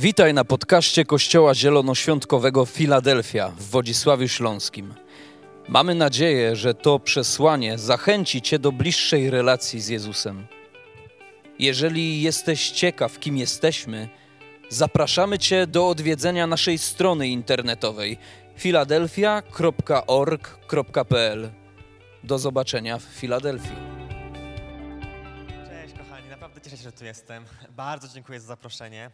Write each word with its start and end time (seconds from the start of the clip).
Witaj 0.00 0.34
na 0.34 0.44
podcaście 0.44 1.04
Kościoła 1.04 1.54
Zielonoświątkowego 1.54 2.66
Filadelfia 2.66 3.48
w 3.48 3.62
Wodzisławiu 3.62 4.28
Śląskim. 4.28 4.94
Mamy 5.68 5.94
nadzieję, 5.94 6.56
że 6.56 6.74
to 6.74 6.98
przesłanie 6.98 7.78
zachęci 7.78 8.42
Cię 8.42 8.58
do 8.58 8.72
bliższej 8.72 9.30
relacji 9.30 9.80
z 9.80 9.88
Jezusem. 9.88 10.46
Jeżeli 11.58 12.22
jesteś 12.22 12.70
ciekaw, 12.70 13.18
kim 13.18 13.36
jesteśmy, 13.36 14.08
zapraszamy 14.68 15.38
Cię 15.38 15.66
do 15.66 15.88
odwiedzenia 15.88 16.46
naszej 16.46 16.78
strony 16.78 17.28
internetowej 17.28 18.18
filadelfia.org.pl. 18.56 21.50
Do 22.24 22.38
zobaczenia 22.38 22.98
w 22.98 23.02
Filadelfii. 23.02 23.76
Cześć 25.68 25.94
kochani, 25.98 26.28
naprawdę 26.28 26.60
cieszę 26.60 26.76
się, 26.76 26.82
że 26.82 26.92
tu 26.92 27.04
jestem. 27.04 27.44
Bardzo 27.70 28.08
dziękuję 28.08 28.40
za 28.40 28.46
zaproszenie. 28.46 29.10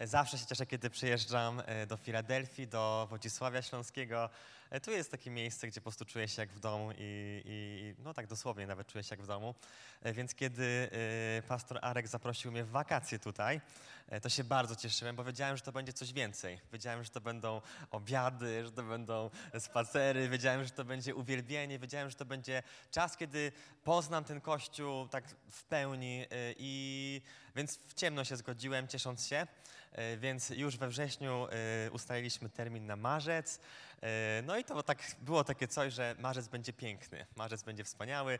Zawsze 0.00 0.38
się 0.38 0.46
cieszę, 0.46 0.66
kiedy 0.66 0.90
przyjeżdżam 0.90 1.62
e, 1.66 1.86
do 1.86 1.96
Filadelfii, 1.96 2.68
do 2.68 3.06
Wodzisławia 3.10 3.62
Śląskiego. 3.62 4.30
E, 4.70 4.80
Tu 4.80 4.90
jest 4.90 5.10
takie 5.10 5.30
miejsce, 5.30 5.68
gdzie 5.68 5.80
po 5.80 5.84
prostu 5.84 6.04
czuję 6.04 6.28
się 6.28 6.42
jak 6.42 6.52
w 6.52 6.60
domu 6.60 6.90
i, 6.98 7.42
i 7.44 7.94
no 8.02 8.14
tak 8.14 8.26
dosłownie 8.26 8.66
nawet 8.66 8.86
czuję 8.86 9.04
się 9.04 9.08
jak 9.12 9.22
w 9.22 9.26
domu. 9.26 9.54
E, 10.02 10.12
Więc 10.12 10.34
kiedy 10.34 10.90
e, 11.38 11.42
pastor 11.42 11.78
Arek 11.82 12.08
zaprosił 12.08 12.52
mnie 12.52 12.64
w 12.64 12.70
wakacje 12.70 13.18
tutaj, 13.18 13.60
e, 14.08 14.20
to 14.20 14.28
się 14.28 14.44
bardzo 14.44 14.76
cieszyłem, 14.76 15.16
bo 15.16 15.24
wiedziałem, 15.24 15.56
że 15.56 15.62
to 15.62 15.72
będzie 15.72 15.92
coś 15.92 16.12
więcej. 16.12 16.60
Wiedziałem, 16.72 17.04
że 17.04 17.10
to 17.10 17.20
będą 17.20 17.60
obiady, 17.90 18.64
że 18.64 18.72
to 18.72 18.82
będą 18.82 19.30
spacery, 19.58 20.28
wiedziałem, 20.28 20.64
że 20.64 20.70
to 20.70 20.84
będzie 20.84 21.14
uwielbienie, 21.14 21.78
wiedziałem, 21.78 22.10
że 22.10 22.16
to 22.16 22.24
będzie 22.24 22.62
czas, 22.90 23.16
kiedy 23.16 23.52
poznam 23.84 24.24
ten 24.24 24.40
Kościół 24.40 25.08
tak 25.08 25.24
w 25.50 25.64
pełni 25.64 26.22
e, 26.22 26.26
i 26.58 27.22
więc 27.56 27.78
w 27.78 27.94
ciemno 27.94 28.24
się 28.24 28.36
zgodziłem, 28.36 28.88
ciesząc 28.88 29.26
się. 29.26 29.46
E, 29.92 30.16
Więc 30.16 30.50
już 30.50 30.76
we 30.76 30.88
wrześniu 30.88 31.46
e, 31.86 31.90
ustaliliśmy 31.90 32.48
termin 32.48 32.86
na 32.86 32.96
marzec. 32.96 33.60
E, 34.02 34.42
No 34.46 34.56
i 34.56 34.64
to 34.64 34.82
tak, 34.82 35.16
było 35.20 35.44
takie 35.44 35.68
coś, 35.68 35.92
że 35.92 36.14
marzec 36.18 36.48
będzie 36.48 36.72
piękny, 36.72 37.26
marzec 37.36 37.62
będzie 37.62 37.84
wspaniały. 37.84 38.38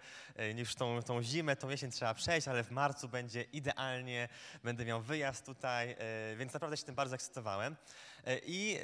Już 0.57 0.75
tą, 0.75 1.03
tą 1.03 1.23
zimę, 1.23 1.57
tą 1.57 1.69
jesień 1.69 1.91
trzeba 1.91 2.15
przejść, 2.15 2.49
ale 2.49 2.65
w 2.65 2.71
marcu 2.71 3.09
będzie 3.09 3.43
idealnie. 3.43 4.29
Będę 4.65 4.85
miał 4.85 5.03
wyjazd 5.03 5.47
tutaj, 5.47 5.97
więc 6.37 6.53
naprawdę 6.53 6.77
się 6.77 6.85
tym 6.85 6.95
bardzo 6.95 7.15
ekscytowałem. 7.15 7.77
E, 8.27 8.39
I 8.39 8.77
e, 8.77 8.81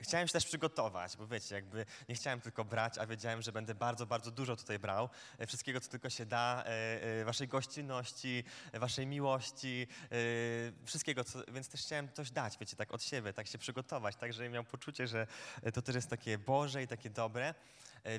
chciałem 0.00 0.28
się 0.28 0.32
też 0.32 0.46
przygotować, 0.46 1.16
bo 1.16 1.26
wiecie, 1.26 1.54
jakby 1.54 1.86
nie 2.08 2.14
chciałem 2.14 2.40
tylko 2.40 2.64
brać, 2.64 2.98
a 2.98 3.06
wiedziałem, 3.06 3.42
że 3.42 3.52
będę 3.52 3.74
bardzo, 3.74 4.06
bardzo 4.06 4.30
dużo 4.30 4.56
tutaj 4.56 4.78
brał. 4.78 5.08
E, 5.38 5.46
Wszystkiego, 5.46 5.80
co 5.80 5.90
tylko 5.90 6.10
się 6.10 6.26
da, 6.26 6.64
e, 6.64 7.24
waszej 7.24 7.48
gościnności, 7.48 8.44
waszej 8.72 9.06
miłości, 9.06 9.86
e, 10.02 10.16
wszystkiego, 10.84 11.24
co, 11.24 11.38
więc 11.52 11.68
też 11.68 11.80
chciałem 11.80 12.12
coś 12.12 12.30
dać, 12.30 12.58
wiecie, 12.60 12.76
tak 12.76 12.94
od 12.94 13.02
siebie, 13.02 13.32
tak 13.32 13.46
się 13.46 13.58
przygotować, 13.58 14.16
tak, 14.16 14.32
żebym 14.32 14.52
miał 14.52 14.64
poczucie, 14.64 15.06
że 15.06 15.26
to 15.74 15.82
też 15.82 15.94
jest 15.94 16.10
takie 16.10 16.38
Boże 16.38 16.82
i 16.82 16.86
takie 16.86 17.10
dobre. 17.10 17.54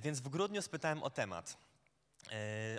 Więc 0.02 0.20
w 0.20 0.30
grudniu 0.30 0.62
spytałem 0.62 1.04
o 1.04 1.10
temat, 1.10 1.58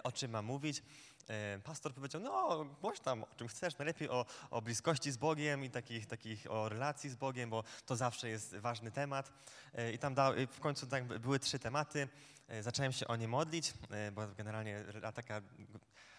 o 0.02 0.12
czym 0.12 0.30
mam 0.30 0.44
mówić. 0.44 0.82
E, 1.30 1.58
Pastor 1.64 1.94
powiedział, 1.94 2.20
no 2.20 2.64
głoś 2.64 3.00
tam, 3.00 3.22
o 3.22 3.34
czym 3.36 3.48
chcesz, 3.48 3.78
najlepiej 3.78 4.08
o, 4.10 4.26
o 4.50 4.62
bliskości 4.62 5.12
z 5.12 5.16
Bogiem 5.16 5.64
i 5.64 5.70
takich, 5.70 6.06
takich 6.06 6.50
o 6.50 6.68
relacji 6.68 7.10
z 7.10 7.16
Bogiem, 7.16 7.50
bo 7.50 7.64
to 7.86 7.96
zawsze 7.96 8.28
jest 8.28 8.56
ważny 8.56 8.90
temat. 8.90 9.32
E, 9.74 9.92
I 9.92 9.98
tam 9.98 10.14
dał, 10.14 10.32
w 10.52 10.60
końcu 10.60 10.86
tak 10.86 11.04
były 11.04 11.38
trzy 11.38 11.58
tematy. 11.58 12.08
E, 12.48 12.62
Zacząłem 12.62 12.92
się 12.92 13.06
o 13.06 13.16
nie 13.16 13.28
modlić, 13.28 13.74
bo 14.12 14.26
generalnie 14.26 14.84
taka 15.14 15.42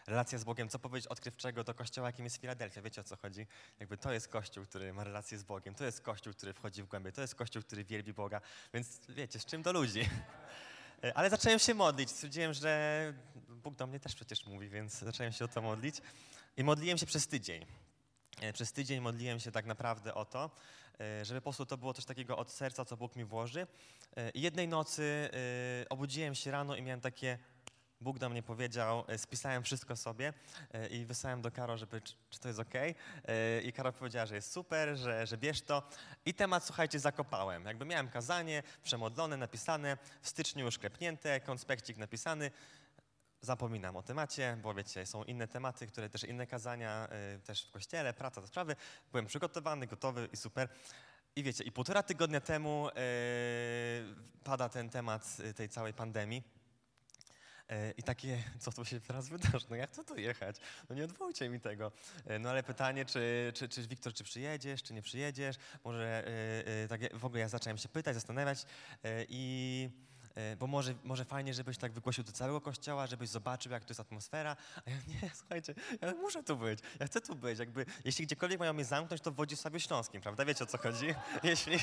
relacja 0.08 0.38
z 0.38 0.44
Bogiem, 0.44 0.70
co 0.70 0.80
powiedzieć 0.80 1.08
odkrywczego 1.08 1.64
do 1.64 1.74
kościoła, 1.74 2.08
jakim 2.08 2.26
jest 2.26 2.38
Filadelfia. 2.38 2.82
Wiecie 2.82 3.02
o 3.02 3.04
co 3.04 3.16
chodzi? 3.16 3.48
Jakby 3.80 3.98
to 3.98 4.14
jest 4.14 4.28
kościół, 4.28 4.66
który 4.66 4.94
ma 4.94 5.04
relację 5.04 5.38
z 5.38 5.44
Bogiem, 5.44 5.76
to 5.76 5.84
jest 5.84 6.02
kościół, 6.02 6.34
który 6.34 6.54
wchodzi 6.54 6.84
w 6.84 6.88
głębię, 6.88 7.12
to 7.12 7.22
jest 7.22 7.36
kościół, 7.36 7.62
który 7.62 7.84
wielbi 7.84 8.14
Boga, 8.14 8.42
więc 8.74 9.00
wiecie, 9.10 9.40
z 9.40 9.46
czym 9.46 9.62
do 9.62 9.72
ludzi. 9.72 10.10
Ale 11.16 11.30
zacząłem 11.30 11.60
się 11.60 11.74
modlić. 11.74 12.10
Stwierdziłem, 12.10 12.54
że 12.54 13.14
Bóg 13.64 13.76
do 13.76 13.88
mnie 13.88 14.00
też 14.00 14.16
przecież 14.16 14.46
mówi, 14.46 14.70
więc 14.70 15.00
zacząłem 15.00 15.32
się 15.32 15.46
o 15.46 15.48
to 15.48 15.62
modlić. 15.62 15.96
I 16.58 16.64
modliłem 16.64 16.98
się 16.98 17.06
przez 17.06 17.28
tydzień. 17.28 17.66
E, 18.42 18.54
Przez 18.54 18.72
tydzień 18.74 19.02
modliłem 19.02 19.40
się 19.40 19.52
tak 19.52 19.66
naprawdę 19.66 20.14
o 20.14 20.26
to, 20.26 20.52
e, 21.00 21.26
żeby 21.26 21.42
po 21.42 21.44
prostu 21.44 21.66
to 21.66 21.78
było 21.78 21.94
coś 21.94 22.06
takiego 22.06 22.38
od 22.38 22.52
serca, 22.52 22.86
co 22.86 22.98
Bóg 22.98 23.16
mi 23.16 23.26
włoży. 23.26 23.68
E, 24.18 24.30
I 24.30 24.42
jednej 24.42 24.68
nocy 24.68 25.30
obudziłem 25.90 26.36
się 26.36 26.52
rano 26.52 26.76
i 26.76 26.82
miałem 26.82 27.02
takie, 27.02 27.38
Bóg 28.02 28.20
do 28.20 28.30
mnie 28.30 28.44
powiedział, 28.44 29.06
spisałem 29.18 29.64
wszystko 29.64 29.96
sobie 29.96 30.34
i 30.90 31.06
wysłałem 31.06 31.42
do 31.42 31.52
Karo, 31.52 31.78
żeby, 31.78 32.02
czy 32.30 32.40
to 32.40 32.48
jest 32.48 32.60
ok. 32.60 32.74
I 33.64 33.74
Karo 33.74 33.94
powiedziała, 33.94 34.26
że 34.26 34.36
jest 34.36 34.52
super, 34.52 34.98
że, 34.98 35.28
że 35.28 35.38
bierz 35.38 35.62
to. 35.62 35.84
I 36.26 36.34
temat, 36.34 36.66
słuchajcie, 36.66 37.00
zakopałem. 37.00 37.66
Jakby 37.66 37.86
miałem 37.86 38.10
kazanie, 38.10 38.64
przemodlone, 38.84 39.38
napisane, 39.38 39.98
w 40.22 40.30
styczniu 40.30 40.66
już 40.66 40.78
klepnięte, 40.78 41.40
konspekcik 41.40 41.98
napisany. 41.98 42.52
Zapominam 43.44 43.96
o 43.96 44.04
temacie, 44.04 44.58
bo 44.64 44.74
wiecie, 44.74 45.06
są 45.06 45.24
inne 45.24 45.48
tematy, 45.48 45.88
które 45.88 46.10
też 46.10 46.24
inne 46.24 46.48
kazania, 46.48 47.08
y, 47.36 47.40
też 47.40 47.66
w 47.66 47.72
kościele, 47.72 48.14
praca, 48.14 48.42
te 48.42 48.48
sprawy. 48.48 48.76
Byłem 49.12 49.26
przygotowany, 49.26 49.88
gotowy 49.88 50.30
i 50.34 50.38
super. 50.38 50.70
I 51.36 51.44
wiecie, 51.44 51.64
i 51.64 51.72
półtora 51.72 52.04
tygodnia 52.04 52.42
temu 52.42 52.90
y, 52.90 52.92
pada 54.44 54.70
ten 54.70 54.90
temat 54.90 55.38
y, 55.40 55.54
tej 55.54 55.70
całej 55.70 55.94
pandemii. 55.94 56.44
Y, 57.72 57.94
I 57.98 58.04
takie, 58.04 58.44
co 58.60 58.72
tu 58.72 58.86
się 58.86 59.00
teraz 59.00 59.30
wydarzy? 59.30 59.66
No 59.70 59.76
jak 59.76 59.92
to 59.92 60.04
tu 60.04 60.16
jechać? 60.16 60.56
No 60.90 60.96
nie 60.96 61.04
odwołujcie 61.04 61.50
mi 61.50 61.60
tego. 61.60 61.92
Y, 62.32 62.40
No 62.40 62.50
ale 62.50 62.64
pytanie, 62.64 63.06
czy, 63.06 63.52
czy, 63.56 63.70
czy 63.70 63.88
Wiktor, 63.88 64.14
czy 64.14 64.24
przyjedziesz, 64.24 64.84
czy 64.84 64.94
nie 64.94 65.02
przyjedziesz? 65.02 65.56
Może 65.84 66.24
tak 66.90 67.18
w 67.18 67.26
ogóle 67.26 67.40
ja 67.40 67.50
zacząłem 67.50 67.78
się 67.78 67.90
pytać, 67.90 68.16
zastanawiać 68.16 68.66
i 69.30 69.90
bo 70.60 70.68
może, 70.68 70.94
może 71.04 71.26
fajnie, 71.26 71.54
żebyś 71.54 71.78
tak 71.78 71.92
wygłosił 71.92 72.24
do 72.24 72.32
całego 72.32 72.62
kościoła, 72.62 73.08
żebyś 73.08 73.30
zobaczył, 73.30 73.72
jak 73.72 73.86
to 73.86 73.92
jest 73.92 74.00
atmosfera. 74.00 74.56
A 74.86 74.90
ja 74.90 74.96
nie, 75.08 75.30
słuchajcie, 75.34 75.76
ja 76.02 76.14
muszę 76.14 76.44
tu 76.44 76.58
być, 76.58 76.80
ja 77.00 77.06
chcę 77.06 77.22
tu 77.22 77.36
być. 77.36 77.60
Jakby, 77.60 77.86
jeśli 78.06 78.26
gdziekolwiek 78.26 78.60
mają 78.60 78.74
mnie 78.74 78.86
zamknąć, 78.86 79.22
to 79.22 79.32
w 79.32 79.36
Wodzisławiu 79.36 79.80
Śląskim, 79.80 80.22
prawda? 80.22 80.46
Wiecie 80.46 80.64
o 80.64 80.68
co 80.68 80.78
chodzi? 80.78 81.16
Jeśli, 81.44 81.80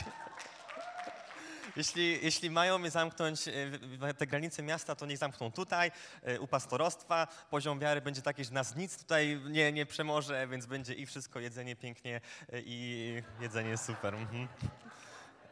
jeśli, 1.76 2.25
jeśli 2.25 2.50
mają 2.50 2.78
mnie 2.78 2.91
zamknąć 2.91 3.48
e, 3.48 4.14
te 4.14 4.26
granice 4.26 4.62
miasta, 4.62 4.94
to 4.94 5.06
niech 5.06 5.19
zamkną 5.19 5.53
tutaj, 5.53 5.91
e, 6.22 6.41
u 6.41 6.47
pastorostwa. 6.47 7.26
Poziom 7.50 7.78
wiary 7.78 8.00
będzie 8.00 8.22
taki, 8.22 8.44
że 8.44 8.50
nas 8.50 8.76
nic 8.76 8.98
tutaj 8.98 9.41
nie, 9.50 9.72
nie 9.72 9.86
przemoże, 9.86 10.48
więc 10.48 10.66
będzie 10.66 10.94
i 10.94 11.06
wszystko, 11.06 11.41
jedzenie 11.41 11.76
pięknie 11.76 12.20
e, 12.53 12.60
i 12.60 13.22
jedzenie 13.41 13.76
super. 13.76 14.15
Mhm. 14.15 14.48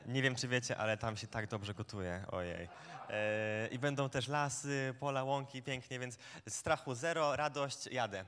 Nie 0.06 0.22
wiem, 0.22 0.34
czy 0.34 0.48
wiecie, 0.48 0.76
ale 0.76 0.96
tam 0.96 1.16
się 1.16 1.26
tak 1.26 1.46
dobrze 1.46 1.74
gotuje. 1.74 2.24
Ojej. 2.28 2.68
E, 3.10 3.68
I 3.70 3.78
będą 3.78 4.08
też 4.08 4.28
lasy, 4.28 4.94
pola, 5.00 5.24
łąki, 5.24 5.62
pięknie, 5.62 5.98
więc 5.98 6.18
strachu 6.48 6.94
zero, 6.94 7.36
radość, 7.36 7.86
jadę. 7.86 8.18
E, 8.20 8.24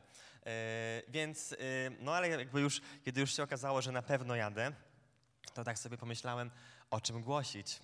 więc, 1.09 1.53
e, 1.53 1.57
no 2.01 2.15
ale 2.15 2.29
jakby 2.29 2.61
już, 2.61 2.81
kiedy 3.05 3.21
już 3.21 3.37
się 3.37 3.43
okazało, 3.43 3.83
że 3.83 3.93
na 3.93 4.03
pewno 4.03 4.37
jadę, 4.37 4.73
to 5.55 5.65
tak 5.65 5.79
sobie 5.79 5.97
pomyślałem, 5.97 6.51
o 6.91 7.01
czym 7.01 7.23
głosić. 7.23 7.81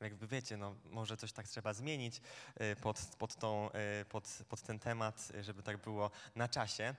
Jakby 0.00 0.26
wiecie, 0.26 0.56
no 0.56 0.74
może 0.84 1.16
coś 1.16 1.32
tak 1.32 1.48
trzeba 1.48 1.72
zmienić 1.72 2.20
e, 2.54 2.76
pod, 2.76 2.98
pod, 3.18 3.36
tą, 3.36 3.70
e, 3.72 4.04
pod, 4.04 4.38
pod 4.48 4.62
ten 4.62 4.78
temat, 4.78 5.32
e, 5.34 5.44
żeby 5.44 5.62
tak 5.62 5.76
było 5.76 6.10
na 6.34 6.48
czasie. 6.48 6.94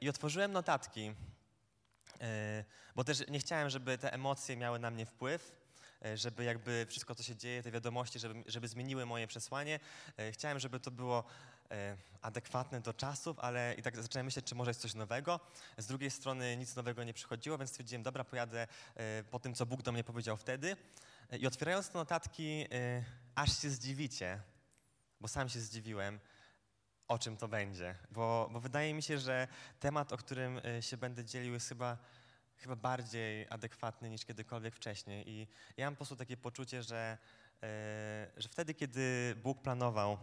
I 0.00 0.08
otworzyłem 0.08 0.52
notatki 0.52 1.14
bo 2.94 3.04
też 3.04 3.28
nie 3.28 3.38
chciałem, 3.38 3.70
żeby 3.70 3.98
te 3.98 4.12
emocje 4.12 4.56
miały 4.56 4.78
na 4.78 4.90
mnie 4.90 5.06
wpływ, 5.06 5.52
e, 6.04 6.16
żeby 6.16 6.44
jakby 6.44 6.86
wszystko, 6.88 7.14
co 7.14 7.22
się 7.22 7.36
dzieje, 7.36 7.62
te 7.62 7.70
wiadomości, 7.70 8.18
żeby, 8.18 8.44
żeby 8.46 8.68
zmieniły 8.68 9.06
moje 9.06 9.26
przesłanie. 9.26 9.80
E, 10.16 10.32
Chciałem, 10.32 10.58
żeby 10.58 10.80
to 10.80 10.90
było 10.90 11.24
e, 11.70 11.96
adekwatne 12.22 12.80
do 12.80 12.94
czasów, 12.94 13.38
ale 13.38 13.74
i 13.78 13.82
tak 13.82 14.02
zacząłem 14.02 14.26
myśleć, 14.26 14.46
czy 14.46 14.54
może 14.54 14.70
jest 14.70 14.80
coś 14.80 14.94
nowego. 14.94 15.40
Z 15.78 15.86
drugiej 15.86 16.10
strony 16.10 16.56
nic 16.56 16.76
nowego 16.76 17.04
nie 17.04 17.14
przychodziło, 17.14 17.58
więc 17.58 17.70
stwierdziłem, 17.70 18.02
dobra, 18.02 18.24
pojadę 18.24 18.66
e, 18.96 19.24
po 19.30 19.38
tym, 19.38 19.54
co 19.54 19.66
Bóg 19.66 19.82
do 19.82 19.92
mnie 19.92 20.04
powiedział 20.04 20.36
wtedy. 20.36 20.76
E, 21.30 21.36
I 21.36 21.46
otwierając 21.46 21.88
te 21.88 21.98
notatki, 21.98 22.66
e, 22.72 23.04
aż 23.34 23.62
się 23.62 23.70
zdziwicie, 23.70 24.40
bo 25.20 25.28
sam 25.28 25.48
się 25.48 25.60
zdziwiłem, 25.60 26.20
o 27.08 27.18
czym 27.18 27.36
to 27.36 27.48
będzie. 27.48 27.94
Bo, 28.10 28.48
bo 28.52 28.60
wydaje 28.60 28.94
mi 28.94 29.02
się, 29.02 29.18
że 29.18 29.48
temat, 29.80 30.12
o 30.12 30.16
którym 30.16 30.60
e, 30.64 30.82
się 30.82 30.96
będę 30.96 31.24
dzielił, 31.24 31.54
jest 31.54 31.68
chyba, 31.68 31.96
chyba 32.56 32.76
bardziej 32.76 33.46
adekwatny 33.50 34.10
niż 34.10 34.24
kiedykolwiek 34.24 34.74
wcześniej. 34.74 35.30
I 35.30 35.46
ja 35.76 35.86
mam 35.86 35.94
po 35.94 35.96
prostu 35.96 36.16
takie 36.16 36.36
poczucie, 36.36 36.82
że, 36.82 37.18
e, 37.62 38.30
że 38.36 38.48
wtedy, 38.48 38.74
kiedy 38.74 39.34
Bóg 39.42 39.62
planował 39.62 40.18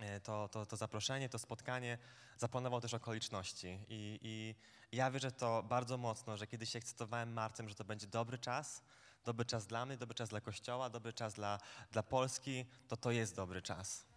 e, 0.00 0.20
to, 0.20 0.48
to, 0.48 0.66
to 0.66 0.76
zaproszenie, 0.76 1.28
to 1.28 1.38
spotkanie, 1.38 1.98
zaplanował 2.36 2.80
też 2.80 2.94
okoliczności. 2.94 3.78
I, 3.88 4.18
I 4.22 4.54
ja 4.96 5.10
wierzę 5.10 5.32
to 5.32 5.62
bardzo 5.62 5.98
mocno, 5.98 6.36
że 6.36 6.46
kiedy 6.46 6.66
się 6.66 6.78
ekscytowałem 6.78 7.32
marcem, 7.32 7.68
że 7.68 7.74
to 7.74 7.84
będzie 7.84 8.06
dobry 8.06 8.38
czas, 8.38 8.82
dobry 9.24 9.44
czas 9.44 9.66
dla 9.66 9.86
mnie, 9.86 9.96
dobry 9.96 10.14
czas 10.14 10.28
dla 10.28 10.40
Kościoła, 10.40 10.90
dobry 10.90 11.12
czas 11.12 11.34
dla, 11.34 11.58
dla 11.92 12.02
Polski, 12.02 12.66
to 12.88 12.96
to 12.96 13.10
jest 13.10 13.36
dobry 13.36 13.62
czas. 13.62 14.07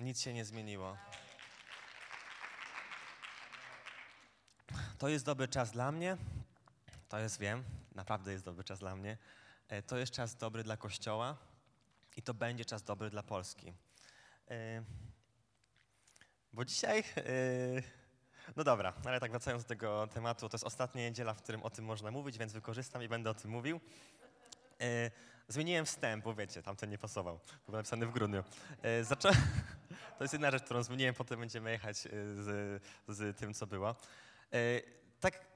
Nic 0.00 0.20
się 0.20 0.32
nie 0.32 0.44
zmieniło. 0.44 0.96
To 4.98 5.08
jest 5.08 5.24
dobry 5.24 5.48
czas 5.48 5.70
dla 5.70 5.92
mnie, 5.92 6.16
to 7.08 7.18
jest, 7.18 7.38
wiem, 7.40 7.64
naprawdę 7.94 8.32
jest 8.32 8.44
dobry 8.44 8.64
czas 8.64 8.78
dla 8.78 8.96
mnie. 8.96 9.18
E, 9.68 9.82
To 9.82 9.96
jest 9.98 10.12
czas 10.12 10.36
dobry 10.36 10.64
dla 10.64 10.76
Kościoła 10.76 11.36
i 12.16 12.22
to 12.22 12.34
będzie 12.34 12.64
czas 12.64 12.82
dobry 12.82 13.10
dla 13.10 13.22
Polski. 13.22 13.72
E, 14.50 14.82
Bo 16.52 16.64
dzisiaj, 16.64 17.04
e, 17.16 17.22
no 18.56 18.64
dobra, 18.64 18.92
ale 19.04 19.20
tak 19.20 19.30
wracając 19.30 19.62
do 19.62 19.68
tego 19.68 20.06
tematu, 20.06 20.48
to 20.48 20.54
jest 20.54 20.64
ostatnia 20.64 21.02
niedziela, 21.02 21.34
w 21.34 21.42
którym 21.42 21.62
o 21.62 21.70
tym 21.70 21.84
można 21.84 22.10
mówić, 22.10 22.38
więc 22.38 22.52
wykorzystam 22.52 23.02
i 23.02 23.08
będę 23.08 23.30
o 23.30 23.34
tym 23.34 23.50
mówił. 23.50 23.80
Zmieniłem 25.48 25.86
wstęp, 25.86 26.24
bo 26.24 26.34
wiecie, 26.34 26.62
tamten 26.62 26.90
nie 26.90 26.98
pasował, 26.98 27.40
był 27.66 27.76
napisany 27.76 28.06
w 28.06 28.12
grudniu. 28.12 28.44
Zaczą... 29.02 29.28
To 30.18 30.24
jest 30.24 30.34
jedna 30.34 30.50
rzecz, 30.50 30.62
którą 30.62 30.82
zmieniłem, 30.82 31.14
potem 31.14 31.40
będziemy 31.40 31.70
jechać 31.70 32.06
e, 32.06 32.10
z, 32.10 32.82
z 33.08 33.38
tym, 33.38 33.54
co 33.54 33.66
było. 33.66 33.90
E, 34.52 34.80
Tak, 35.20 35.46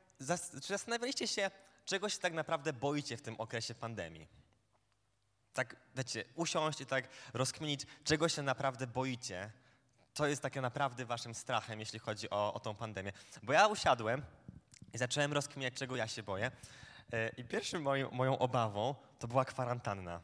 czy 0.62 0.68
zastanawialiście 0.68 1.28
się, 1.28 1.50
czego 1.84 2.08
się 2.08 2.18
tak 2.18 2.32
naprawdę 2.32 2.72
boicie 2.72 3.16
w 3.16 3.22
tym 3.22 3.34
okresie 3.40 3.74
pandemii? 3.74 4.28
Tak, 5.52 5.76
wiecie, 5.96 6.24
usiąść 6.34 6.80
i 6.80 6.86
tak 6.86 7.08
rozkminić, 7.34 7.86
czego 8.04 8.28
się 8.28 8.42
naprawdę 8.42 8.86
boicie. 8.86 9.50
To 10.14 10.26
jest 10.26 10.42
takie 10.42 10.60
naprawdę 10.60 11.04
waszym 11.04 11.34
strachem, 11.34 11.80
jeśli 11.80 11.98
chodzi 11.98 12.30
o, 12.30 12.54
o 12.54 12.60
tą 12.60 12.74
pandemię. 12.74 13.12
Bo 13.42 13.52
ja 13.52 13.66
usiadłem 13.66 14.22
i 14.92 14.98
zacząłem 14.98 15.32
rozkminiać, 15.32 15.74
czego 15.74 15.96
ja 15.96 16.08
się 16.08 16.22
boję. 16.22 16.50
E, 17.12 17.28
I 17.28 17.44
pierwszym 17.44 17.82
moim, 17.82 18.08
moją 18.12 18.38
obawą 18.38 18.94
to 19.18 19.28
była 19.28 19.44
kwarantanna. 19.44 20.20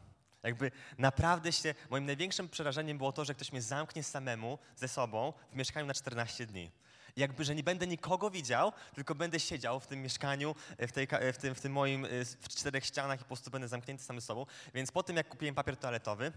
Jakby 0.47 0.71
naprawdę 0.99 1.53
się, 1.53 1.75
moim 1.91 2.07
największym 2.07 2.49
przerażeniem 2.49 2.99
było 2.99 3.13
to, 3.13 3.25
że 3.25 3.35
ktoś 3.35 3.53
mnie 3.53 3.63
zamknie 3.63 4.03
samemu 4.03 4.59
ze 4.77 4.89
sobą 4.89 5.33
w 5.53 5.57
mieszkaniu 5.57 5.87
na 5.87 5.95
14 5.95 6.47
dni. 6.47 6.71
Jakby, 7.17 7.45
że 7.45 7.55
nie 7.55 7.63
będę 7.63 7.87
nikogo 7.87 8.31
widział, 8.31 8.73
tylko 8.95 9.15
będę 9.15 9.41
siedział 9.41 9.81
w 9.81 9.87
tym 9.87 10.03
mieszkaniu, 10.03 10.55
e, 10.79 10.87
w, 10.87 10.93
tej, 10.93 11.09
e, 11.11 11.33
w, 11.33 11.39
tym, 11.39 11.55
w 11.55 11.61
tym 11.61 11.73
moim, 11.73 12.05
e, 12.05 12.09
w 12.25 12.49
czterech 12.49 12.85
ścianach 12.85 13.21
i 13.21 13.23
po 13.23 13.29
prostu 13.29 13.51
będę 13.51 13.69
zamknięty 13.69 14.05
sam 14.05 14.21
ze 14.21 14.27
sobą. 14.27 14.47
Więc 14.75 14.93
po 14.93 15.03
tym, 15.03 15.17
jak 15.17 15.29
kupiłem 15.29 15.55
papier 15.55 15.77
toaletowy, 15.77 16.33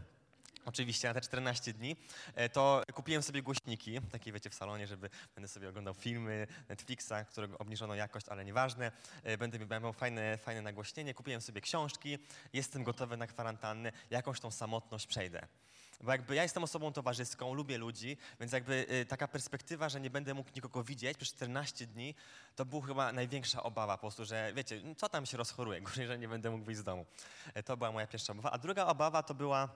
Oczywiście 0.66 1.08
na 1.08 1.14
te 1.14 1.22
14 1.22 1.74
dni, 1.74 1.96
e, 2.36 2.50
to 2.50 2.84
kupiłem 2.94 3.24
sobie 3.24 3.42
głośniki, 3.42 4.02
takie 4.12 4.32
wiecie 4.32 4.50
w 4.50 4.56
salonie, 4.56 4.88
żeby 4.88 5.10
będę 5.36 5.48
sobie 5.48 5.70
oglądał 5.70 5.94
filmy 5.94 6.48
Netflixa, 6.70 7.14
którego 7.30 7.58
obniżono 7.58 7.96
jakość, 7.96 8.30
ale 8.30 8.46
nieważne. 8.46 8.92
E, 9.24 9.38
Będę 9.38 9.80
miał 9.82 9.94
fajne, 9.94 10.38
fajne 10.38 10.62
nagłośnienie, 10.62 11.14
kupiłem 11.14 11.42
sobie 11.42 11.62
książki, 11.62 12.18
jestem 12.54 12.84
gotowy 12.84 13.18
na 13.18 13.28
kwarantannę, 13.28 13.92
jakąś 14.10 14.40
tą 14.40 14.52
samotność 14.52 15.08
przejdę. 15.08 15.48
Bo 16.02 16.12
jakby 16.12 16.36
ja 16.36 16.44
jestem 16.44 16.64
osobą 16.64 16.94
towarzyską, 16.94 17.54
lubię 17.54 17.78
ludzi, 17.78 18.18
więc 18.40 18.52
jakby 18.52 18.86
y, 18.92 19.06
taka 19.06 19.28
perspektywa, 19.28 19.90
że 19.90 20.02
nie 20.02 20.10
będę 20.10 20.34
mógł 20.34 20.50
nikogo 20.56 20.84
widzieć 20.84 21.18
przez 21.18 21.34
14 21.34 21.88
dni, 21.88 22.16
to 22.56 22.66
była 22.66 22.86
chyba 22.86 23.12
największa 23.12 23.64
obawa 23.64 23.98
po 23.98 24.02
prostu, 24.02 24.26
że 24.26 24.54
wiecie, 24.56 24.82
co 24.98 25.10
tam 25.10 25.26
się 25.26 25.38
rozchoruje, 25.38 25.82
gorzej, 25.88 26.08
że 26.08 26.20
nie 26.20 26.28
będę 26.28 26.50
mógł 26.52 26.66
wyjść 26.66 26.82
z 26.82 26.84
domu. 26.84 27.06
E, 27.54 27.64
To 27.64 27.78
była 27.78 27.92
moja 27.92 28.08
pierwsza 28.08 28.34
obawa. 28.34 28.52
A 28.52 28.58
druga 28.58 28.86
obawa 28.86 29.24
to 29.24 29.34
była 29.34 29.70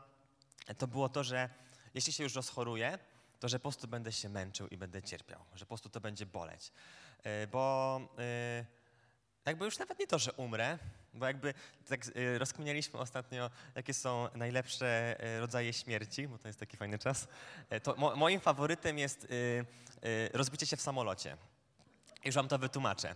to 0.77 0.87
było 0.87 1.09
to, 1.09 1.23
że 1.23 1.49
jeśli 1.93 2.13
się 2.13 2.23
już 2.23 2.35
rozchoruję, 2.35 2.99
to 3.39 3.49
że 3.49 3.59
po 3.59 3.61
prostu 3.61 3.87
będę 3.87 4.11
się 4.11 4.29
męczył 4.29 4.67
i 4.67 4.77
będę 4.77 5.01
cierpiał, 5.01 5.39
że 5.55 5.65
po 5.65 5.69
prostu 5.69 5.89
to 5.89 6.01
będzie 6.01 6.25
boleć. 6.25 6.71
E, 7.23 7.47
Bo 7.47 8.01
e, 8.19 8.65
jakby 9.45 9.65
już 9.65 9.79
nawet 9.79 9.99
nie 9.99 10.07
to, 10.07 10.19
że 10.19 10.33
umrę, 10.33 10.79
bo 11.13 11.25
jakby 11.25 11.53
tak 11.89 12.05
e, 12.07 12.37
rozkminialiśmy 12.37 12.99
ostatnio, 12.99 13.49
jakie 13.75 13.93
są 13.93 14.27
najlepsze 14.35 15.15
rodzaje 15.39 15.73
śmierci, 15.73 16.27
bo 16.27 16.37
to 16.37 16.47
jest 16.47 16.59
taki 16.59 16.77
fajny 16.77 16.99
czas. 16.99 17.27
To 17.83 17.95
mo, 17.97 18.15
moim 18.15 18.39
faworytem 18.39 18.97
jest 18.97 19.27
rozbicie 20.33 20.65
się 20.65 20.77
w 20.77 20.81
samolocie. 20.81 21.37
Już 22.25 22.35
wam 22.35 22.47
to 22.47 22.57
wytłumaczę. 22.57 23.15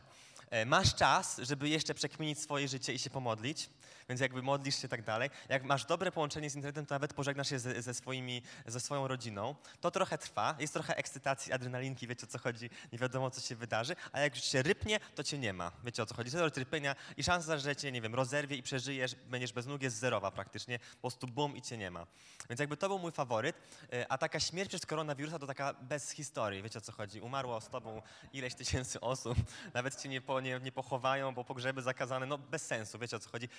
Masz 0.66 0.96
czas, 0.96 1.38
żeby 1.38 1.70
jeszcze 1.70 1.94
przekminić 1.94 2.40
swoje 2.40 2.68
życie 2.68 2.94
i 2.94 3.00
się 3.00 3.10
pomodlić, 3.10 3.70
więc 4.10 4.22
jakby 4.22 4.42
modlisz 4.42 4.82
się 4.82 4.88
tak 4.88 5.02
dalej. 5.04 5.30
Jak 5.50 5.64
masz 5.64 5.86
dobre 5.86 6.12
połączenie 6.12 6.50
z 6.50 6.56
internetem, 6.56 6.86
to 6.86 6.96
nawet 6.96 7.14
pożegnasz 7.14 7.50
się 7.50 7.60
ze, 7.60 7.82
ze, 7.82 7.94
swoimi, 7.94 8.42
ze 8.66 8.80
swoją 8.80 9.08
rodziną. 9.08 9.56
To 9.82 9.92
trochę 9.92 10.18
trwa, 10.18 10.56
jest 10.60 10.74
trochę 10.74 10.98
ekscytacji, 10.98 11.54
adrenalinki, 11.54 12.08
wiecie 12.08 12.26
o 12.26 12.30
co 12.30 12.40
chodzi, 12.40 12.70
nie 12.92 13.00
wiadomo 13.00 13.32
co 13.32 13.42
się 13.42 13.56
wydarzy, 13.56 13.96
a 14.12 14.20
jak 14.20 14.36
już 14.36 14.44
się 14.44 14.62
rypnie, 14.62 15.00
to 15.16 15.24
cię 15.24 15.38
nie 15.38 15.54
ma. 15.54 15.72
Wiecie 15.84 16.04
o 16.04 16.06
co 16.06 16.16
chodzi, 16.16 16.30
zero 16.30 16.50
rypienia 16.56 16.96
i 17.18 17.24
szansa, 17.24 17.58
że 17.58 17.76
cię, 17.76 17.92
nie 17.92 18.02
wiem, 18.02 18.16
rozerwie 18.16 18.56
i 18.56 18.64
przeżyjesz, 18.64 19.16
będziesz 19.16 19.54
bez 19.54 19.66
nóg 19.66 19.82
jest 19.82 19.98
zerowa 19.98 20.32
praktycznie, 20.32 20.80
po 20.80 21.02
prostu 21.02 21.28
bum 21.28 21.58
i 21.58 21.62
cię 21.62 21.78
nie 21.78 21.92
ma. 21.92 22.08
Więc 22.50 22.60
jakby 22.60 22.78
to 22.78 22.88
był 22.88 23.00
mój 23.00 23.12
faworyt, 23.12 23.56
E, 23.94 24.12
a 24.12 24.18
taka 24.18 24.40
śmierć 24.40 24.70
przez 24.70 24.86
koronawirusa 24.86 25.40
to 25.40 25.48
taka 25.48 25.74
bez 25.74 26.12
historii, 26.12 26.64
wiecie 26.64 26.80
o 26.80 26.82
co 26.82 26.92
chodzi. 26.92 27.22
Umarło 27.22 27.62
z 27.62 27.70
tobą 27.70 28.02
ileś 28.34 28.56
tysięcy 28.56 29.00
osób, 29.02 29.38
nawet 29.74 30.02
cię 30.02 30.10
nie, 30.10 30.22
po, 30.22 30.42
nie, 30.42 30.60
nie 30.60 30.72
pochowają, 30.72 31.34
bo 31.34 31.44
pogrzeby 31.44 31.82
zakazane, 31.82 32.26
no 32.26 32.38
bez 32.38 32.66
sensu, 32.66 33.00
wiecie 33.00 33.18
o 33.18 33.20
co 33.20 33.30
chodzi. 33.30 33.50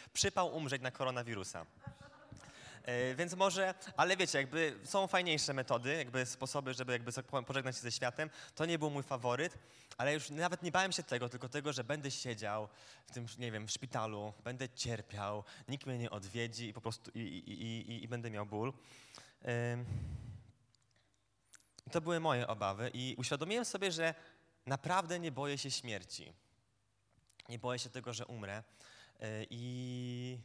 Umrzeć 0.44 0.82
na 0.82 0.90
koronawirusa. 0.90 1.66
E, 2.82 3.14
Więc 3.14 3.34
może, 3.34 3.74
ale 3.96 4.16
wiecie, 4.16 4.38
jakby 4.38 4.78
są 4.84 5.06
fajniejsze 5.06 5.54
metody, 5.54 5.94
jakby 5.94 6.26
sposoby, 6.26 6.74
żeby 6.74 6.92
jakby 6.92 7.12
pożegnać 7.46 7.76
się 7.76 7.82
ze 7.82 7.92
światem. 7.92 8.30
To 8.54 8.66
nie 8.66 8.78
był 8.78 8.90
mój 8.90 9.02
faworyt, 9.02 9.58
ale 9.96 10.14
już 10.14 10.30
nawet 10.30 10.62
nie 10.62 10.72
bałem 10.72 10.92
się 10.92 11.02
tego, 11.02 11.28
tylko 11.28 11.48
tego, 11.48 11.72
że 11.72 11.84
będę 11.84 12.10
siedział 12.10 12.68
w 13.06 13.12
tym, 13.12 13.26
nie 13.38 13.52
wiem, 13.52 13.66
w 13.66 13.70
szpitalu, 13.70 14.32
będę 14.44 14.68
cierpiał, 14.68 15.44
nikt 15.68 15.86
mnie 15.86 15.98
nie 15.98 16.10
odwiedzi 16.10 16.68
i 16.68 16.72
po 16.72 16.80
prostu 16.80 17.10
i, 17.14 17.18
i, 17.20 17.62
i, 17.62 18.04
i, 18.04 18.08
będę 18.08 18.30
miał 18.30 18.46
ból. 18.46 18.72
To 21.92 22.00
były 22.00 22.20
moje 22.20 22.46
obawy 22.46 22.90
i 22.94 23.14
uświadomiłem 23.18 23.64
sobie, 23.64 23.92
że 23.92 24.14
naprawdę 24.66 25.18
nie 25.18 25.32
boję 25.32 25.58
się 25.58 25.70
śmierci. 25.70 26.32
Nie 27.48 27.58
boję 27.58 27.78
się 27.78 27.90
tego, 27.90 28.12
że 28.12 28.26
umrę. 28.26 28.62
Y, 29.22 29.46
I, 29.50 30.38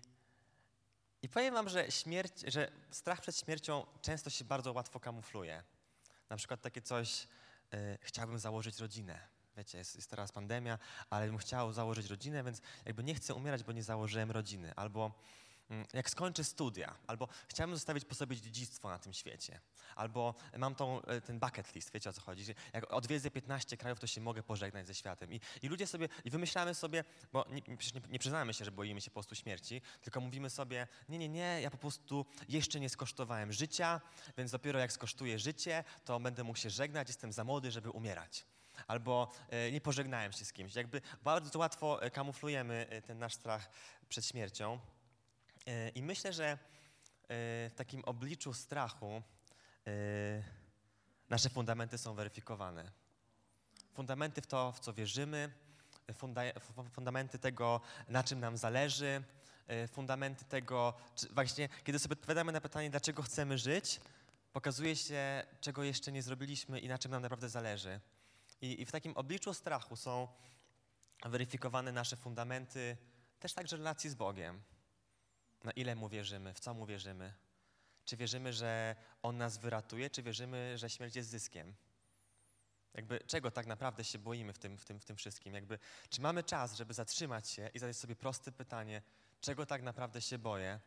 i 1.22 1.30
powiem 1.30 1.54
wam, 1.54 1.70
że 1.70 1.92
śmierć, 1.92 2.34
że 2.48 2.72
strach 2.92 3.22
przed 3.22 3.38
śmiercią 3.38 3.86
często 4.02 4.30
się 4.30 4.46
bardzo 4.46 4.74
łatwo 4.74 5.00
kamufluje. 5.00 5.64
Na 6.30 6.38
przykład 6.38 6.62
takie 6.62 6.82
coś, 6.82 7.28
y, 7.74 7.98
chciałbym 8.02 8.40
założyć 8.40 8.80
rodzinę. 8.80 9.20
Wiecie, 9.58 9.78
jest, 9.78 9.96
jest 9.96 10.10
teraz 10.10 10.32
pandemia, 10.32 10.80
ale 11.10 11.28
bym 11.28 11.38
chciał 11.38 11.74
założyć 11.74 12.08
rodzinę, 12.08 12.44
więc 12.44 12.62
jakby 12.86 13.04
nie 13.04 13.16
chcę 13.16 13.34
umierać, 13.34 13.64
bo 13.64 13.72
nie 13.72 13.84
założyłem 13.84 14.32
rodziny. 14.32 14.74
Albo 14.76 15.12
jak 15.94 16.10
skończę 16.10 16.44
studia, 16.44 16.96
albo 17.08 17.28
chciałbym 17.48 17.76
zostawić 17.76 18.06
po 18.06 18.16
sobie 18.16 18.38
dziedzictwo 18.38 18.90
na 18.90 19.00
tym 19.00 19.14
świecie, 19.14 19.60
albo 19.96 20.36
mam 20.58 20.76
tą, 20.76 21.02
e, 21.02 21.22
ten 21.22 21.40
bucket 21.40 21.76
list, 21.76 21.92
wiecie 21.94 22.10
o 22.10 22.14
co 22.14 22.22
chodzi, 22.22 22.44
że 22.44 22.54
jak 22.74 22.94
odwiedzę 22.94 23.32
15 23.32 23.78
krajów, 23.78 24.00
to 24.00 24.08
się 24.08 24.22
mogę 24.22 24.44
pożegnać 24.44 24.88
ze 24.88 24.96
światem. 24.96 25.34
I, 25.34 25.42
i 25.62 25.68
ludzie 25.68 25.88
sobie, 25.88 26.10
i 26.26 26.30
wymyślamy 26.30 26.74
sobie, 26.74 27.04
bo 27.34 27.46
nie, 27.50 27.62
nie, 27.68 28.02
nie 28.10 28.20
przyznamy 28.20 28.54
się, 28.54 28.66
że 28.66 28.72
boimy 28.72 29.02
się 29.02 29.12
po 29.12 29.14
prostu 29.14 29.36
śmierci, 29.36 29.82
tylko 30.02 30.22
mówimy 30.22 30.50
sobie, 30.50 30.88
nie, 31.10 31.18
nie, 31.18 31.30
nie, 31.30 31.62
ja 31.62 31.72
po 31.72 31.78
prostu 31.78 32.26
jeszcze 32.50 32.80
nie 32.80 32.90
skosztowałem 32.90 33.54
życia, 33.54 34.02
więc 34.38 34.52
dopiero 34.52 34.80
jak 34.80 34.92
skosztuję 34.92 35.40
życie, 35.40 35.84
to 36.06 36.20
będę 36.20 36.44
mógł 36.44 36.60
się 36.60 36.70
żegnać, 36.70 37.08
jestem 37.08 37.32
za 37.32 37.44
młody, 37.44 37.72
żeby 37.72 37.90
umierać. 37.90 38.46
Albo 38.88 39.32
e, 39.50 39.72
nie 39.72 39.82
pożegnałem 39.82 40.32
się 40.32 40.46
z 40.46 40.54
kimś. 40.54 40.76
Jakby 40.76 41.02
bardzo 41.24 41.60
łatwo 41.60 42.02
e, 42.02 42.12
kamuflujemy 42.12 43.02
ten 43.06 43.20
nasz 43.20 43.34
strach 43.34 43.70
przed 44.10 44.26
śmiercią. 44.26 44.80
I 45.96 46.04
myślę, 46.04 46.34
że 46.34 46.46
e, 46.46 46.58
w 47.70 47.74
takim 47.76 48.06
obliczu 48.06 48.54
strachu 48.54 49.22
e, 49.88 49.92
nasze 51.30 51.50
fundamenty 51.50 51.98
są 51.98 52.14
weryfikowane. 52.14 52.92
Fundamenty 53.94 54.42
w 54.42 54.48
to, 54.48 54.72
w 54.72 54.80
co 54.80 54.94
wierzymy, 54.94 55.52
fundamenty 56.92 57.40
tego, 57.40 57.82
na 58.08 58.24
czym 58.24 58.40
nam 58.40 58.58
zależy, 58.58 59.24
e, 59.68 59.88
fundamenty 59.88 60.46
tego, 60.46 60.94
właśnie 61.32 61.70
kiedy 61.84 62.00
sobie 62.00 62.14
odpowiadamy 62.14 62.52
na 62.52 62.62
pytanie, 62.62 62.90
dlaczego 62.90 63.24
chcemy 63.24 63.58
żyć, 63.58 64.02
pokazuje 64.54 64.96
się, 64.96 65.44
czego 65.62 65.84
jeszcze 65.84 66.12
nie 66.12 66.24
zrobiliśmy 66.24 66.80
i 66.80 66.88
na 66.88 66.98
czym 66.98 67.12
nam 67.12 67.22
naprawdę 67.22 67.50
zależy. 67.50 68.00
I, 68.62 68.82
i 68.82 68.86
w 68.86 68.92
takim 68.92 69.18
obliczu 69.18 69.54
strachu 69.54 69.96
są 69.96 70.28
weryfikowane 71.26 71.92
nasze 71.92 72.16
fundamenty, 72.16 72.98
też 73.40 73.54
także 73.54 73.78
relacji 73.78 74.10
z 74.10 74.16
Bogiem. 74.16 74.62
Na 75.64 75.72
ile 75.72 75.96
Mu 75.96 76.10
wierzymy, 76.10 76.54
w 76.54 76.60
co 76.60 76.74
Mu 76.74 76.86
wierzymy. 76.86 77.34
Czy 78.06 78.18
wierzymy, 78.18 78.54
że 78.54 78.96
On 79.22 79.38
nas 79.38 79.58
wyratuje, 79.58 80.10
czy 80.10 80.24
wierzymy, 80.24 80.78
że 80.78 80.90
śmierć 80.90 81.16
jest 81.16 81.30
zyskiem? 81.30 81.76
Jakby 82.94 83.20
czego 83.20 83.52
tak 83.52 83.66
naprawdę 83.66 84.04
się 84.04 84.20
boimy 84.20 84.54
w 84.54 84.60
tym, 84.60 84.78
w 84.78 84.86
tym, 84.86 85.00
w 85.00 85.06
tym 85.06 85.16
wszystkim? 85.16 85.54
Jakby, 85.54 85.80
czy 86.10 86.22
mamy 86.22 86.44
czas, 86.44 86.76
żeby 86.76 86.94
zatrzymać 86.94 87.50
się 87.50 87.70
i 87.74 87.80
zadać 87.80 87.98
sobie 87.98 88.16
proste 88.16 88.52
pytanie, 88.52 89.02
czego 89.42 89.66
tak 89.66 89.82
naprawdę 89.82 90.22
się 90.22 90.38
boję? 90.38 90.80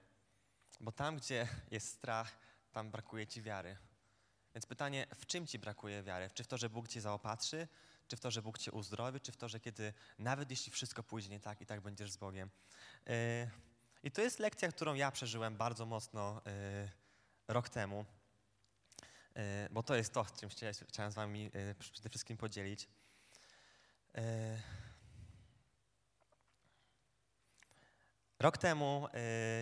Bo 0.80 0.92
tam, 0.92 1.16
gdzie 1.16 1.49
jest 1.71 1.88
strach, 1.88 2.38
tam 2.73 2.90
brakuje 2.90 3.26
ci 3.26 3.42
wiary. 3.42 3.76
Więc 4.54 4.66
pytanie, 4.66 5.06
w 5.14 5.26
czym 5.26 5.47
ci 5.47 5.59
brakuje 5.59 6.02
wiary? 6.02 6.30
Czy 6.35 6.45
w 6.45 6.47
to, 6.47 6.59
że 6.59 6.71
Bóg 6.71 6.88
cię 6.88 7.00
zaopatrzy? 7.00 7.68
Czy 8.09 8.16
w 8.16 8.21
to, 8.21 8.30
że 8.30 8.42
Bóg 8.42 8.59
cię 8.59 8.73
uzdrowi? 8.73 9.21
Czy 9.21 9.33
w 9.33 9.37
to, 9.37 9.49
że 9.49 9.61
kiedy, 9.61 9.92
nawet 10.18 10.50
jeśli 10.50 10.73
wszystko 10.73 11.02
pójdzie 11.02 11.28
nie 11.28 11.40
tak, 11.40 11.61
i 11.61 11.66
tak 11.66 11.80
będziesz 11.80 12.11
z 12.11 12.16
Bogiem? 12.16 12.50
Yy, 13.06 13.12
I 14.07 14.11
to 14.11 14.23
jest 14.23 14.39
lekcja, 14.39 14.69
którą 14.69 14.95
ja 14.95 15.11
przeżyłem 15.11 15.57
bardzo 15.57 15.87
mocno 15.87 16.43
yy, 16.47 16.53
rok 17.49 17.69
temu. 17.69 18.05
Yy, 19.35 19.43
bo 19.71 19.83
to 19.83 19.95
jest 19.95 20.13
to, 20.13 20.27
czym 20.41 20.49
chciałem, 20.89 21.13
z 21.13 21.15
wami 21.15 21.51
yy, 21.55 21.75
przede 21.93 22.09
wszystkim 22.09 22.37
podzielić. 22.37 22.89
Yy, 24.15 24.23
Rok 28.39 28.59
temu, 28.59 29.09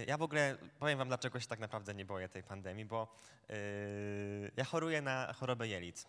y, 0.02 0.04
ja 0.06 0.18
w 0.18 0.22
ogóle 0.22 0.56
powiem 0.78 0.98
wam, 0.98 1.08
dlaczego 1.08 1.40
się 1.40 1.46
tak 1.46 1.58
naprawdę 1.58 1.94
nie 1.94 2.04
boję 2.04 2.28
tej 2.28 2.42
pandemii, 2.42 2.84
bo 2.84 3.16
y, 3.50 4.50
ja 4.56 4.64
choruję 4.64 5.02
na 5.02 5.32
chorobę 5.32 5.68
jelit. 5.68 6.06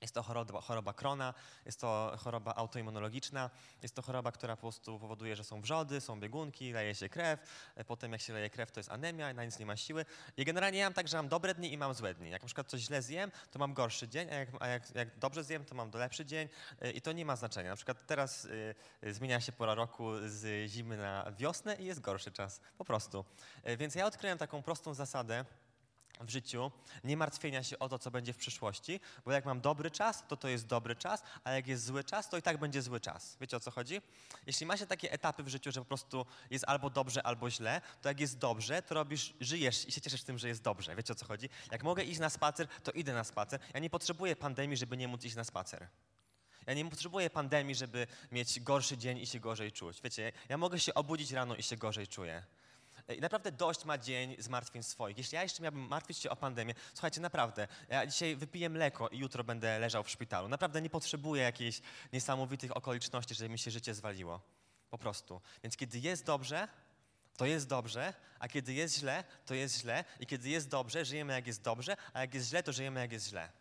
Jest 0.00 0.14
to 0.14 0.22
choroba, 0.22 0.60
choroba 0.60 0.92
Krona, 0.92 1.34
jest 1.66 1.80
to 1.80 2.16
choroba 2.18 2.54
autoimmunologiczna, 2.54 3.50
jest 3.82 3.94
to 3.94 4.02
choroba, 4.02 4.32
która 4.32 4.56
po 4.56 4.60
prostu 4.60 4.98
powoduje, 4.98 5.36
że 5.36 5.44
są 5.44 5.60
wrzody, 5.60 6.00
są 6.00 6.20
biegunki, 6.20 6.72
leje 6.72 6.94
się 6.94 7.08
krew, 7.08 7.40
e, 7.74 7.84
potem 7.84 8.12
jak 8.12 8.20
się 8.20 8.32
leje 8.32 8.50
krew, 8.50 8.72
to 8.72 8.80
jest 8.80 8.90
anemia, 8.90 9.32
na 9.32 9.44
nic 9.44 9.58
nie 9.58 9.66
ma 9.66 9.76
siły. 9.76 10.04
I 10.36 10.44
generalnie 10.44 10.78
ja 10.78 10.86
mam 10.86 10.92
tak, 10.94 11.08
że 11.08 11.16
mam 11.16 11.28
dobre 11.28 11.54
dni 11.54 11.72
i 11.72 11.78
mam 11.78 11.94
złe 11.94 12.14
dni. 12.14 12.30
Jak 12.30 12.42
na 12.42 12.46
przykład 12.46 12.66
coś 12.66 12.80
źle 12.80 13.02
zjem, 13.02 13.30
to 13.50 13.58
mam 13.58 13.74
gorszy 13.74 14.08
dzień, 14.08 14.30
a 14.30 14.34
jak, 14.34 14.48
a 14.60 14.66
jak, 14.66 14.94
jak 14.94 15.18
dobrze 15.18 15.44
zjem, 15.44 15.64
to 15.64 15.74
mam 15.74 15.90
lepszy 15.90 16.24
dzień 16.24 16.48
e, 16.80 16.90
i 16.90 17.00
to 17.00 17.12
nie 17.12 17.24
ma 17.24 17.36
znaczenia. 17.36 17.70
Na 17.70 17.76
przykład 17.76 18.06
teraz 18.06 18.44
y, 18.44 18.74
zmienia 19.02 19.40
się 19.40 19.52
pora 19.52 19.74
roku 19.74 20.12
z 20.26 20.70
zimy 20.70 20.96
na 20.96 21.32
wiosnę 21.38 21.74
i 21.74 21.84
jest 21.84 22.00
gorszy 22.00 22.32
czas, 22.32 22.60
po 22.78 22.84
prostu. 22.84 23.24
Więc 23.78 23.94
ja 23.94 24.06
odkryłem 24.06 24.38
taką 24.38 24.62
prostą 24.62 24.94
zasadę, 24.94 25.44
w 26.20 26.30
życiu, 26.30 26.70
nie 27.04 27.16
martwienia 27.16 27.62
się 27.62 27.78
o 27.78 27.88
to, 27.88 27.98
co 27.98 28.10
będzie 28.10 28.32
w 28.32 28.36
przyszłości, 28.36 29.00
bo 29.24 29.32
jak 29.32 29.44
mam 29.44 29.60
dobry 29.60 29.90
czas, 29.90 30.24
to 30.28 30.36
to 30.36 30.48
jest 30.48 30.66
dobry 30.66 30.96
czas, 30.96 31.22
a 31.44 31.50
jak 31.50 31.66
jest 31.66 31.84
zły 31.84 32.04
czas, 32.04 32.28
to 32.28 32.36
i 32.36 32.42
tak 32.42 32.58
będzie 32.58 32.82
zły 32.82 33.00
czas. 33.00 33.36
Wiecie 33.40 33.56
o 33.56 33.60
co 33.60 33.70
chodzi? 33.70 34.00
Jeśli 34.46 34.66
macie 34.66 34.86
takie 34.86 35.12
etapy 35.12 35.42
w 35.42 35.48
życiu, 35.48 35.72
że 35.72 35.80
po 35.80 35.86
prostu 35.86 36.26
jest 36.50 36.64
albo 36.68 36.90
dobrze, 36.90 37.22
albo 37.22 37.50
źle, 37.50 37.80
to 38.02 38.08
jak 38.08 38.20
jest 38.20 38.38
dobrze, 38.38 38.82
to 38.82 38.94
robisz, 38.94 39.34
żyjesz 39.40 39.88
i 39.88 39.92
się 39.92 40.00
cieszysz 40.00 40.22
tym, 40.22 40.38
że 40.38 40.48
jest 40.48 40.62
dobrze. 40.62 40.96
Wiecie 40.96 41.12
o 41.12 41.16
co 41.16 41.26
chodzi? 41.26 41.48
Jak 41.70 41.82
mogę 41.82 42.04
iść 42.04 42.20
na 42.20 42.30
spacer, 42.30 42.68
to 42.82 42.92
idę 42.92 43.12
na 43.12 43.24
spacer. 43.24 43.60
Ja 43.74 43.80
nie 43.80 43.90
potrzebuję 43.90 44.36
pandemii, 44.36 44.76
żeby 44.76 44.96
nie 44.96 45.08
móc 45.08 45.24
iść 45.24 45.36
na 45.36 45.44
spacer. 45.44 45.88
Ja 46.66 46.74
nie 46.74 46.90
potrzebuję 46.90 47.30
pandemii, 47.30 47.74
żeby 47.74 48.06
mieć 48.32 48.60
gorszy 48.60 48.98
dzień 48.98 49.18
i 49.18 49.26
się 49.26 49.40
gorzej 49.40 49.72
czuć. 49.72 50.02
Wiecie, 50.02 50.32
ja 50.48 50.58
mogę 50.58 50.80
się 50.80 50.94
obudzić 50.94 51.32
rano 51.32 51.56
i 51.56 51.62
się 51.62 51.76
gorzej 51.76 52.08
czuję. 52.08 52.42
I 53.16 53.20
naprawdę 53.20 53.52
dość 53.52 53.84
ma 53.84 53.98
dzień 53.98 54.36
zmartwień 54.38 54.82
swoich. 54.82 55.18
Jeśli 55.18 55.36
ja 55.36 55.42
jeszcze 55.42 55.62
miałbym 55.62 55.88
martwić 55.88 56.18
się 56.18 56.30
o 56.30 56.36
pandemię, 56.36 56.74
słuchajcie, 56.94 57.20
naprawdę, 57.20 57.68
ja 57.88 58.06
dzisiaj 58.06 58.36
wypiję 58.36 58.70
mleko 58.70 59.08
i 59.08 59.18
jutro 59.18 59.44
będę 59.44 59.78
leżał 59.78 60.02
w 60.04 60.10
szpitalu. 60.10 60.48
Naprawdę 60.48 60.82
nie 60.82 60.90
potrzebuję 60.90 61.42
jakichś 61.42 61.80
niesamowitych 62.12 62.76
okoliczności, 62.76 63.34
żeby 63.34 63.48
mi 63.48 63.58
się 63.58 63.70
życie 63.70 63.94
zwaliło. 63.94 64.40
Po 64.90 64.98
prostu. 64.98 65.40
Więc 65.62 65.76
kiedy 65.76 65.98
jest 65.98 66.24
dobrze, 66.24 66.68
to 67.36 67.46
jest 67.46 67.68
dobrze, 67.68 68.14
a 68.38 68.48
kiedy 68.48 68.72
jest 68.72 68.98
źle, 68.98 69.24
to 69.46 69.54
jest 69.54 69.80
źle. 69.80 70.04
I 70.20 70.26
kiedy 70.26 70.48
jest 70.48 70.68
dobrze, 70.68 71.04
żyjemy 71.04 71.32
jak 71.32 71.46
jest 71.46 71.62
dobrze, 71.62 71.96
a 72.12 72.20
jak 72.20 72.34
jest 72.34 72.48
źle, 72.48 72.62
to 72.62 72.72
żyjemy 72.72 73.00
jak 73.00 73.12
jest 73.12 73.28
źle. 73.28 73.59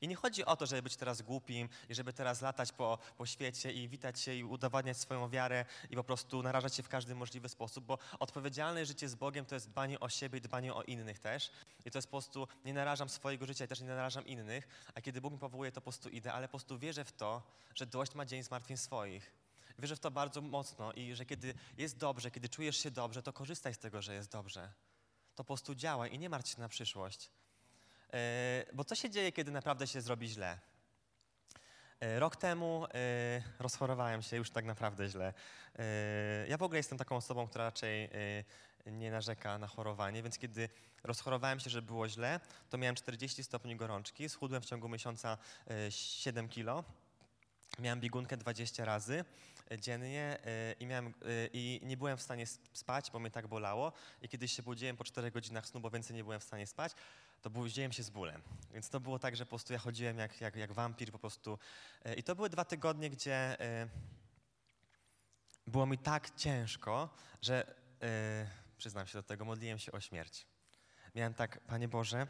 I 0.00 0.08
nie 0.08 0.16
chodzi 0.16 0.44
o 0.44 0.56
to, 0.56 0.66
żeby 0.66 0.82
być 0.82 0.96
teraz 0.96 1.22
głupim 1.22 1.68
i 1.88 1.94
żeby 1.94 2.12
teraz 2.12 2.40
latać 2.40 2.72
po, 2.72 2.98
po 3.16 3.26
świecie 3.26 3.72
i 3.72 3.88
witać 3.88 4.20
się 4.20 4.34
i 4.34 4.44
udowadniać 4.44 4.96
swoją 4.96 5.28
wiarę 5.28 5.64
i 5.90 5.96
po 5.96 6.04
prostu 6.04 6.42
narażać 6.42 6.74
się 6.74 6.82
w 6.82 6.88
każdy 6.88 7.14
możliwy 7.14 7.48
sposób, 7.48 7.84
bo 7.84 7.98
odpowiedzialne 8.18 8.86
życie 8.86 9.08
z 9.08 9.14
Bogiem 9.14 9.46
to 9.46 9.54
jest 9.54 9.70
dbanie 9.70 10.00
o 10.00 10.08
siebie 10.08 10.38
i 10.38 10.42
dbanie 10.42 10.74
o 10.74 10.82
innych 10.82 11.18
też. 11.18 11.50
I 11.84 11.90
to 11.90 11.98
jest 11.98 12.08
po 12.08 12.10
prostu, 12.10 12.48
nie 12.64 12.74
narażam 12.74 13.08
swojego 13.08 13.46
życia 13.46 13.64
i 13.64 13.68
też 13.68 13.80
nie 13.80 13.86
narażam 13.86 14.26
innych, 14.26 14.68
a 14.94 15.00
kiedy 15.00 15.20
Bóg 15.20 15.32
mi 15.32 15.38
powołuje, 15.38 15.72
to 15.72 15.80
po 15.80 15.84
prostu 15.84 16.08
idę, 16.08 16.32
ale 16.32 16.48
po 16.48 16.50
prostu 16.50 16.78
wierzę 16.78 17.04
w 17.04 17.12
to, 17.12 17.42
że 17.74 17.86
dość 17.86 18.14
ma 18.14 18.26
dzień 18.26 18.42
zmartwień 18.42 18.76
swoich. 18.76 19.32
Wierzę 19.78 19.96
w 19.96 20.00
to 20.00 20.10
bardzo 20.10 20.40
mocno 20.40 20.92
i 20.92 21.14
że 21.14 21.26
kiedy 21.26 21.54
jest 21.78 21.98
dobrze, 21.98 22.30
kiedy 22.30 22.48
czujesz 22.48 22.76
się 22.76 22.90
dobrze, 22.90 23.22
to 23.22 23.32
korzystaj 23.32 23.74
z 23.74 23.78
tego, 23.78 24.02
że 24.02 24.14
jest 24.14 24.30
dobrze. 24.30 24.72
To 25.34 25.44
po 25.44 25.44
prostu 25.44 25.74
działa 25.74 26.08
i 26.08 26.18
nie 26.18 26.28
martw 26.28 26.50
się 26.50 26.60
na 26.60 26.68
przyszłość. 26.68 27.30
E, 28.14 28.64
bo 28.72 28.84
co 28.84 28.94
się 28.94 29.10
dzieje, 29.10 29.32
kiedy 29.32 29.52
naprawdę 29.52 29.86
się 29.86 30.00
zrobi 30.00 30.28
źle? 30.28 30.58
E, 32.00 32.18
rok 32.18 32.36
temu 32.36 32.86
e, 32.94 33.42
rozchorowałem 33.58 34.22
się 34.22 34.36
już 34.36 34.50
tak 34.50 34.64
naprawdę 34.64 35.08
źle. 35.08 35.34
Ja 36.48 36.56
w 36.56 36.62
ogóle 36.62 36.78
jestem 36.78 36.98
taką 36.98 37.16
osobą, 37.16 37.48
która 37.48 37.64
raczej 37.64 38.10
nie 38.86 39.10
narzeka 39.10 39.58
na 39.58 39.66
chorowanie, 39.66 40.22
więc 40.22 40.38
kiedy 40.38 40.68
rozchorowałem 41.04 41.60
się, 41.60 41.70
że 41.70 41.82
było 41.82 42.08
źle, 42.08 42.40
to 42.70 42.78
miałem 42.78 42.96
40 42.96 43.44
stopni 43.44 43.76
gorączki, 43.76 44.28
schudłem 44.28 44.62
w 44.62 44.64
ciągu 44.64 44.88
miesiąca 44.88 45.38
7 45.90 46.48
kilo, 46.48 46.84
miałem 47.78 48.00
biegunkę 48.00 48.36
20 48.36 48.84
razy 48.84 49.24
dziennie 49.78 50.38
i, 50.80 50.86
miałem, 50.86 51.14
i 51.52 51.80
nie 51.82 51.96
byłem 51.96 52.16
w 52.16 52.22
stanie 52.22 52.46
spać, 52.72 53.10
bo 53.10 53.18
mnie 53.18 53.30
tak 53.30 53.46
bolało 53.46 53.92
i 54.22 54.28
kiedy 54.28 54.48
się 54.48 54.62
budziłem 54.62 54.96
po 54.96 55.04
4 55.04 55.30
godzinach 55.30 55.66
snu, 55.66 55.80
bo 55.80 55.90
więcej 55.90 56.16
nie 56.16 56.24
byłem 56.24 56.40
w 56.40 56.44
stanie 56.44 56.66
spać, 56.66 56.92
to 57.42 57.50
budziłem 57.50 57.92
się 57.92 58.02
z 58.02 58.10
bólem. 58.10 58.42
Więc 58.72 58.88
to 58.88 59.00
było 59.00 59.18
tak, 59.18 59.36
że 59.36 59.44
po 59.44 59.48
prostu 59.48 59.72
ja 59.72 59.78
chodziłem 59.78 60.18
jak, 60.18 60.40
jak, 60.40 60.56
jak 60.56 60.72
wampir 60.72 61.12
po 61.12 61.18
prostu. 61.18 61.58
E, 62.04 62.14
I 62.14 62.22
to 62.22 62.36
były 62.36 62.50
dwa 62.50 62.64
tygodnie, 62.64 63.10
gdzie 63.10 63.56
było 65.66 65.86
mi 65.86 65.98
tak 65.98 66.36
ciężko, 66.36 67.14
że 67.42 67.74
przyznam 68.76 69.06
się 69.06 69.18
do 69.18 69.22
tego, 69.22 69.44
modliłem 69.44 69.78
się 69.78 69.92
o 69.92 70.00
śmierć. 70.00 70.46
Miałem 71.14 71.34
tak, 71.34 71.60
Panie 71.60 71.88
Boże, 71.88 72.26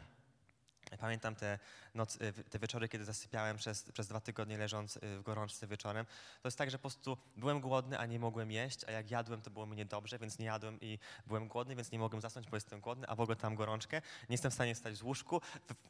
Pamiętam 0.97 1.35
te, 1.35 1.59
noc, 1.95 2.15
y, 2.15 2.33
te 2.49 2.59
wieczory, 2.59 2.89
kiedy 2.89 3.05
zasypiałem 3.05 3.57
przez, 3.57 3.83
przez 3.91 4.07
dwa 4.07 4.19
tygodnie 4.19 4.57
leżąc 4.57 4.97
y, 4.97 4.99
w 5.17 5.21
gorączce 5.23 5.67
wieczorem. 5.67 6.05
To 6.41 6.47
jest 6.47 6.57
tak, 6.57 6.71
że 6.71 6.77
po 6.77 6.81
prostu 6.81 7.17
byłem 7.37 7.61
głodny, 7.61 7.99
a 7.99 8.05
nie 8.05 8.19
mogłem 8.19 8.51
jeść, 8.51 8.83
a 8.87 8.91
jak 8.91 9.11
jadłem, 9.11 9.41
to 9.41 9.49
było 9.49 9.65
mi 9.65 9.75
niedobrze, 9.75 10.19
więc 10.19 10.39
nie 10.39 10.45
jadłem 10.45 10.81
i 10.81 10.99
byłem 11.27 11.47
głodny, 11.47 11.75
więc 11.75 11.91
nie 11.91 11.99
mogłem 11.99 12.21
zasnąć, 12.21 12.49
bo 12.49 12.57
jestem 12.57 12.79
głodny, 12.79 13.07
a 13.07 13.15
w 13.15 13.21
ogóle 13.21 13.35
tam 13.35 13.55
gorączkę. 13.55 14.01
Nie 14.29 14.33
jestem 14.33 14.51
w 14.51 14.53
stanie 14.53 14.75
stać 14.75 14.97
z 14.97 15.01
łóżku. 15.01 15.41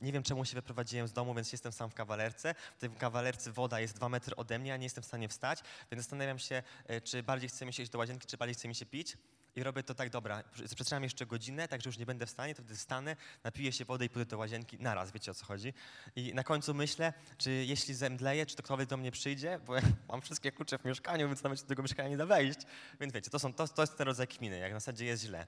Nie 0.01 0.11
wiem, 0.11 0.23
czemu 0.23 0.45
się 0.45 0.55
wyprowadziłem 0.55 1.07
z 1.07 1.13
domu, 1.13 1.33
więc 1.33 1.51
jestem 1.51 1.71
sam 1.71 1.89
w 1.89 1.93
kawalerce. 1.93 2.55
W 2.77 2.79
tej 2.79 2.89
kawalerce 2.89 3.51
woda 3.51 3.79
jest 3.79 3.95
dwa 3.95 4.09
metry 4.09 4.35
ode 4.35 4.59
mnie, 4.59 4.73
a 4.73 4.77
nie 4.77 4.85
jestem 4.85 5.03
w 5.03 5.07
stanie 5.07 5.29
wstać, 5.29 5.59
więc 5.91 6.03
zastanawiam 6.03 6.39
się, 6.39 6.63
y, 6.89 7.01
czy 7.01 7.23
bardziej 7.23 7.49
chce 7.49 7.65
mi 7.65 7.73
się 7.73 7.83
iść 7.83 7.91
do 7.91 7.97
łazienki, 7.97 8.27
czy 8.27 8.37
bardziej 8.37 8.55
chce 8.55 8.67
mi 8.67 8.75
się 8.75 8.85
pić 8.85 9.17
i 9.55 9.63
robię 9.63 9.83
to 9.83 9.95
tak, 9.95 10.09
dobra, 10.09 10.43
przetrzymam 10.75 11.03
jeszcze 11.03 11.25
godzinę, 11.25 11.67
tak, 11.67 11.81
że 11.81 11.89
już 11.89 11.97
nie 11.97 12.05
będę 12.05 12.25
w 12.25 12.29
stanie, 12.29 12.55
to 12.55 12.61
wtedy 12.61 12.77
stanę, 12.77 13.15
napiję 13.43 13.71
się 13.71 13.85
wody 13.85 14.05
i 14.05 14.09
pójdę 14.09 14.29
do 14.29 14.37
łazienki 14.37 14.77
naraz, 14.79 15.11
wiecie 15.11 15.31
o 15.31 15.33
co 15.33 15.45
chodzi. 15.45 15.73
I 16.15 16.33
na 16.33 16.43
końcu 16.43 16.73
myślę, 16.73 17.13
czy 17.37 17.51
jeśli 17.51 17.93
zemdleję, 17.93 18.45
czy 18.45 18.55
to 18.55 18.63
ktoś 18.63 18.87
do 18.87 18.97
mnie 18.97 19.11
przyjdzie, 19.11 19.59
bo 19.65 19.75
ja 19.75 19.81
mam 20.09 20.21
wszystkie 20.21 20.51
klucze 20.51 20.77
w 20.77 20.85
mieszkaniu, 20.85 21.27
więc 21.27 21.43
nawet 21.43 21.61
do 21.61 21.67
tego 21.67 21.81
mieszkania 21.83 22.09
nie 22.09 22.17
da 22.17 22.25
wejść. 22.25 22.59
Więc 22.99 23.13
wiecie, 23.13 23.29
to, 23.29 23.39
są, 23.39 23.53
to, 23.53 23.67
to 23.67 23.83
jest 23.83 23.97
ten 23.97 24.07
rodzaj 24.07 24.27
kminy, 24.27 24.57
jak 24.57 24.73
na 24.73 24.79
zasadzie 24.79 25.05
jest 25.05 25.23
źle. 25.23 25.47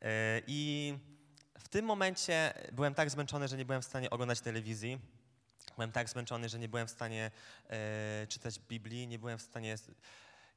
Yy, 0.00 0.08
I 0.46 0.94
w 1.58 1.68
tym 1.68 1.84
momencie 1.84 2.54
byłem 2.72 2.94
tak 2.94 3.10
zmęczony, 3.10 3.48
że 3.48 3.56
nie 3.56 3.64
byłem 3.64 3.82
w 3.82 3.84
stanie 3.84 4.10
oglądać 4.10 4.40
telewizji. 4.40 4.98
Byłem 5.74 5.92
tak 5.92 6.08
zmęczony, 6.08 6.48
że 6.48 6.58
nie 6.58 6.68
byłem 6.68 6.86
w 6.86 6.90
stanie 6.90 7.30
e, 7.70 8.26
czytać 8.26 8.58
Biblii, 8.58 9.08
nie 9.08 9.18
byłem 9.18 9.38
w 9.38 9.42
stanie 9.42 9.76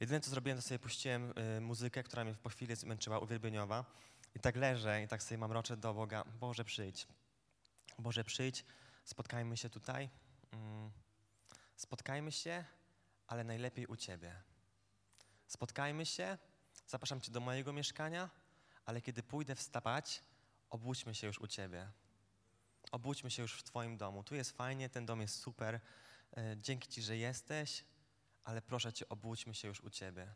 Jedyne, 0.03 0.22
co 0.22 0.29
zrobiłem, 0.29 0.57
to 0.57 0.62
sobie 0.62 0.79
puściłem 0.79 1.33
y, 1.57 1.62
muzykę, 1.62 2.03
która 2.03 2.24
mnie 2.24 2.36
po 2.36 2.50
chwili 2.50 2.75
zmęczyła, 2.75 3.19
uwielbieniowa. 3.19 3.86
I 4.36 4.39
tak 4.39 4.55
leżę 4.55 5.03
i 5.03 5.07
tak 5.07 5.24
sobie 5.24 5.38
mamroczę 5.38 5.77
do 5.77 5.93
Boga, 5.93 6.24
Boże 6.39 6.65
przyjdź. 6.65 7.07
Boże 8.00 8.24
przyjdź, 8.24 8.65
spotkajmy 9.05 9.57
się 9.57 9.69
tutaj. 9.69 10.10
Mm, 10.51 10.91
spotkajmy 11.75 12.31
się, 12.31 12.65
ale 13.27 13.43
najlepiej 13.43 13.86
u 13.88 13.95
Ciebie. 13.95 14.36
Spotkajmy 15.48 16.05
się, 16.05 16.38
zapraszam 16.88 17.22
Cię 17.22 17.31
do 17.31 17.39
mojego 17.39 17.74
mieszkania, 17.74 18.29
ale 18.86 19.01
kiedy 19.01 19.24
pójdę 19.24 19.55
wstawać, 19.55 20.22
obudźmy 20.69 21.15
się 21.15 21.27
już 21.27 21.39
u 21.39 21.48
Ciebie. 21.48 21.91
Obudźmy 22.91 23.31
się 23.31 23.41
już 23.41 23.53
w 23.53 23.63
Twoim 23.63 23.98
domu. 23.98 24.24
Tu 24.24 24.36
jest 24.36 24.51
fajnie, 24.57 24.89
ten 24.89 25.05
dom 25.05 25.22
jest 25.22 25.36
super. 25.36 25.79
E, 26.38 26.57
dzięki 26.57 26.89
Ci, 26.89 27.01
że 27.01 27.17
jesteś 27.17 27.83
ale 28.43 28.62
proszę 28.62 28.93
Cię, 28.93 29.09
obudźmy 29.09 29.53
się 29.53 29.67
już 29.67 29.81
u 29.81 29.89
Ciebie. 29.89 30.33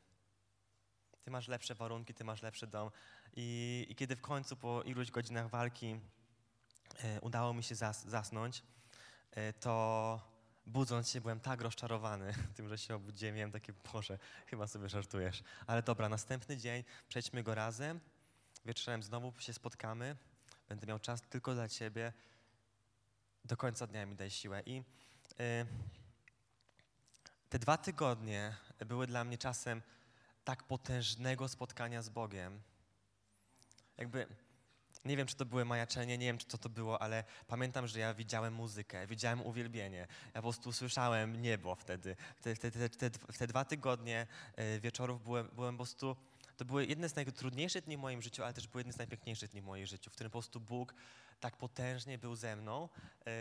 Ty 1.21 1.31
masz 1.31 1.47
lepsze 1.47 1.75
warunki, 1.75 2.13
Ty 2.13 2.23
masz 2.23 2.41
lepszy 2.41 2.67
dom. 2.67 2.91
I, 3.35 3.85
i 3.89 3.95
kiedy 3.95 4.15
w 4.15 4.21
końcu 4.21 4.55
po 4.55 4.83
iluś 4.83 5.11
godzinach 5.11 5.49
walki 5.49 5.99
e, 7.03 7.21
udało 7.21 7.53
mi 7.53 7.63
się 7.63 7.75
zas, 7.75 8.05
zasnąć, 8.05 8.63
e, 9.31 9.53
to 9.53 10.37
budząc 10.65 11.09
się 11.09 11.21
byłem 11.21 11.39
tak 11.39 11.61
rozczarowany 11.61 12.33
tym, 12.55 12.69
że 12.69 12.77
się 12.77 12.95
obudziłem. 12.95 13.35
Miałem 13.35 13.51
takie, 13.51 13.73
Boże, 13.93 14.19
chyba 14.45 14.67
sobie 14.67 14.89
żartujesz. 14.89 15.43
Ale 15.67 15.83
dobra, 15.83 16.09
następny 16.09 16.57
dzień, 16.57 16.83
przejdźmy 17.09 17.43
go 17.43 17.55
razem. 17.55 17.99
Wieczorem 18.65 19.03
znowu 19.03 19.33
się 19.39 19.53
spotkamy. 19.53 20.15
Będę 20.69 20.87
miał 20.87 20.99
czas 20.99 21.21
tylko 21.21 21.53
dla 21.53 21.69
Ciebie. 21.69 22.13
Do 23.45 23.57
końca 23.57 23.87
dnia 23.87 24.05
mi 24.05 24.15
daj 24.15 24.31
siłę. 24.31 24.63
I... 24.65 24.83
E, 25.39 25.65
te 27.49 27.59
dwa 27.59 27.77
tygodnie 27.77 28.55
były 28.85 29.07
dla 29.07 29.23
mnie 29.23 29.37
czasem 29.37 29.81
tak 30.43 30.63
potężnego 30.63 31.47
spotkania 31.47 32.01
z 32.01 32.09
Bogiem. 32.09 32.61
Jakby, 33.97 34.27
nie 35.05 35.17
wiem, 35.17 35.27
czy 35.27 35.35
to 35.35 35.45
były 35.45 35.65
majaczenie, 35.65 36.17
nie 36.17 36.25
wiem, 36.25 36.37
czy 36.37 36.45
to 36.45 36.57
to 36.57 36.69
było, 36.69 37.01
ale 37.01 37.23
pamiętam, 37.47 37.87
że 37.87 37.99
ja 37.99 38.13
widziałem 38.13 38.53
muzykę, 38.53 39.07
widziałem 39.07 39.41
uwielbienie. 39.41 40.07
Ja 40.27 40.33
po 40.33 40.41
prostu 40.41 40.73
słyszałem 40.73 41.41
niebo 41.41 41.75
wtedy. 41.75 42.15
Te, 42.41 42.55
te, 42.55 42.71
te, 42.71 42.89
te, 42.89 43.09
te 43.09 43.47
dwa 43.47 43.65
tygodnie 43.65 44.27
e, 44.55 44.79
wieczorów 44.79 45.23
byłem, 45.23 45.47
byłem 45.47 45.77
po 45.77 45.83
prostu... 45.83 46.15
To 46.57 46.65
były 46.65 46.85
jedne 46.85 47.09
z 47.09 47.15
najtrudniejszych 47.15 47.83
dni 47.83 47.97
w 47.97 47.99
moim 47.99 48.21
życiu, 48.21 48.43
ale 48.43 48.53
też 48.53 48.67
były 48.67 48.79
jedne 48.79 48.93
z 48.93 48.97
najpiękniejszych 48.97 49.51
dni 49.51 49.61
w 49.61 49.65
moim 49.65 49.85
życiu, 49.85 50.09
w 50.09 50.13
którym 50.13 50.31
po 50.31 50.39
prostu 50.39 50.59
Bóg 50.59 50.93
tak 51.39 51.57
potężnie 51.57 52.17
był 52.17 52.35
ze 52.35 52.55
mną, 52.55 52.89
yy, 53.25 53.31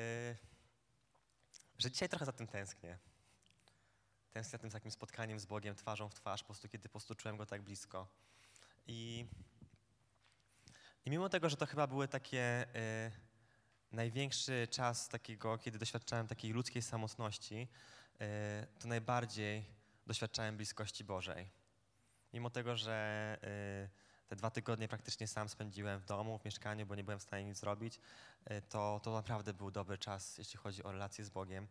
że 1.78 1.90
dzisiaj 1.90 2.08
trochę 2.08 2.24
za 2.24 2.32
tym 2.32 2.46
tęsknię 2.46 2.98
tęsknię 4.36 4.58
tym 4.58 4.70
takim 4.70 4.90
spotkaniem 4.90 5.40
z 5.40 5.46
Bogiem 5.46 5.74
twarzą 5.74 6.08
w 6.08 6.14
twarz, 6.14 6.42
po 6.42 6.46
prostu 6.46 6.68
kiedy 6.68 6.88
po 6.88 6.92
prostu 6.92 7.14
czułem 7.14 7.36
Go 7.36 7.46
tak 7.46 7.62
blisko. 7.62 8.08
I, 8.86 9.26
I 11.04 11.10
mimo 11.10 11.28
tego, 11.28 11.50
że 11.50 11.56
to 11.56 11.66
chyba 11.66 11.86
były 11.86 12.08
takie 12.08 12.66
y, 12.76 13.12
największy 13.92 14.68
czas 14.70 15.08
takiego, 15.08 15.58
kiedy 15.58 15.78
doświadczałem 15.78 16.26
takiej 16.26 16.52
ludzkiej 16.52 16.82
samotności, 16.82 17.68
y, 18.14 18.18
to 18.78 18.88
najbardziej 18.88 19.64
doświadczałem 20.06 20.56
bliskości 20.56 21.04
Bożej. 21.04 21.50
Mimo 22.32 22.50
tego, 22.50 22.76
że 22.76 23.38
y, 24.24 24.28
te 24.28 24.36
dwa 24.36 24.50
tygodnie 24.50 24.88
praktycznie 24.88 25.28
sam 25.28 25.48
spędziłem 25.48 26.00
w 26.00 26.04
domu, 26.04 26.38
w 26.38 26.44
mieszkaniu, 26.44 26.86
bo 26.86 26.94
nie 26.94 27.04
byłem 27.04 27.18
w 27.18 27.22
stanie 27.22 27.44
nic 27.44 27.58
zrobić, 27.58 28.00
y, 28.50 28.62
to, 28.68 29.00
to 29.02 29.12
naprawdę 29.12 29.54
był 29.54 29.70
dobry 29.70 29.98
czas, 29.98 30.38
jeśli 30.38 30.58
chodzi 30.58 30.82
o 30.82 30.92
relacje 30.92 31.24
z 31.24 31.30
Bogiem. 31.30 31.68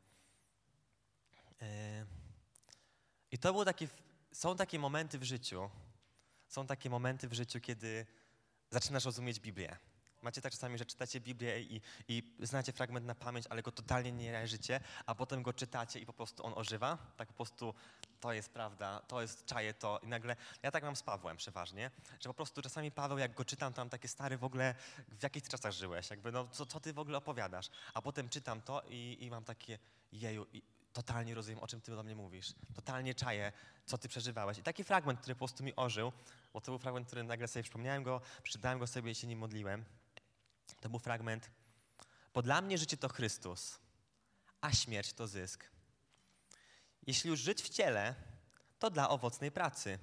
I 3.36 3.38
to 3.38 3.54
był 3.54 3.66
taki, 3.66 3.88
są 4.32 4.56
takie 4.56 4.80
momenty 4.80 5.20
w 5.20 5.24
życiu, 5.24 5.70
są 6.48 6.68
takie 6.68 6.90
momenty 6.90 7.28
w 7.28 7.34
życiu, 7.34 7.60
kiedy 7.62 8.06
zaczynasz 8.72 9.06
rozumieć 9.06 9.40
Biblię. 9.40 9.78
Macie 10.22 10.42
tak 10.42 10.52
czasami, 10.52 10.78
że 10.78 10.86
czytacie 10.86 11.22
Biblię 11.22 11.62
i, 11.62 11.82
i 12.08 12.36
znacie 12.40 12.72
fragment 12.72 13.06
na 13.06 13.16
pamięć, 13.16 13.46
ale 13.50 13.62
go 13.62 13.72
totalnie 13.72 14.12
nie 14.12 14.32
reżycie, 14.32 14.80
a 15.06 15.16
potem 15.16 15.44
go 15.44 15.54
czytacie 15.54 16.00
i 16.00 16.06
po 16.06 16.14
prostu 16.14 16.46
on 16.46 16.54
ożywa. 16.56 16.98
Tak 17.18 17.28
po 17.28 17.34
prostu 17.34 17.74
to 18.20 18.34
jest 18.34 18.50
prawda, 18.50 19.00
to 19.00 19.22
jest, 19.22 19.46
czaje 19.46 19.74
to 19.74 20.00
i 20.04 20.08
nagle, 20.08 20.36
ja 20.64 20.72
tak 20.72 20.84
mam 20.84 20.96
z 20.96 21.04
Pawłem 21.04 21.38
przeważnie, 21.38 21.92
że 22.20 22.30
po 22.30 22.34
prostu 22.34 22.62
czasami 22.62 22.92
Paweł, 22.92 23.18
jak 23.18 23.34
go 23.34 23.46
czytam 23.46 23.74
tam 23.74 23.90
takie 23.90 24.08
stary 24.08 24.38
w 24.38 24.44
ogóle, 24.44 24.76
w 25.08 25.24
jakich 25.24 25.50
czasach 25.50 25.72
żyłeś, 25.72 26.10
jakby 26.10 26.32
no 26.32 26.48
co, 26.48 26.66
co 26.66 26.80
ty 26.80 26.94
w 26.94 27.00
ogóle 27.00 27.18
opowiadasz, 27.18 27.70
a 27.94 28.02
potem 28.02 28.30
czytam 28.30 28.62
to 28.62 28.82
i, 28.90 29.18
i 29.20 29.30
mam 29.30 29.44
takie, 29.44 29.80
jeju, 30.12 30.46
totalnie 30.96 31.36
rozumiem, 31.36 31.60
o 31.60 31.68
czym 31.68 31.82
ty 31.82 31.92
do 31.92 32.04
mnie 32.04 32.16
mówisz, 32.16 32.54
totalnie 32.76 33.16
czaję, 33.16 33.52
co 33.86 33.98
ty 33.98 34.08
przeżywałeś. 34.08 34.58
I 34.58 34.64
taki 34.64 34.84
fragment, 34.84 35.20
który 35.20 35.36
po 35.36 35.40
prostu 35.40 35.64
mi 35.64 35.76
ożył, 35.76 36.12
bo 36.54 36.62
to 36.62 36.72
był 36.72 36.80
fragment, 36.80 37.08
który 37.08 37.24
nagle 37.24 37.48
sobie 37.48 37.64
przypomniałem 37.64 38.04
go, 38.04 38.22
przeczytałem 38.44 38.80
go 38.80 38.88
sobie 38.88 39.12
i 39.12 39.16
się 39.16 39.28
nim 39.28 39.40
modliłem, 39.40 39.86
to 40.82 40.90
był 40.90 41.00
fragment, 41.00 41.52
bo 42.34 42.42
dla 42.42 42.62
mnie 42.62 42.78
życie 42.78 42.98
to 42.98 43.10
Chrystus, 43.10 43.80
a 44.62 44.72
śmierć 44.72 45.14
to 45.14 45.28
zysk. 45.28 45.66
Jeśli 47.08 47.30
już 47.30 47.40
żyć 47.40 47.62
w 47.62 47.70
ciele, 47.70 48.16
to 48.80 48.90
dla 48.90 49.10
owocnej 49.10 49.52
pracy. 49.52 50.00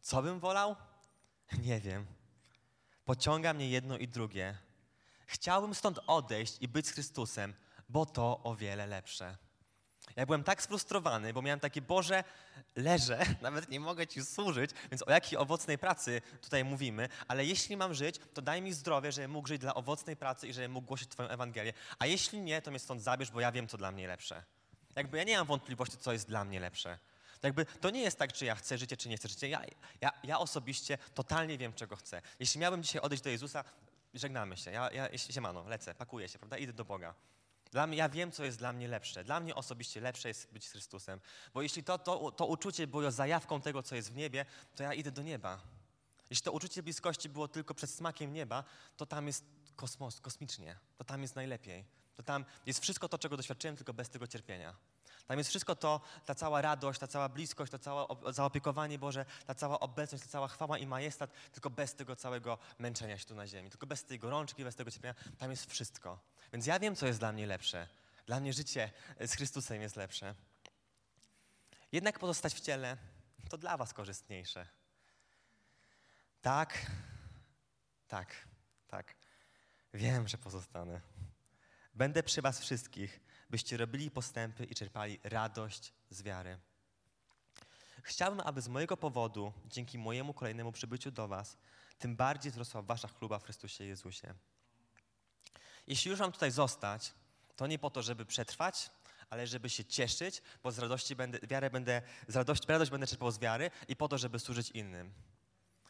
Co 0.00 0.22
bym 0.22 0.40
wolał? 0.40 0.76
Nie 1.68 1.80
wiem. 1.80 2.06
Pociąga 3.04 3.54
mnie 3.54 3.68
jedno 3.68 3.98
i 3.98 4.08
drugie. 4.08 4.58
Chciałbym 5.26 5.74
stąd 5.74 5.98
odejść 6.06 6.56
i 6.60 6.68
być 6.68 6.86
z 6.86 6.90
Chrystusem, 6.90 7.54
bo 7.88 8.06
to 8.06 8.42
o 8.42 8.56
wiele 8.56 8.86
lepsze. 8.86 9.45
Ja 10.16 10.26
byłem 10.26 10.44
tak 10.44 10.62
sfrustrowany, 10.62 11.32
bo 11.32 11.42
miałem 11.42 11.60
takie, 11.60 11.82
Boże, 11.82 12.24
leżę, 12.76 13.18
nawet 13.42 13.68
nie 13.68 13.80
mogę 13.80 14.06
Ci 14.06 14.24
służyć, 14.24 14.70
więc 14.90 15.02
o 15.02 15.10
jakiej 15.10 15.38
owocnej 15.38 15.78
pracy 15.78 16.22
tutaj 16.42 16.64
mówimy, 16.64 17.08
ale 17.28 17.44
jeśli 17.44 17.76
mam 17.76 17.94
żyć, 17.94 18.20
to 18.34 18.42
daj 18.42 18.62
mi 18.62 18.72
zdrowie, 18.72 19.12
żebym 19.12 19.30
mógł 19.30 19.48
żyć 19.48 19.60
dla 19.60 19.74
owocnej 19.74 20.16
pracy 20.16 20.48
i 20.48 20.52
żebym 20.52 20.72
mógł 20.72 20.86
głosić 20.86 21.08
Twoją 21.08 21.28
Ewangelię, 21.28 21.72
a 21.98 22.06
jeśli 22.06 22.40
nie, 22.40 22.62
to 22.62 22.70
mnie 22.70 22.80
stąd 22.80 23.02
zabierz, 23.02 23.30
bo 23.30 23.40
ja 23.40 23.52
wiem, 23.52 23.68
co 23.68 23.76
dla 23.76 23.92
mnie 23.92 24.08
lepsze. 24.08 24.42
Jakby 24.96 25.18
ja 25.18 25.24
nie 25.24 25.38
mam 25.38 25.46
wątpliwości, 25.46 25.96
co 25.98 26.12
jest 26.12 26.28
dla 26.28 26.44
mnie 26.44 26.60
lepsze. 26.60 26.98
Jakby 27.42 27.66
to 27.66 27.90
nie 27.90 28.02
jest 28.02 28.18
tak, 28.18 28.32
czy 28.32 28.44
ja 28.44 28.54
chcę 28.54 28.78
życie, 28.78 28.96
czy 28.96 29.08
nie 29.08 29.16
chcę 29.16 29.28
życie. 29.28 29.48
Ja, 29.48 29.62
ja, 30.00 30.12
ja 30.24 30.38
osobiście 30.38 30.98
totalnie 31.14 31.58
wiem, 31.58 31.72
czego 31.72 31.96
chcę. 31.96 32.22
Jeśli 32.40 32.60
miałbym 32.60 32.82
dzisiaj 32.82 33.02
odejść 33.02 33.24
do 33.24 33.30
Jezusa, 33.30 33.64
żegnamy 34.14 34.56
się. 34.56 34.70
Ja, 34.70 34.90
ja 34.90 35.18
siemano, 35.18 35.68
lecę, 35.68 35.94
pakuję 35.94 36.28
się, 36.28 36.38
prawda? 36.38 36.58
Idę 36.58 36.72
do 36.72 36.84
Boga. 36.84 37.14
Dla 37.70 37.86
mnie, 37.86 37.96
ja 37.96 38.08
wiem, 38.08 38.32
co 38.32 38.44
jest 38.44 38.58
dla 38.58 38.72
mnie 38.72 38.88
lepsze. 38.88 39.24
Dla 39.24 39.40
mnie 39.40 39.54
osobiście 39.54 40.00
lepsze 40.00 40.28
jest 40.28 40.52
być 40.52 40.68
Chrystusem. 40.68 41.20
Bo 41.54 41.62
jeśli 41.62 41.84
to, 41.84 41.98
to, 41.98 42.30
to 42.30 42.46
uczucie 42.46 42.86
było 42.86 43.10
zajawką 43.10 43.60
tego, 43.60 43.82
co 43.82 43.94
jest 43.94 44.12
w 44.12 44.16
niebie, 44.16 44.46
to 44.74 44.82
ja 44.82 44.94
idę 44.94 45.10
do 45.10 45.22
nieba. 45.22 45.60
Jeśli 46.30 46.44
to 46.44 46.52
uczucie 46.52 46.82
bliskości 46.82 47.28
było 47.28 47.48
tylko 47.48 47.74
przed 47.74 47.90
smakiem 47.90 48.32
nieba, 48.32 48.64
to 48.96 49.06
tam 49.06 49.26
jest 49.26 49.44
kosmos, 49.76 50.20
kosmicznie. 50.20 50.76
To 50.98 51.04
tam 51.04 51.22
jest 51.22 51.36
najlepiej. 51.36 51.84
To 52.14 52.22
tam 52.22 52.44
jest 52.66 52.80
wszystko 52.80 53.08
to, 53.08 53.18
czego 53.18 53.36
doświadczyłem, 53.36 53.76
tylko 53.76 53.94
bez 53.94 54.08
tego 54.08 54.26
cierpienia. 54.26 54.76
Tam 55.26 55.38
jest 55.38 55.50
wszystko 55.50 55.76
to, 55.76 56.00
ta 56.24 56.34
cała 56.34 56.62
radość, 56.62 57.00
ta 57.00 57.06
cała 57.06 57.28
bliskość, 57.28 57.72
to 57.72 57.78
całe 57.78 58.06
zaopiekowanie 58.32 58.98
Boże, 58.98 59.24
ta 59.46 59.54
cała 59.54 59.80
obecność, 59.80 60.24
ta 60.24 60.30
cała 60.30 60.48
chwała 60.48 60.78
i 60.78 60.86
majestat, 60.86 61.30
tylko 61.52 61.70
bez 61.70 61.94
tego 61.94 62.16
całego 62.16 62.58
męczenia 62.78 63.18
się 63.18 63.24
tu 63.24 63.34
na 63.34 63.46
ziemi, 63.46 63.70
tylko 63.70 63.86
bez 63.86 64.04
tej 64.04 64.18
gorączki, 64.18 64.64
bez 64.64 64.76
tego 64.76 64.90
cierpienia. 64.90 65.14
Tam 65.38 65.50
jest 65.50 65.70
wszystko. 65.70 66.18
Więc 66.52 66.66
ja 66.66 66.78
wiem, 66.78 66.96
co 66.96 67.06
jest 67.06 67.18
dla 67.18 67.32
mnie 67.32 67.46
lepsze. 67.46 67.88
Dla 68.26 68.40
mnie 68.40 68.52
życie 68.52 68.90
z 69.20 69.32
Chrystusem 69.32 69.82
jest 69.82 69.96
lepsze. 69.96 70.34
Jednak 71.92 72.18
pozostać 72.18 72.54
w 72.54 72.60
ciele 72.60 72.96
to 73.48 73.58
dla 73.58 73.76
Was 73.76 73.92
korzystniejsze. 73.92 74.66
Tak, 76.40 76.86
tak, 78.08 78.34
tak. 78.88 79.14
Wiem, 79.94 80.28
że 80.28 80.38
pozostanę. 80.38 81.00
Będę 81.94 82.22
przy 82.22 82.42
Was 82.42 82.60
wszystkich, 82.60 83.20
byście 83.50 83.76
robili 83.76 84.10
postępy 84.10 84.64
i 84.64 84.74
czerpali 84.74 85.20
radość 85.24 85.92
z 86.10 86.22
wiary. 86.22 86.58
Chciałbym, 88.02 88.40
aby 88.40 88.60
z 88.60 88.68
mojego 88.68 88.96
powodu, 88.96 89.52
dzięki 89.64 89.98
mojemu 89.98 90.34
kolejnemu 90.34 90.72
przybyciu 90.72 91.10
do 91.10 91.28
Was, 91.28 91.56
tym 91.98 92.16
bardziej 92.16 92.52
wzrosła 92.52 92.82
Wasza 92.82 93.08
chluba 93.08 93.38
w 93.38 93.44
Chrystusie 93.44 93.84
Jezusie. 93.84 94.34
Jeśli 95.86 96.10
już 96.10 96.20
mam 96.20 96.32
tutaj 96.32 96.50
zostać, 96.50 97.12
to 97.56 97.66
nie 97.66 97.78
po 97.78 97.90
to, 97.90 98.02
żeby 98.02 98.26
przetrwać, 98.26 98.90
ale 99.30 99.46
żeby 99.46 99.70
się 99.70 99.84
cieszyć, 99.84 100.42
bo 100.62 100.72
z 100.72 100.78
radości 100.78 101.16
będę, 101.16 101.38
wiarę 101.42 101.70
będę, 101.70 102.02
z 102.28 102.36
radości, 102.36 102.66
radość 102.68 102.90
będę 102.90 103.06
czerpał 103.06 103.30
z 103.30 103.38
wiary 103.38 103.70
i 103.88 103.96
po 103.96 104.08
to, 104.08 104.18
żeby 104.18 104.38
służyć 104.38 104.70
innym. 104.70 105.12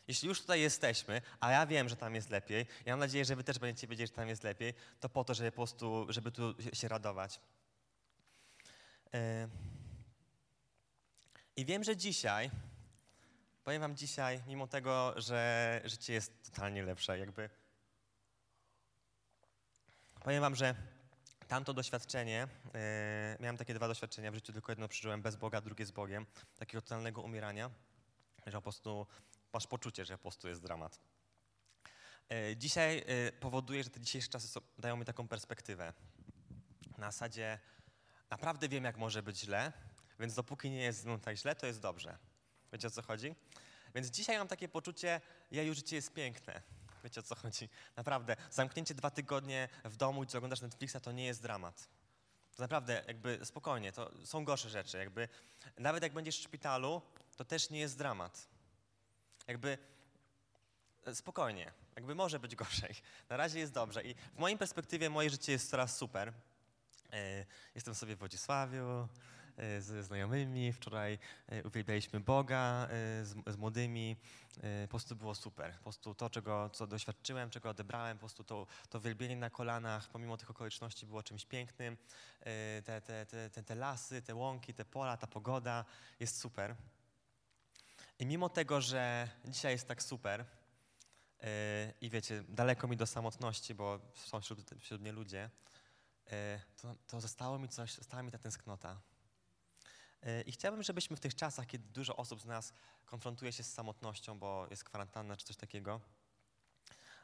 Jeśli 0.09 0.29
już 0.29 0.40
tutaj 0.40 0.61
jesteśmy, 0.61 1.23
a 1.40 1.51
ja 1.51 1.66
wiem, 1.66 1.88
że 1.88 1.97
tam 1.97 2.14
jest 2.14 2.31
lepiej, 2.31 2.66
ja 2.85 2.92
mam 2.92 3.01
nadzieję, 3.01 3.25
że 3.25 3.37
wy 3.37 3.45
też 3.45 3.59
będziecie 3.59 3.87
wiedzieć, 3.87 4.11
że 4.11 4.16
tam 4.16 4.29
jest 4.29 4.42
lepiej, 4.42 4.75
to 5.01 5.09
po 5.09 5.25
to, 5.25 5.35
żeby 5.35 5.53
po 5.53 5.57
prostu, 5.57 6.07
żeby 6.09 6.31
tu 6.31 6.55
się 6.73 6.88
radować. 6.88 7.40
E, 9.14 9.49
I 11.57 11.64
wiem, 11.64 11.85
że 11.85 11.97
dzisiaj, 11.97 12.51
powiem 13.64 13.81
wam 13.81 13.97
dzisiaj, 13.97 14.42
mimo 14.47 14.66
tego, 14.66 15.14
że 15.16 15.81
życie 15.85 16.12
jest 16.12 16.42
totalnie 16.42 16.83
lepsze, 16.83 17.19
jakby 17.19 17.51
powiem 20.21 20.40
wam, 20.40 20.55
że 20.55 20.75
tamto 21.49 21.75
doświadczenie, 21.75 22.49
e, 22.75 23.37
miałem 23.40 23.57
takie 23.57 23.75
dwa 23.75 23.88
doświadczenia 23.88 24.31
w 24.31 24.35
życiu, 24.35 24.53
tylko 24.53 24.73
jedno 24.73 24.88
przeżyłem 24.88 25.23
bez 25.23 25.37
Boga, 25.37 25.61
drugie 25.61 25.87
z 25.87 25.90
Bogiem, 25.90 26.27
takiego 26.59 26.83
totalnego 26.83 27.23
umierania, 27.23 27.71
że 28.47 28.53
po 28.53 28.62
prostu 28.62 29.07
masz 29.53 29.67
poczucie, 29.67 30.05
że 30.05 30.19
po 30.19 30.23
prostu 30.23 30.49
jest 30.49 30.63
dramat. 30.63 31.01
E, 32.31 32.57
dzisiaj 32.57 33.05
e, 33.07 33.33
powoduje, 33.33 33.85
że 33.85 33.91
te 33.91 34.01
dzisiejsze 34.01 34.29
czasy 34.29 34.61
dają 34.79 34.97
mi 34.97 35.05
taką 35.05 35.29
perspektywę. 35.29 35.93
Na 36.99 37.11
zasadzie 37.11 37.59
naprawdę 38.31 38.69
wiem, 38.69 38.85
jak 38.85 38.97
może 38.97 39.23
być 39.23 39.39
źle, 39.39 39.73
więc 40.21 40.35
dopóki 40.35 40.71
nie 40.71 40.83
jest 40.83 41.05
mną 41.05 41.21
tak 41.21 41.37
źle, 41.37 41.57
to 41.57 41.67
jest 41.67 41.81
dobrze. 41.81 42.19
Wiecie 42.73 42.89
o 42.89 42.91
co 42.91 43.03
chodzi? 43.03 43.35
Więc 43.95 44.07
dzisiaj 44.07 44.39
mam 44.39 44.49
takie 44.49 44.69
poczucie, 44.69 45.21
ja 45.51 45.63
już 45.63 45.77
życie 45.77 45.97
jest 45.97 46.13
piękne. 46.13 46.63
Wiecie 47.05 47.21
o 47.21 47.23
co 47.23 47.35
chodzi? 47.35 47.69
Naprawdę, 47.97 48.37
zamknięcie 48.51 48.95
dwa 48.95 49.11
tygodnie 49.11 49.69
w 49.85 49.97
domu 49.97 50.25
i 50.25 50.37
oglądasz 50.37 50.61
Netflixa, 50.61 50.97
to 51.03 51.13
nie 51.13 51.27
jest 51.27 51.43
dramat. 51.43 51.89
To 52.57 52.63
naprawdę, 52.63 53.05
jakby 53.07 53.41
spokojnie, 53.45 53.93
to 53.93 54.27
są 54.27 54.45
gorsze 54.45 54.71
rzeczy. 54.71 54.99
Jakby, 54.99 55.29
nawet 55.79 56.03
jak 56.03 56.13
będziesz 56.13 56.39
w 56.39 56.43
szpitalu, 56.43 57.03
to 57.37 57.45
też 57.45 57.71
nie 57.71 57.81
jest 57.81 57.99
dramat. 57.99 58.49
Jakby 59.47 59.79
e, 61.07 61.15
spokojnie, 61.15 61.73
jakby 61.97 62.15
może 62.15 62.41
być 62.41 62.57
gorzej. 62.57 62.95
Na 63.31 63.37
razie 63.37 63.59
jest 63.59 63.73
dobrze 63.73 64.03
i 64.03 64.15
w 64.15 64.39
mojej 64.39 64.59
perspektywie 64.59 65.11
moje 65.11 65.31
życie 65.31 65.53
jest 65.53 65.71
coraz 65.71 65.97
super. 65.97 66.33
E, 67.13 67.47
jestem 67.75 67.95
sobie 67.95 68.17
w 68.17 68.19
Wodzisławiu 68.19 69.09
e, 69.57 69.81
ze 69.81 70.03
znajomymi, 70.03 70.73
wczoraj 70.73 71.19
uwielbialiśmy 71.65 72.21
Boga 72.21 72.89
z, 73.23 73.35
z 73.47 73.57
młodymi, 73.57 74.17
po 74.83 74.89
prostu 74.89 75.17
było 75.17 75.35
super. 75.35 75.75
Po 75.75 75.83
prostu 75.83 76.15
to, 76.15 76.31
czego, 76.31 76.71
co 76.71 76.87
doświadczyłem, 76.87 77.51
czego 77.51 77.71
odebrałem, 77.71 78.17
po 78.17 78.21
prostu 78.21 78.45
to, 78.45 78.67
to 78.91 79.01
wielbienie 79.01 79.37
na 79.37 79.51
kolanach, 79.51 80.09
pomimo 80.09 80.37
tych 80.37 80.51
okoliczności 80.51 81.07
było 81.07 81.23
czymś 81.23 81.45
pięknym. 81.45 81.97
Te, 82.85 83.01
te, 83.01 83.27
te, 83.53 83.63
te 83.63 83.75
lasy, 83.75 84.23
te 84.23 84.35
łąki, 84.35 84.75
te 84.75 84.85
pola, 84.85 85.17
ta 85.17 85.27
pogoda 85.27 85.85
jest 86.21 86.39
super. 86.39 86.77
I 88.18 88.26
mimo 88.26 88.48
tego, 88.48 88.81
że 88.81 89.29
dzisiaj 89.44 89.72
jest 89.72 89.88
tak 89.88 90.02
super 90.02 90.44
yy, 91.40 91.48
i 92.00 92.11
wiecie, 92.11 92.44
daleko 92.48 92.88
mi 92.88 92.96
do 92.96 93.07
samotności, 93.07 93.74
bo 93.74 94.00
są 94.14 94.40
wśród, 94.40 94.70
wśród 94.81 95.00
mnie 95.00 95.12
ludzie, 95.12 95.50
yy, 96.26 96.33
to, 96.76 96.94
to 97.07 97.20
zostało 97.20 97.59
mi 97.59 97.68
coś, 97.68 97.94
została 97.94 98.22
mi 98.22 98.31
ta 98.31 98.38
tęsknota. 98.38 99.00
Yy, 100.22 100.42
I 100.42 100.52
chciałbym, 100.52 100.83
żebyśmy 100.83 101.16
w 101.16 101.20
tych 101.20 101.35
czasach, 101.35 101.66
kiedy 101.66 101.88
dużo 101.88 102.16
osób 102.16 102.40
z 102.40 102.44
nas 102.44 102.72
konfrontuje 103.07 103.52
się 103.52 103.62
z 103.62 103.72
samotnością, 103.72 104.38
bo 104.38 104.66
jest 104.70 104.85
kwarantanna 104.85 105.37
czy 105.37 105.44
coś 105.46 105.57
takiego, 105.57 106.00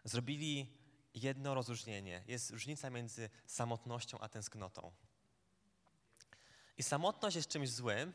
zrobili 0.04 0.78
jedno 1.14 1.54
rozróżnienie. 1.54 2.24
Jest 2.26 2.50
różnica 2.50 2.90
między 2.90 3.30
samotnością 3.46 4.18
a 4.18 4.28
tęsknotą. 4.28 4.92
I 6.78 6.82
samotność 6.82 7.36
jest 7.36 7.48
czymś 7.48 7.70
złym, 7.70 8.12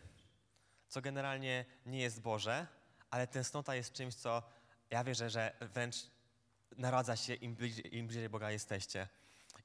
co 0.88 1.02
generalnie 1.02 1.65
nie 1.86 2.00
jest 2.00 2.21
Boże, 2.21 2.67
ale 3.10 3.28
tęsknota 3.28 3.76
jest 3.76 3.93
czymś, 3.93 4.15
co 4.15 4.43
ja 4.89 5.04
wierzę, 5.04 5.30
że 5.30 5.58
wręcz 5.62 5.95
narodza 6.78 7.15
się 7.15 7.34
im 7.34 7.56
bliżej, 7.56 7.97
im 7.97 8.08
bliżej 8.08 8.30
Boga 8.30 8.52
jesteście. 8.52 9.08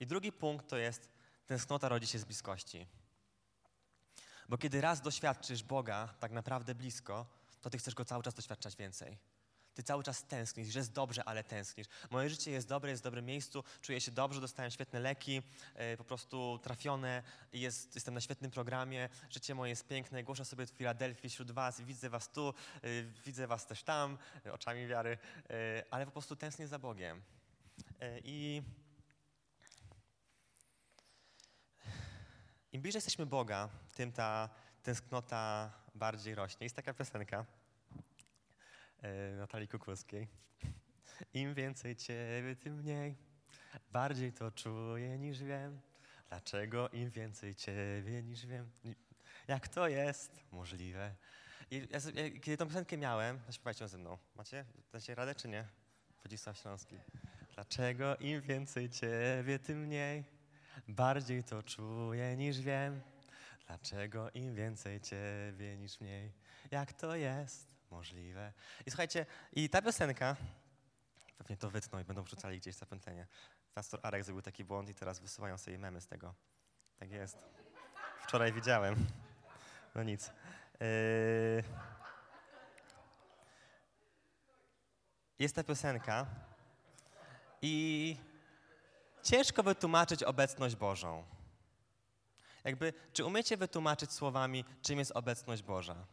I 0.00 0.06
drugi 0.06 0.32
punkt 0.32 0.68
to 0.68 0.76
jest 0.76 1.08
tęsknota 1.46 1.88
rodzi 1.88 2.06
się 2.06 2.18
z 2.18 2.24
bliskości. 2.24 2.86
Bo 4.48 4.58
kiedy 4.58 4.80
raz 4.80 5.00
doświadczysz 5.00 5.62
Boga 5.62 6.14
tak 6.20 6.32
naprawdę 6.32 6.74
blisko, 6.74 7.26
to 7.60 7.70
ty 7.70 7.78
chcesz 7.78 7.94
Go 7.94 8.04
cały 8.04 8.22
czas 8.22 8.34
doświadczać 8.34 8.76
więcej. 8.76 9.18
Ty 9.74 9.82
cały 9.82 10.02
czas 10.02 10.24
tęsknisz, 10.24 10.68
że 10.68 10.78
jest 10.78 10.92
dobrze, 10.92 11.24
ale 11.24 11.44
tęsknisz. 11.44 11.86
Moje 12.10 12.28
życie 12.28 12.50
jest 12.50 12.68
dobre, 12.68 12.90
jest 12.90 13.02
w 13.02 13.04
dobrym 13.04 13.24
miejscu, 13.24 13.64
czuję 13.80 14.00
się 14.00 14.10
dobrze, 14.10 14.40
dostałem 14.40 14.70
świetne 14.70 15.00
leki, 15.00 15.42
e, 15.74 15.96
po 15.96 16.04
prostu 16.04 16.60
trafione, 16.62 17.22
jest, 17.52 17.94
jestem 17.94 18.14
na 18.14 18.20
świetnym 18.20 18.50
programie, 18.50 19.08
życie 19.30 19.54
moje 19.54 19.70
jest 19.70 19.88
piękne, 19.88 20.24
głoszę 20.24 20.44
sobie 20.44 20.66
w 20.66 20.70
Filadelfii 20.70 21.30
wśród 21.30 21.50
was, 21.50 21.80
widzę 21.80 22.10
was 22.10 22.28
tu, 22.28 22.48
e, 22.48 22.52
widzę 23.24 23.46
was 23.46 23.66
też 23.66 23.82
tam, 23.82 24.18
e, 24.46 24.52
oczami 24.52 24.86
wiary, 24.86 25.18
ale 25.90 26.06
po 26.06 26.12
prostu 26.12 26.36
tęsknię 26.36 26.68
za 26.68 26.78
Bogiem. 26.78 27.22
I 28.24 28.62
im 32.72 32.82
bliżej 32.82 32.96
jesteśmy 32.98 33.26
Boga, 33.26 33.68
tym 33.94 34.12
ta 34.12 34.48
tęsknota 34.82 35.72
bardziej 35.94 36.34
rośnie. 36.34 36.64
Jest 36.64 36.76
taka 36.76 36.94
piosenka 36.94 37.46
Natalii 39.38 39.68
Kukulskiej. 39.68 40.28
Im 41.34 41.54
więcej 41.54 41.96
Ciebie, 41.96 42.56
tym 42.56 42.74
mniej. 42.74 43.16
Bardziej 43.92 44.32
to 44.32 44.50
czuję 44.50 45.18
niż 45.18 45.42
wiem. 45.42 45.80
Dlaczego 46.28 46.88
im 46.88 47.10
więcej 47.10 47.54
Ciebie 47.54 48.22
niż 48.22 48.46
wiem? 48.46 48.70
Jak 49.48 49.68
to 49.68 49.88
jest 49.88 50.44
możliwe? 50.52 51.14
I 51.70 51.88
ja, 51.90 52.00
sobie- 52.00 52.30
kiedy 52.30 52.56
tą 52.56 52.66
piosenkę 52.66 52.96
miałem, 52.96 53.40
zaśpiewajcie 53.46 53.84
ją 53.84 53.88
ze 53.88 53.98
mną. 53.98 54.18
Macie? 54.36 54.64
Dacie 54.92 55.14
radę 55.14 55.34
czy 55.34 55.48
nie? 55.48 55.68
Wodzisław 56.22 56.58
Śląski. 56.58 56.98
Dlaczego 57.54 58.16
im 58.16 58.40
więcej 58.40 58.90
Ciebie, 58.90 59.58
tym 59.58 59.78
mniej? 59.86 60.24
Bardziej 60.88 61.44
to 61.44 61.62
czuję 61.62 62.36
niż 62.36 62.60
wiem. 62.60 63.00
Dlaczego 63.66 64.30
im 64.30 64.54
więcej 64.54 65.00
Ciebie 65.00 65.76
niż 65.76 66.00
mniej? 66.00 66.32
Jak 66.70 66.92
to 66.92 67.16
jest 67.16 67.71
możliwe? 67.92 68.52
I 68.86 68.90
słuchajcie, 68.90 69.26
i 69.52 69.68
ta 69.68 69.82
piosenka, 69.82 70.36
pewnie 71.38 71.56
to 71.56 71.70
wytną 71.70 71.98
i 71.98 72.04
będą 72.04 72.22
wrzucali 72.22 72.58
gdzieś 72.58 72.74
zapętlenie. 72.74 73.26
Pastor 73.74 74.00
Arek 74.02 74.24
zrobił 74.24 74.42
taki 74.42 74.64
błąd 74.64 74.88
i 74.88 74.94
teraz 74.94 75.20
wysyłają 75.20 75.58
sobie 75.58 75.78
memy 75.78 76.00
z 76.00 76.06
tego. 76.06 76.34
Tak 76.98 77.10
jest. 77.10 77.38
Wczoraj 78.22 78.52
widziałem. 78.52 79.06
No 79.94 80.02
nic. 80.02 80.30
Yy... 80.80 81.64
Jest 85.38 85.54
ta 85.54 85.64
piosenka 85.64 86.26
i 87.62 88.16
ciężko 89.22 89.62
wytłumaczyć 89.62 90.22
obecność 90.22 90.76
Bożą. 90.76 91.24
Jakby, 92.64 92.92
czy 93.12 93.24
umiecie 93.24 93.56
wytłumaczyć 93.56 94.12
słowami, 94.12 94.64
czym 94.82 94.98
jest 94.98 95.12
obecność 95.14 95.62
Boża? 95.62 96.06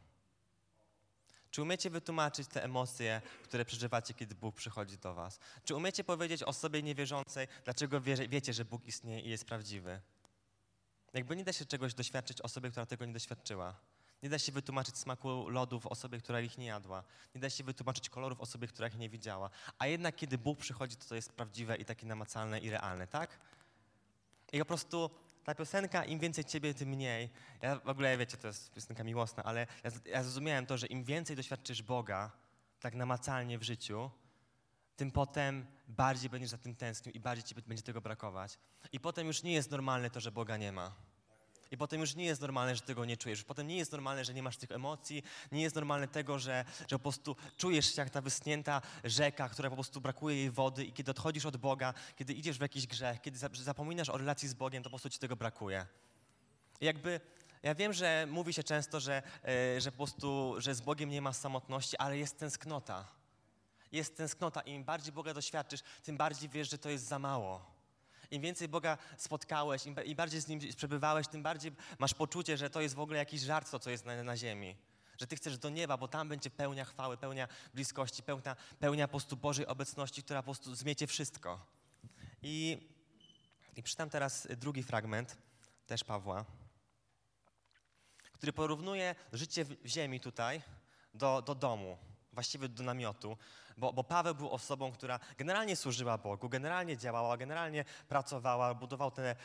Czy 1.51 1.61
umiecie 1.61 1.89
wytłumaczyć 1.89 2.47
te 2.47 2.63
emocje, 2.63 3.21
które 3.43 3.65
przeżywacie, 3.65 4.13
kiedy 4.13 4.35
Bóg 4.35 4.55
przychodzi 4.55 4.97
do 4.97 5.13
was? 5.13 5.39
Czy 5.63 5.75
umiecie 5.75 6.03
powiedzieć 6.03 6.43
osobie 6.43 6.83
niewierzącej, 6.83 7.47
dlaczego 7.63 8.01
wie, 8.01 8.15
wiecie, 8.27 8.53
że 8.53 8.65
Bóg 8.65 8.85
istnieje 8.85 9.21
i 9.21 9.29
jest 9.29 9.45
prawdziwy? 9.45 10.01
Jakby 11.13 11.35
nie 11.35 11.43
da 11.43 11.53
się 11.53 11.65
czegoś 11.65 11.93
doświadczyć 11.93 12.41
osobie, 12.41 12.69
która 12.69 12.85
tego 12.85 13.05
nie 13.05 13.13
doświadczyła. 13.13 13.75
Nie 14.23 14.29
da 14.29 14.39
się 14.39 14.51
wytłumaczyć 14.51 14.97
smaku 14.97 15.49
lodów 15.49 15.87
osobie, 15.87 16.17
która 16.17 16.41
ich 16.41 16.57
nie 16.57 16.65
jadła. 16.65 17.03
Nie 17.35 17.41
da 17.41 17.49
się 17.49 17.63
wytłumaczyć 17.63 18.09
kolorów 18.09 18.41
osobie, 18.41 18.67
która 18.67 18.87
ich 18.87 18.97
nie 18.97 19.09
widziała. 19.09 19.49
A 19.79 19.87
jednak, 19.87 20.15
kiedy 20.15 20.37
Bóg 20.37 20.59
przychodzi, 20.59 20.95
to 20.95 21.05
to 21.05 21.15
jest 21.15 21.31
prawdziwe 21.31 21.75
i 21.75 21.85
takie 21.85 22.05
namacalne 22.05 22.59
i 22.59 22.69
realne, 22.69 23.07
tak? 23.07 23.39
I 24.53 24.59
po 24.59 24.65
prostu 24.65 25.09
ta 25.49 25.55
piosenka, 25.55 26.05
im 26.05 26.19
więcej 26.19 26.45
ciebie, 26.45 26.73
tym 26.73 26.89
mniej. 26.89 27.29
Ja 27.61 27.79
w 27.79 27.89
ogóle, 27.89 28.17
wiecie, 28.17 28.37
to 28.37 28.47
jest 28.47 28.73
piosenka 28.73 29.03
miłosna, 29.03 29.43
ale 29.43 29.67
ja, 29.83 29.91
ja 30.05 30.23
zrozumiałem 30.23 30.65
to, 30.65 30.77
że 30.77 30.87
im 30.87 31.03
więcej 31.03 31.35
doświadczysz 31.35 31.81
Boga, 31.81 32.31
tak 32.79 32.95
namacalnie 32.95 33.57
w 33.57 33.63
życiu, 33.63 34.11
tym 34.95 35.11
potem 35.11 35.65
bardziej 35.87 36.29
będziesz 36.29 36.49
za 36.49 36.57
tym 36.57 36.75
tęsknił 36.75 37.15
i 37.15 37.19
bardziej 37.19 37.43
ci 37.43 37.55
będzie 37.67 37.83
tego 37.83 38.01
brakować. 38.01 38.59
I 38.91 38.99
potem 38.99 39.27
już 39.27 39.43
nie 39.43 39.53
jest 39.53 39.71
normalne 39.71 40.09
to, 40.09 40.19
że 40.19 40.31
Boga 40.31 40.57
nie 40.57 40.71
ma. 40.71 40.95
I 41.71 41.77
potem 41.77 41.99
już 42.01 42.15
nie 42.15 42.25
jest 42.25 42.41
normalne, 42.41 42.75
że 42.75 42.81
tego 42.81 43.05
nie 43.05 43.17
czujesz. 43.17 43.43
Potem 43.43 43.67
nie 43.67 43.77
jest 43.77 43.91
normalne, 43.91 44.25
że 44.25 44.33
nie 44.33 44.43
masz 44.43 44.57
tych 44.57 44.71
emocji. 44.71 45.23
Nie 45.51 45.61
jest 45.61 45.75
normalne 45.75 46.07
tego, 46.07 46.39
że, 46.39 46.65
że 46.79 46.95
po 46.95 46.99
prostu 46.99 47.35
czujesz 47.57 47.95
się 47.95 48.01
jak 48.01 48.09
ta 48.09 48.21
wyschnięta 48.21 48.81
rzeka, 49.03 49.49
która 49.49 49.69
po 49.69 49.75
prostu 49.75 50.01
brakuje 50.01 50.35
jej 50.35 50.51
wody 50.51 50.85
i 50.85 50.93
kiedy 50.93 51.11
odchodzisz 51.11 51.45
od 51.45 51.57
Boga, 51.57 51.93
kiedy 52.15 52.33
idziesz 52.33 52.57
w 52.57 52.61
jakiś 52.61 52.87
grzech, 52.87 53.21
kiedy 53.21 53.37
za- 53.37 53.49
zapominasz 53.53 54.09
o 54.09 54.17
relacji 54.17 54.47
z 54.47 54.53
Bogiem, 54.53 54.83
to 54.83 54.89
po 54.89 54.91
prostu 54.91 55.09
ci 55.09 55.19
tego 55.19 55.35
brakuje. 55.35 55.85
I 56.81 56.85
jakby 56.85 57.19
ja 57.63 57.75
wiem, 57.75 57.93
że 57.93 58.27
mówi 58.29 58.53
się 58.53 58.63
często, 58.63 58.99
że, 58.99 59.21
e, 59.75 59.81
że 59.81 59.91
po 59.91 59.97
prostu, 59.97 60.55
że 60.57 60.75
z 60.75 60.81
Bogiem 60.81 61.09
nie 61.09 61.21
ma 61.21 61.33
samotności, 61.33 61.97
ale 61.97 62.17
jest 62.17 62.37
tęsknota. 62.39 63.07
Jest 63.91 64.17
tęsknota 64.17 64.61
im 64.61 64.83
bardziej 64.83 65.13
Boga 65.13 65.33
doświadczysz, 65.33 65.81
tym 66.03 66.17
bardziej 66.17 66.49
wiesz, 66.49 66.69
że 66.69 66.77
to 66.77 66.89
jest 66.89 67.05
za 67.07 67.19
mało. 67.19 67.78
Im 68.31 68.41
więcej 68.41 68.67
Boga 68.67 68.97
spotkałeś, 69.17 69.85
im, 69.85 69.95
im 70.05 70.15
bardziej 70.15 70.41
z 70.41 70.47
Nim 70.47 70.59
przebywałeś, 70.75 71.27
tym 71.27 71.43
bardziej 71.43 71.71
masz 71.99 72.13
poczucie, 72.13 72.57
że 72.57 72.69
to 72.69 72.81
jest 72.81 72.95
w 72.95 72.99
ogóle 72.99 73.17
jakiś 73.17 73.41
żart, 73.41 73.71
to 73.71 73.79
co 73.79 73.89
jest 73.89 74.05
na, 74.05 74.23
na 74.23 74.37
ziemi. 74.37 74.75
Że 75.19 75.27
Ty 75.27 75.35
chcesz 75.35 75.57
do 75.57 75.69
nieba, 75.69 75.97
bo 75.97 76.07
tam 76.07 76.29
będzie 76.29 76.49
pełnia 76.49 76.85
chwały, 76.85 77.17
pełnia 77.17 77.47
bliskości, 77.73 78.23
pełnia, 78.23 78.55
pełnia 78.79 79.07
po 79.07 79.11
prostu 79.11 79.37
Bożej 79.37 79.67
obecności, 79.67 80.23
która 80.23 80.41
po 80.41 80.45
prostu 80.45 80.75
zmiecie 80.75 81.07
wszystko. 81.07 81.65
I, 82.41 82.87
I 83.75 83.83
przeczytam 83.83 84.09
teraz 84.09 84.47
drugi 84.57 84.83
fragment, 84.83 85.37
też 85.87 86.03
Pawła, 86.03 86.45
który 88.33 88.53
porównuje 88.53 89.15
życie 89.33 89.65
w 89.65 89.77
ziemi 89.85 90.19
tutaj 90.19 90.61
do, 91.13 91.41
do 91.41 91.55
domu, 91.55 91.97
właściwie 92.33 92.69
do 92.69 92.83
namiotu, 92.83 93.37
bo, 93.79 93.93
bo 93.93 94.03
Paweł 94.03 94.35
był 94.35 94.51
osobą, 94.51 94.91
która 94.91 95.19
generalnie 95.37 95.75
służyła 95.75 96.17
Bogu, 96.17 96.49
generalnie 96.49 96.97
działała, 96.97 97.37
generalnie 97.37 97.85
pracowała, 98.07 98.73
budował 98.73 99.11
te, 99.11 99.29
e, 99.31 99.35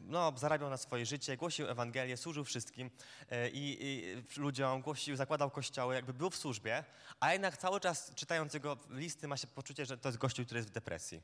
no, 0.00 0.32
zarabiał 0.36 0.70
na 0.70 0.76
swoje 0.76 1.06
życie, 1.06 1.36
głosił 1.36 1.68
Ewangelię, 1.68 2.16
służył 2.16 2.44
wszystkim 2.44 2.90
e, 3.30 3.48
i, 3.48 3.78
i 3.80 4.40
ludziom, 4.40 4.82
głosił, 4.82 5.16
zakładał 5.16 5.50
kościoły, 5.50 5.94
jakby 5.94 6.12
był 6.14 6.30
w 6.30 6.36
służbie, 6.36 6.84
a 7.20 7.32
jednak 7.32 7.56
cały 7.56 7.80
czas 7.80 8.12
czytając 8.14 8.54
jego 8.54 8.76
listy 8.90 9.28
ma 9.28 9.36
się 9.36 9.46
poczucie, 9.46 9.86
że 9.86 9.98
to 9.98 10.08
jest 10.08 10.18
gościu, 10.18 10.44
który 10.44 10.58
jest 10.58 10.68
w 10.68 10.72
depresji. 10.72 11.22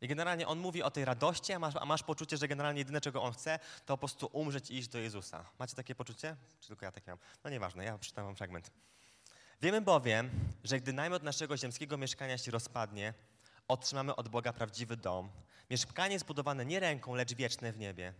I 0.00 0.08
generalnie 0.08 0.46
on 0.46 0.58
mówi 0.58 0.82
o 0.82 0.90
tej 0.90 1.04
radości, 1.04 1.52
a 1.52 1.58
masz, 1.58 1.76
a 1.76 1.84
masz 1.84 2.02
poczucie, 2.02 2.36
że 2.36 2.48
generalnie 2.48 2.78
jedyne, 2.78 3.00
czego 3.00 3.22
on 3.22 3.32
chce, 3.32 3.58
to 3.86 3.94
po 3.94 3.98
prostu 3.98 4.30
umrzeć 4.32 4.70
i 4.70 4.78
iść 4.78 4.88
do 4.88 4.98
Jezusa. 4.98 5.44
Macie 5.58 5.76
takie 5.76 5.94
poczucie? 5.94 6.36
Czy 6.60 6.68
tylko 6.68 6.84
ja 6.84 6.92
takie 6.92 7.10
mam? 7.10 7.18
No 7.44 7.50
nieważne, 7.50 7.84
ja 7.84 7.98
przeczytam 7.98 8.24
wam 8.24 8.36
fragment. 8.36 8.70
Wiemy 9.62 9.80
bowiem, 9.80 10.30
że 10.64 10.80
gdy 10.80 10.92
namiot 10.92 11.22
naszego 11.22 11.56
ziemskiego 11.56 11.98
mieszkania 11.98 12.38
się 12.38 12.50
rozpadnie, 12.50 13.14
otrzymamy 13.68 14.16
od 14.16 14.28
Boga 14.28 14.52
prawdziwy 14.52 14.96
dom. 14.96 15.30
Mieszkanie 15.70 16.18
zbudowane 16.18 16.66
nie 16.66 16.80
ręką, 16.80 17.14
lecz 17.14 17.34
wieczne 17.34 17.72
w 17.72 17.78
niebie. 17.78 18.14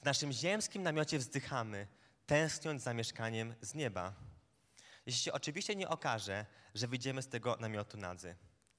W 0.00 0.04
naszym 0.04 0.32
ziemskim 0.32 0.82
namiocie 0.82 1.18
wzdychamy, 1.18 1.86
tęskniąc 2.26 2.82
za 2.82 2.94
mieszkaniem 2.94 3.54
z 3.60 3.74
nieba. 3.74 4.12
Jeśli 5.06 5.22
się 5.22 5.32
oczywiście 5.32 5.76
nie 5.76 5.88
okaże, 5.88 6.46
że 6.74 6.86
wyjdziemy 6.86 7.22
z 7.22 7.28
tego 7.28 7.56
namiotu 7.60 7.96
nadzy. 7.96 8.36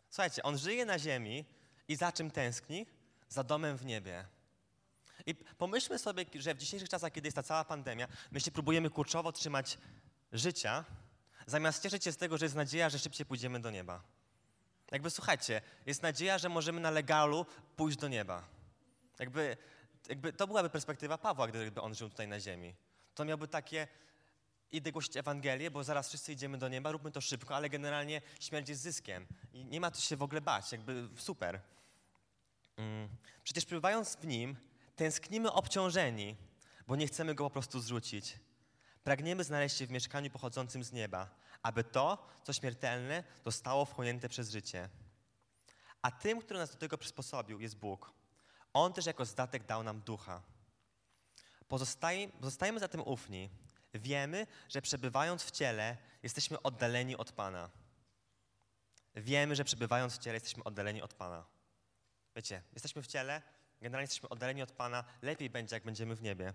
Słuchajcie, 0.09 0.43
on 0.43 0.57
żyje 0.57 0.85
na 0.85 0.99
ziemi 0.99 1.45
i 1.87 1.95
za 1.95 2.11
czym 2.11 2.31
tęskni? 2.31 2.85
Za 3.29 3.43
domem 3.43 3.77
w 3.77 3.85
niebie. 3.85 4.25
I 5.25 5.35
pomyślmy 5.35 5.99
sobie, 5.99 6.25
że 6.35 6.55
w 6.55 6.57
dzisiejszych 6.57 6.89
czasach, 6.89 7.11
kiedy 7.11 7.27
jest 7.27 7.35
ta 7.35 7.43
cała 7.43 7.65
pandemia, 7.65 8.07
my 8.31 8.39
się 8.39 8.51
próbujemy 8.51 8.89
kurczowo 8.89 9.31
trzymać 9.31 9.77
życia, 10.31 10.85
zamiast 11.49 11.83
cieszyć 11.83 12.03
się 12.03 12.11
z 12.11 12.17
tego, 12.17 12.37
że 12.37 12.45
jest 12.45 12.55
nadzieja, 12.55 12.89
że 12.89 12.99
szybciej 12.99 13.25
pójdziemy 13.25 13.59
do 13.59 13.71
nieba. 13.71 14.03
Jakby 14.91 15.09
słuchajcie, 15.09 15.61
jest 15.85 16.03
nadzieja, 16.03 16.37
że 16.37 16.49
możemy 16.49 16.81
na 16.81 16.91
legalu 16.91 17.45
pójść 17.75 17.97
do 17.97 18.07
nieba. 18.07 18.43
Jakby, 19.19 19.57
jakby 20.09 20.33
to 20.33 20.47
byłaby 20.47 20.69
perspektywa 20.69 21.17
Pawła, 21.17 21.47
gdyby 21.47 21.81
on 21.81 21.95
żył 21.95 22.09
tutaj 22.09 22.27
na 22.27 22.39
ziemi. 22.39 22.75
To 23.15 23.25
miałby 23.25 23.47
takie, 23.47 23.87
idę 24.71 24.91
głosić 24.91 25.17
Ewangelię, 25.17 25.71
bo 25.71 25.83
zaraz 25.83 26.07
wszyscy 26.07 26.33
idziemy 26.33 26.57
do 26.57 26.67
nieba, 26.67 26.91
róbmy 26.91 27.11
to 27.11 27.21
szybko, 27.21 27.55
ale 27.55 27.69
generalnie 27.69 28.21
śmierć 28.39 28.69
jest 28.69 28.81
zyskiem. 28.81 29.27
I 29.53 29.65
nie 29.65 29.81
ma 29.81 29.91
tu 29.91 30.01
się 30.01 30.17
w 30.17 30.23
ogóle 30.23 30.41
bać, 30.41 30.71
jakby 30.71 31.09
super. 31.17 31.61
Mm. 32.77 33.09
Przecież 33.43 33.65
przebywając 33.65 34.15
w 34.15 34.25
nim, 34.25 34.55
tęsknimy 34.95 35.51
obciążeni, 35.51 36.35
bo 36.87 36.95
nie 36.95 37.07
chcemy 37.07 37.35
go 37.35 37.43
po 37.43 37.49
prostu 37.49 37.79
zrzucić. 37.79 38.39
Pragniemy 39.09 39.43
znaleźć 39.43 39.77
się 39.77 39.87
w 39.87 39.91
mieszkaniu 39.91 40.29
pochodzącym 40.29 40.83
z 40.83 40.91
nieba, 40.91 41.29
aby 41.63 41.83
to, 41.83 42.27
co 42.43 42.53
śmiertelne, 42.53 43.23
zostało 43.45 43.85
wchłonięte 43.85 44.29
przez 44.29 44.51
życie. 44.51 44.89
A 46.01 46.11
tym, 46.11 46.41
który 46.41 46.59
nas 46.59 46.71
do 46.71 46.77
tego 46.77 46.97
przysposobił, 46.97 47.59
jest 47.59 47.77
Bóg. 47.77 48.13
On 48.73 48.93
też 48.93 49.05
jako 49.05 49.25
zdatek 49.25 49.65
dał 49.65 49.83
nam 49.83 50.01
ducha. 50.01 50.41
Pozostaj, 51.67 52.31
pozostajemy 52.39 52.79
zatem 52.79 53.01
ufni. 53.01 53.49
Wiemy, 53.93 54.47
że 54.67 54.81
przebywając 54.81 55.43
w 55.43 55.51
ciele, 55.51 55.97
jesteśmy 56.23 56.61
oddaleni 56.61 57.17
od 57.17 57.31
Pana. 57.31 57.69
wiemy, 59.15 59.55
że 59.55 59.63
przebywając 59.63 60.13
w 60.17 60.23
ciele 60.23 60.35
jesteśmy 60.35 60.63
oddaleni 60.63 61.01
od 61.01 61.13
Pana. 61.13 61.45
Wiecie, 62.35 62.61
jesteśmy 62.73 63.01
w 63.01 63.07
ciele, 63.07 63.41
generalnie 63.81 64.03
jesteśmy 64.03 64.29
oddaleni 64.29 64.61
od 64.61 64.71
Pana, 64.71 65.03
lepiej 65.21 65.49
będzie, 65.49 65.75
jak 65.75 65.83
będziemy 65.83 66.15
w 66.15 66.21
niebie. 66.21 66.53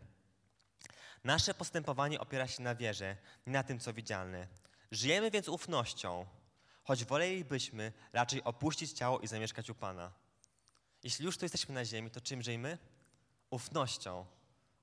Nasze 1.25 1.55
postępowanie 1.55 2.21
opiera 2.21 2.49
się 2.49 2.63
na 2.63 2.75
wierze, 2.75 3.17
nie 3.47 3.53
na 3.53 3.63
tym, 3.63 3.81
co 3.81 3.93
widzialne. 3.93 4.49
Żyjemy 4.91 5.31
więc 5.31 5.49
ufnością, 5.49 6.27
choć 6.85 7.05
wolelibyśmy 7.05 7.93
raczej 8.13 8.45
opuścić 8.45 8.93
ciało 8.93 9.21
i 9.21 9.27
zamieszkać 9.27 9.71
u 9.71 9.75
Pana. 9.75 10.13
Jeśli 11.03 11.25
już 11.25 11.39
tu 11.39 11.45
jesteśmy 11.45 11.75
na 11.75 11.85
ziemi, 11.85 12.11
to 12.11 12.21
czym 12.21 12.43
żyjmy? 12.43 12.79
Ufnością. 13.51 14.27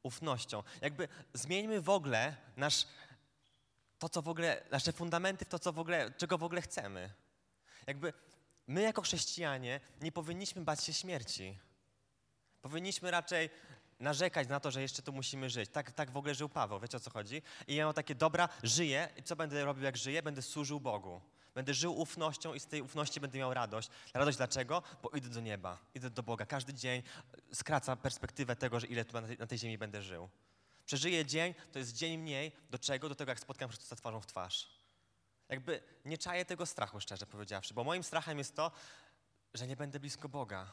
Ufnością. 0.03 0.63
Jakby 0.81 1.07
zmieńmy 1.33 1.81
w 1.81 1.89
ogóle 1.89 2.35
nasz, 2.57 2.87
to, 3.99 4.09
co 4.09 4.21
w 4.21 4.27
ogóle, 4.27 4.63
nasze 4.71 4.91
fundamenty 4.91 5.45
w 5.45 5.49
to, 5.49 5.59
co 5.59 5.73
w 5.73 5.79
ogóle, 5.79 6.11
czego 6.11 6.37
w 6.37 6.43
ogóle 6.43 6.61
chcemy. 6.61 7.13
Jakby 7.87 8.13
my 8.67 8.81
jako 8.81 9.01
chrześcijanie 9.01 9.79
nie 10.01 10.11
powinniśmy 10.11 10.61
bać 10.61 10.83
się 10.83 10.93
śmierci. 10.93 11.57
Powinniśmy 12.61 13.11
raczej 13.11 13.49
narzekać 14.01 14.47
na 14.47 14.59
to, 14.59 14.71
że 14.71 14.81
jeszcze 14.81 15.01
tu 15.01 15.13
musimy 15.13 15.49
żyć. 15.49 15.69
Tak, 15.69 15.91
tak 15.91 16.11
w 16.11 16.17
ogóle 16.17 16.35
żył 16.35 16.49
Paweł, 16.49 16.79
wiecie 16.79 16.97
o 16.97 16.99
co 16.99 17.11
chodzi? 17.11 17.41
I 17.67 17.75
ja 17.75 17.85
mam 17.85 17.93
takie, 17.93 18.15
dobra, 18.15 18.49
żyję 18.63 19.09
i 19.17 19.23
co 19.23 19.35
będę 19.35 19.65
robił 19.65 19.83
jak 19.83 19.97
żyję? 19.97 20.23
Będę 20.23 20.41
służył 20.41 20.79
Bogu. 20.79 21.21
Będę 21.55 21.73
żył 21.73 21.99
ufnością 21.99 22.53
i 22.53 22.59
z 22.59 22.65
tej 22.65 22.81
ufności 22.81 23.19
będę 23.19 23.37
miał 23.37 23.53
radość. 23.53 23.89
Radość 24.13 24.37
dlaczego? 24.37 24.83
Bo 25.03 25.09
idę 25.09 25.29
do 25.29 25.41
nieba, 25.41 25.77
idę 25.95 26.09
do 26.09 26.23
Boga. 26.23 26.45
Każdy 26.45 26.73
dzień 26.73 27.03
skraca 27.53 27.95
perspektywę 27.95 28.55
tego, 28.55 28.79
że 28.79 28.87
ile 28.87 29.05
tu 29.05 29.21
na 29.21 29.27
tej, 29.27 29.37
na 29.37 29.47
tej 29.47 29.57
ziemi 29.57 29.77
będę 29.77 30.01
żył. 30.01 30.29
Przeżyję 30.85 31.25
dzień, 31.25 31.53
to 31.71 31.79
jest 31.79 31.93
dzień 31.93 32.17
mniej. 32.17 32.51
Do 32.69 32.79
czego? 32.79 33.09
Do 33.09 33.15
tego, 33.15 33.31
jak 33.31 33.39
spotkam 33.39 33.69
Chrystusa 33.69 33.95
twarzą 33.95 34.21
w 34.21 34.25
twarz. 34.25 34.69
Jakby 35.49 35.83
nie 36.05 36.17
czaję 36.17 36.45
tego 36.45 36.65
strachu, 36.65 36.99
szczerze 36.99 37.25
powiedziawszy, 37.25 37.73
bo 37.73 37.83
moim 37.83 38.03
strachem 38.03 38.37
jest 38.37 38.55
to, 38.55 38.71
że 39.53 39.67
nie 39.67 39.75
będę 39.75 39.99
blisko 39.99 40.29
Boga. 40.29 40.67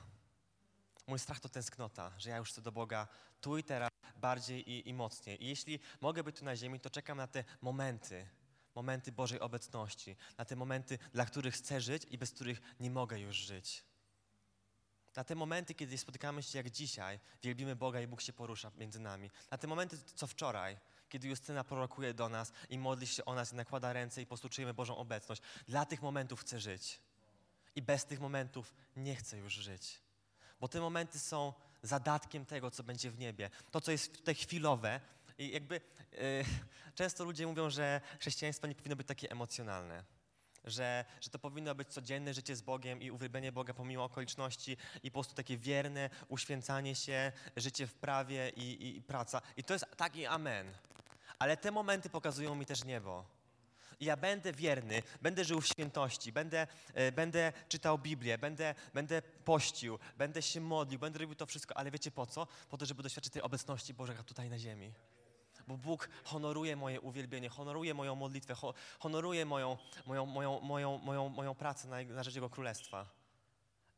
Mój 1.09 1.19
strach 1.19 1.41
to 1.41 1.49
tęsknota, 1.49 2.13
że 2.19 2.31
ja 2.31 2.37
już 2.37 2.49
chcę 2.49 2.63
do 2.63 2.73
Boga 2.73 3.09
tu 3.41 3.59
i 3.59 3.65
teraz 3.65 3.91
bardziej 4.17 4.71
i, 4.71 4.89
i 4.89 4.95
mocniej. 4.95 5.45
I 5.45 5.49
jeśli 5.49 5.79
mogę 6.01 6.25
być 6.25 6.39
tu 6.39 6.45
na 6.45 6.57
ziemi, 6.57 6.81
to 6.81 6.91
czekam 6.91 7.17
na 7.17 7.27
te 7.27 7.45
momenty, 7.61 8.27
momenty 8.75 9.13
Bożej 9.13 9.41
obecności, 9.41 10.17
na 10.39 10.45
te 10.45 10.57
momenty, 10.57 10.99
dla 11.13 11.25
których 11.25 11.55
chcę 11.55 11.81
żyć 11.81 12.03
i 12.11 12.19
bez 12.19 12.31
których 12.31 12.61
nie 12.81 12.91
mogę 12.91 13.21
już 13.21 13.37
żyć. 13.37 13.85
Na 15.17 15.25
te 15.25 15.35
momenty, 15.35 15.75
kiedy 15.75 15.99
spotykamy 15.99 16.43
się 16.43 16.59
jak 16.59 16.71
dzisiaj, 16.71 17.21
wielbimy 17.43 17.77
Boga 17.77 18.01
i 18.01 18.07
Bóg 18.07 18.21
się 18.21 18.33
porusza 18.33 18.71
między 18.77 19.01
nami. 19.01 19.31
Na 19.51 19.59
te 19.59 19.67
momenty, 19.67 19.99
co 20.15 20.27
wczoraj, 20.27 20.79
kiedy 21.09 21.29
Justyna 21.29 21.65
prorokuje 21.65 22.15
do 22.15 22.29
nas 22.29 22.53
i 22.69 22.79
modli 22.79 23.07
się 23.07 23.25
o 23.25 23.35
nas 23.35 23.53
i 23.53 23.57
nakłada 23.57 23.93
ręce 23.93 24.23
i 24.23 24.27
po 24.27 24.29
prostu 24.29 24.49
czujemy 24.49 24.75
Bożą 24.75 24.97
obecność. 24.97 25.43
Dla 25.69 25.87
tych 25.87 26.03
momentów 26.03 26.41
chcę 26.41 26.61
żyć. 26.61 27.01
I 27.77 27.83
bez 27.83 28.05
tych 28.05 28.21
momentów 28.21 28.75
nie 28.97 29.17
chcę 29.17 29.39
już 29.39 29.55
żyć. 29.55 30.08
Bo 30.61 30.69
te 30.69 30.81
momenty 30.81 31.19
są 31.19 31.53
zadatkiem 31.83 32.47
tego, 32.47 32.71
co 32.71 32.83
będzie 32.83 33.11
w 33.11 33.19
niebie. 33.19 33.51
To, 33.71 33.81
co 33.81 33.93
jest 33.93 34.17
tutaj 34.17 34.35
chwilowe. 34.35 35.01
I 35.39 35.51
jakby 35.51 35.75
yy, 36.13 36.21
często 36.95 37.25
ludzie 37.25 37.47
mówią, 37.47 37.71
że 37.71 38.01
chrześcijaństwo 38.21 38.67
nie 38.67 38.75
powinno 38.75 38.97
być 38.97 39.07
takie 39.07 39.31
emocjonalne. 39.31 40.05
Że, 40.65 41.05
że 41.21 41.31
to 41.31 41.39
powinno 41.39 41.75
być 41.75 41.89
codzienne 41.89 42.35
życie 42.35 42.57
z 42.57 42.63
Bogiem 42.63 43.03
i 43.03 43.11
uwielbienie 43.11 43.53
Boga 43.53 43.75
pomimo 43.75 44.05
okoliczności 44.05 44.77
i 45.03 45.11
po 45.11 45.15
prostu 45.15 45.35
takie 45.35 45.59
wierne 45.59 46.11
uświęcanie 46.29 46.95
się, 46.95 47.33
życie 47.57 47.87
w 47.87 47.95
prawie 47.95 48.53
i, 48.57 48.63
i, 48.63 48.97
i 48.97 49.03
praca. 49.03 49.43
I 49.57 49.65
to 49.65 49.73
jest 49.73 49.87
taki 49.97 50.27
amen. 50.27 50.75
Ale 51.39 51.57
te 51.57 51.71
momenty 51.71 52.11
pokazują 52.11 52.55
mi 52.55 52.67
też 52.67 52.85
niebo. 52.85 53.38
Ja 54.01 54.17
będę 54.17 54.53
wierny, 54.53 55.03
będę 55.23 55.45
żył 55.45 55.61
w 55.61 55.67
świętości, 55.67 56.33
będę, 56.33 56.67
e, 56.95 57.13
będę 57.13 57.53
czytał 57.69 57.99
Biblię, 57.99 58.39
będę, 58.39 58.75
będę 58.95 59.23
pościł, 59.23 59.99
będę 60.19 60.43
się 60.43 60.61
modlił, 60.61 60.99
będę 60.99 61.19
robił 61.19 61.35
to 61.35 61.47
wszystko, 61.47 61.77
ale 61.77 61.91
wiecie 61.91 62.11
po 62.11 62.27
co? 62.27 62.47
Po 62.69 62.79
to, 62.79 62.87
żeby 62.87 63.03
doświadczyć 63.03 63.33
tej 63.33 63.43
obecności 63.43 63.95
Bożego 63.95 64.23
tutaj 64.23 64.51
na 64.51 64.59
ziemi. 64.59 64.93
Bo 65.67 65.77
Bóg 65.77 66.09
honoruje 66.25 66.77
moje 66.77 67.01
uwielbienie, 67.01 67.49
honoruje 67.49 67.95
moją 67.95 68.15
modlitwę, 68.15 68.55
ho, 68.55 68.75
honoruje 68.99 69.47
moją, 69.47 69.77
moją, 70.07 70.27
moją, 70.27 70.61
moją, 70.61 70.99
moją, 70.99 71.29
moją 71.29 71.55
pracę 71.55 71.89
na, 71.89 72.03
na 72.03 72.23
rzecz 72.23 72.35
Jego 72.35 72.51
Królestwa. 72.51 73.07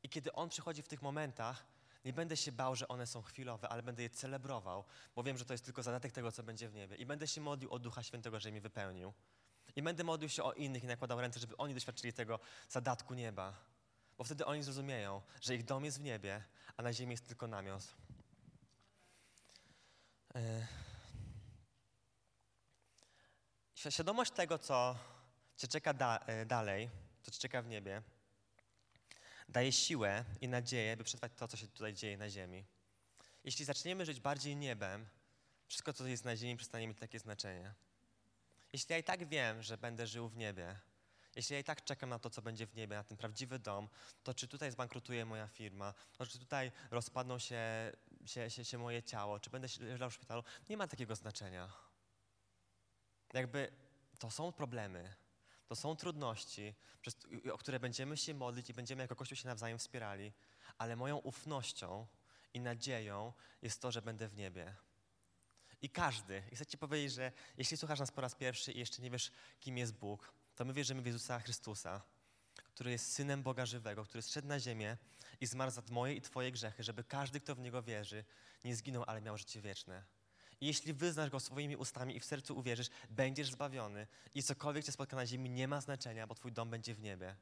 I 0.02 0.08
kiedy 0.08 0.32
On 0.32 0.48
przychodzi 0.48 0.82
w 0.82 0.88
tych 0.88 1.02
momentach, 1.02 1.66
nie 2.04 2.12
będę 2.12 2.36
się 2.36 2.52
bał, 2.52 2.76
że 2.76 2.88
one 2.88 3.06
są 3.06 3.22
chwilowe, 3.22 3.68
ale 3.68 3.82
będę 3.82 4.02
je 4.02 4.10
celebrował, 4.10 4.84
bo 5.16 5.22
wiem, 5.22 5.38
że 5.38 5.44
to 5.44 5.54
jest 5.54 5.64
tylko 5.64 5.82
zadatek 5.82 6.12
tego, 6.12 6.32
co 6.32 6.42
będzie 6.42 6.68
w 6.68 6.74
niebie. 6.74 6.96
I 6.96 7.06
będę 7.06 7.26
się 7.26 7.40
modlił 7.40 7.72
o 7.72 7.78
Ducha 7.78 8.02
Świętego, 8.02 8.40
że 8.40 8.52
mi 8.52 8.60
wypełnił. 8.60 9.12
I 9.76 9.82
będę 9.82 10.04
modlił 10.04 10.28
się 10.28 10.42
o 10.42 10.52
innych 10.52 10.84
i 10.84 10.86
nakładał 10.86 11.20
ręce, 11.20 11.40
żeby 11.40 11.56
oni 11.56 11.74
doświadczyli 11.74 12.12
tego 12.12 12.38
zadatku 12.68 13.14
nieba. 13.14 13.54
Bo 14.18 14.24
wtedy 14.24 14.46
oni 14.46 14.62
zrozumieją, 14.62 15.22
że 15.40 15.54
ich 15.54 15.64
dom 15.64 15.84
jest 15.84 15.98
w 15.98 16.02
niebie, 16.02 16.44
a 16.76 16.82
na 16.82 16.92
ziemi 16.92 17.10
jest 17.10 17.26
tylko 17.26 17.46
namiot. 17.46 17.94
Świadomość 23.74 24.30
tego, 24.30 24.58
co 24.58 24.98
cię 25.56 25.68
czeka 25.68 25.94
da 25.94 26.18
e, 26.18 26.46
dalej, 26.46 26.90
co 27.22 27.30
cię 27.30 27.38
czeka 27.38 27.62
w 27.62 27.66
niebie, 27.66 28.02
daje 29.48 29.72
siłę 29.72 30.24
i 30.40 30.48
nadzieję, 30.48 30.96
by 30.96 31.04
przetrwać 31.04 31.32
to, 31.36 31.48
co 31.48 31.56
się 31.56 31.68
tutaj 31.68 31.94
dzieje 31.94 32.16
na 32.16 32.30
ziemi. 32.30 32.64
Jeśli 33.44 33.64
zaczniemy 33.64 34.06
żyć 34.06 34.20
bardziej 34.20 34.56
niebem, 34.56 35.08
wszystko, 35.68 35.92
co 35.92 36.06
jest 36.06 36.24
na 36.24 36.36
ziemi, 36.36 36.56
przestanie 36.56 36.88
mieć 36.88 36.98
takie 36.98 37.18
znaczenie. 37.18 37.74
Jeśli 38.72 38.92
ja 38.92 38.98
i 38.98 39.04
tak 39.04 39.28
wiem, 39.28 39.62
że 39.62 39.78
będę 39.78 40.06
żył 40.06 40.28
w 40.28 40.36
niebie, 40.36 40.80
jeśli 41.36 41.54
ja 41.54 41.60
i 41.60 41.64
tak 41.64 41.84
czekam 41.84 42.10
na 42.10 42.18
to, 42.18 42.30
co 42.30 42.42
będzie 42.42 42.66
w 42.66 42.74
niebie, 42.74 42.96
na 42.96 43.04
ten 43.04 43.16
prawdziwy 43.16 43.58
dom, 43.58 43.88
to 44.22 44.34
czy 44.34 44.48
tutaj 44.48 44.70
zbankrutuje 44.70 45.24
moja 45.24 45.46
firma, 45.46 45.94
to 46.16 46.26
czy 46.26 46.38
tutaj 46.38 46.72
rozpadną 46.90 47.38
się, 47.38 47.62
się, 48.26 48.50
się, 48.50 48.64
się 48.64 48.78
moje 48.78 49.02
ciało, 49.02 49.40
czy 49.40 49.50
będę 49.50 49.68
leżał 49.80 50.10
w 50.10 50.14
szpitalu, 50.14 50.44
nie 50.68 50.76
ma 50.76 50.88
takiego 50.88 51.16
znaczenia. 51.16 51.72
Jakby 53.32 53.72
to 54.18 54.30
są 54.30 54.52
problemy, 54.52 55.14
to 55.66 55.76
są 55.76 55.96
trudności, 55.96 56.74
przez, 57.00 57.16
o 57.52 57.58
które 57.58 57.80
będziemy 57.80 58.16
się 58.16 58.34
modlić 58.34 58.70
i 58.70 58.74
będziemy 58.74 59.02
jako 59.02 59.16
Kościół 59.16 59.36
się 59.36 59.48
nawzajem 59.48 59.78
wspierali, 59.78 60.32
ale 60.78 60.96
moją 60.96 61.16
ufnością 61.16 62.06
i 62.54 62.60
nadzieją 62.60 63.32
jest 63.62 63.82
to, 63.82 63.92
że 63.92 64.02
będę 64.02 64.28
w 64.28 64.36
niebie. 64.36 64.76
I 65.82 65.88
każdy, 65.88 66.42
i 66.52 66.56
chcę 66.56 66.66
Ci 66.66 66.78
powiedzieć, 66.78 67.12
że 67.12 67.32
jeśli 67.56 67.76
słuchasz 67.76 67.98
nas 67.98 68.10
po 68.10 68.20
raz 68.20 68.34
pierwszy 68.34 68.72
i 68.72 68.78
jeszcze 68.78 69.02
nie 69.02 69.10
wiesz, 69.10 69.32
kim 69.60 69.78
jest 69.78 69.92
Bóg, 69.92 70.32
to 70.56 70.64
my 70.64 70.72
wierzymy 70.72 71.02
w 71.02 71.06
Jezusa 71.06 71.40
Chrystusa, 71.40 72.02
który 72.74 72.90
jest 72.90 73.12
Synem 73.12 73.42
Boga 73.42 73.66
żywego, 73.66 74.04
który 74.04 74.22
zszedł 74.22 74.48
na 74.48 74.60
ziemię 74.60 74.96
i 75.40 75.46
zmarł 75.46 75.70
za 75.70 75.82
moje 75.90 76.14
i 76.14 76.20
Twoje 76.20 76.52
grzechy, 76.52 76.82
żeby 76.82 77.04
każdy, 77.04 77.40
kto 77.40 77.54
w 77.54 77.58
Niego 77.58 77.82
wierzy, 77.82 78.24
nie 78.64 78.76
zginął, 78.76 79.04
ale 79.06 79.20
miał 79.20 79.38
życie 79.38 79.60
wieczne. 79.60 80.04
I 80.60 80.66
jeśli 80.66 80.92
wyznasz 80.92 81.30
Go 81.30 81.40
swoimi 81.40 81.76
ustami 81.76 82.16
i 82.16 82.20
w 82.20 82.24
sercu 82.24 82.58
uwierzysz, 82.58 82.88
będziesz 83.10 83.50
zbawiony 83.50 84.06
i 84.34 84.42
cokolwiek 84.42 84.84
Cię 84.84 84.92
spotka 84.92 85.16
na 85.16 85.26
ziemi 85.26 85.50
nie 85.50 85.68
ma 85.68 85.80
znaczenia, 85.80 86.26
bo 86.26 86.34
Twój 86.34 86.52
dom 86.52 86.70
będzie 86.70 86.94
w 86.94 87.00
niebie. 87.00 87.36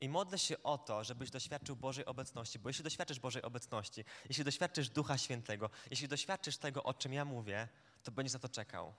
I 0.00 0.08
modlę 0.08 0.38
się 0.38 0.62
o 0.62 0.78
to, 0.78 1.04
żebyś 1.04 1.30
doświadczył 1.30 1.76
Bożej 1.76 2.04
obecności, 2.04 2.58
bo 2.58 2.68
jeśli 2.68 2.84
doświadczysz 2.84 3.20
Bożej 3.20 3.42
obecności, 3.42 4.04
jeśli 4.28 4.44
doświadczysz 4.44 4.88
Ducha 4.88 5.18
Świętego, 5.18 5.70
jeśli 5.90 6.08
doświadczysz 6.08 6.56
tego, 6.56 6.82
o 6.82 6.94
czym 6.94 7.12
ja 7.12 7.24
mówię, 7.24 7.68
to 8.02 8.10
będziesz 8.10 8.32
na 8.32 8.38
to 8.38 8.48
czekał. 8.48 8.94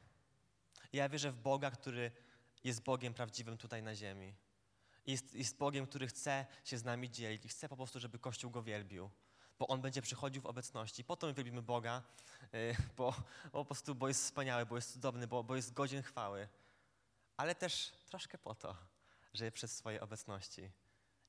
I 0.93 0.97
ja 0.97 1.09
wierzę 1.09 1.31
w 1.31 1.37
Boga, 1.37 1.71
który 1.71 2.11
jest 2.63 2.83
Bogiem 2.83 3.13
prawdziwym 3.13 3.57
tutaj 3.57 3.83
na 3.83 3.95
ziemi. 3.95 4.33
Jest, 5.07 5.35
jest 5.35 5.57
Bogiem, 5.57 5.87
który 5.87 6.07
chce 6.07 6.45
się 6.65 6.77
z 6.77 6.83
nami 6.83 7.11
dzielić 7.11 7.45
i 7.45 7.49
chce 7.49 7.69
po 7.69 7.77
prostu, 7.77 7.99
żeby 7.99 8.19
Kościół 8.19 8.51
Go 8.51 8.63
wielbił. 8.63 9.09
Bo 9.59 9.67
On 9.67 9.81
będzie 9.81 10.01
przychodził 10.01 10.41
w 10.41 10.45
obecności. 10.45 11.03
Po 11.03 11.15
to 11.15 11.27
my 11.27 11.33
wielbimy 11.33 11.61
Boga, 11.61 12.03
yy, 12.53 12.75
bo, 12.97 13.13
bo 13.43 13.51
po 13.51 13.65
prostu, 13.65 13.95
bo 13.95 14.07
jest 14.07 14.23
wspaniały, 14.23 14.65
bo 14.65 14.75
jest 14.75 14.93
cudowny, 14.93 15.27
bo, 15.27 15.43
bo 15.43 15.55
jest 15.55 15.73
godzien 15.73 16.03
chwały. 16.03 16.47
Ale 17.37 17.55
też 17.55 17.91
troszkę 18.05 18.37
po 18.37 18.55
to, 18.55 18.75
że 19.33 19.51
przez 19.51 19.77
swojej 19.77 19.99
obecności 19.99 20.71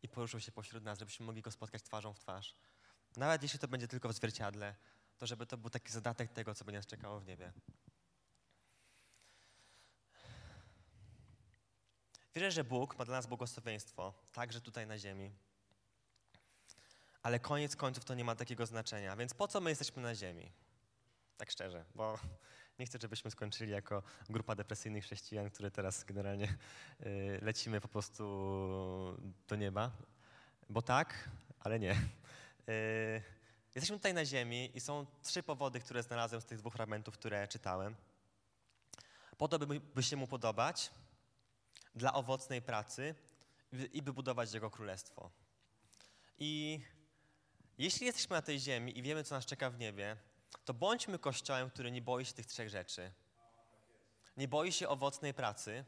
i 0.02 0.08
poruszył 0.08 0.40
się 0.40 0.52
pośród 0.52 0.84
nas, 0.84 0.98
żebyśmy 0.98 1.26
mogli 1.26 1.42
Go 1.42 1.50
spotkać 1.50 1.82
twarzą 1.82 2.12
w 2.12 2.18
twarz. 2.18 2.54
Nawet 3.16 3.42
jeśli 3.42 3.58
to 3.58 3.68
będzie 3.68 3.88
tylko 3.88 4.08
w 4.08 4.12
zwierciadle, 4.12 4.74
to 5.18 5.26
żeby 5.26 5.46
to 5.46 5.56
był 5.56 5.70
taki 5.70 5.92
zadatek 5.92 6.32
tego, 6.32 6.54
co 6.54 6.64
będzie 6.64 6.78
nas 6.78 6.86
czekało 6.86 7.20
w 7.20 7.26
niebie. 7.26 7.52
Wierzę, 12.34 12.50
że 12.50 12.64
Bóg 12.64 12.98
ma 12.98 13.04
dla 13.04 13.16
nas 13.16 13.26
błogosławieństwo, 13.26 14.14
także 14.32 14.60
tutaj 14.60 14.86
na 14.86 14.98
ziemi. 14.98 15.32
Ale 17.22 17.40
koniec 17.40 17.76
końców 17.76 18.04
to 18.04 18.14
nie 18.14 18.24
ma 18.24 18.36
takiego 18.36 18.66
znaczenia. 18.66 19.16
Więc 19.16 19.34
po 19.34 19.48
co 19.48 19.60
my 19.60 19.70
jesteśmy 19.70 20.02
na 20.02 20.14
ziemi? 20.14 20.52
Tak 21.36 21.50
szczerze, 21.50 21.84
bo 21.94 22.18
nie 22.78 22.86
chcę, 22.86 22.98
żebyśmy 23.02 23.30
skończyli 23.30 23.72
jako 23.72 24.02
grupa 24.28 24.54
depresyjnych 24.54 25.04
chrześcijan, 25.04 25.50
które 25.50 25.70
teraz 25.70 26.04
generalnie 26.04 26.48
y, 27.06 27.38
lecimy 27.42 27.80
po 27.80 27.88
prostu 27.88 28.24
do 29.48 29.56
nieba. 29.56 29.90
Bo 30.70 30.82
tak, 30.82 31.28
ale 31.60 31.78
nie. 31.78 31.92
Y, 32.68 33.22
jesteśmy 33.74 33.96
tutaj 33.96 34.14
na 34.14 34.24
ziemi 34.24 34.70
i 34.74 34.80
są 34.80 35.06
trzy 35.22 35.42
powody, 35.42 35.80
które 35.80 36.02
znalazłem 36.02 36.40
z 36.40 36.44
tych 36.44 36.58
dwóch 36.58 36.72
fragmentów, 36.72 37.14
które 37.14 37.48
czytałem. 37.48 37.96
Po 39.38 39.48
to, 39.48 39.58
by, 39.58 39.80
by 39.80 40.02
się 40.02 40.16
mu 40.16 40.26
podobać, 40.26 40.90
dla 41.94 42.12
owocnej 42.12 42.62
pracy 42.62 43.14
i 43.92 44.02
by 44.02 44.12
budować 44.12 44.54
Jego 44.54 44.70
królestwo. 44.70 45.30
I 46.38 46.80
jeśli 47.78 48.06
jesteśmy 48.06 48.36
na 48.36 48.42
tej 48.42 48.60
ziemi 48.60 48.98
i 48.98 49.02
wiemy, 49.02 49.24
co 49.24 49.34
nas 49.34 49.46
czeka 49.46 49.70
w 49.70 49.78
niebie, 49.78 50.16
to 50.64 50.74
bądźmy 50.74 51.18
kościołem, 51.18 51.70
który 51.70 51.90
nie 51.90 52.02
boi 52.02 52.24
się 52.24 52.32
tych 52.32 52.46
trzech 52.46 52.68
rzeczy. 52.68 53.12
Nie 54.36 54.48
boi 54.48 54.72
się 54.72 54.88
owocnej 54.88 55.34
pracy, 55.34 55.84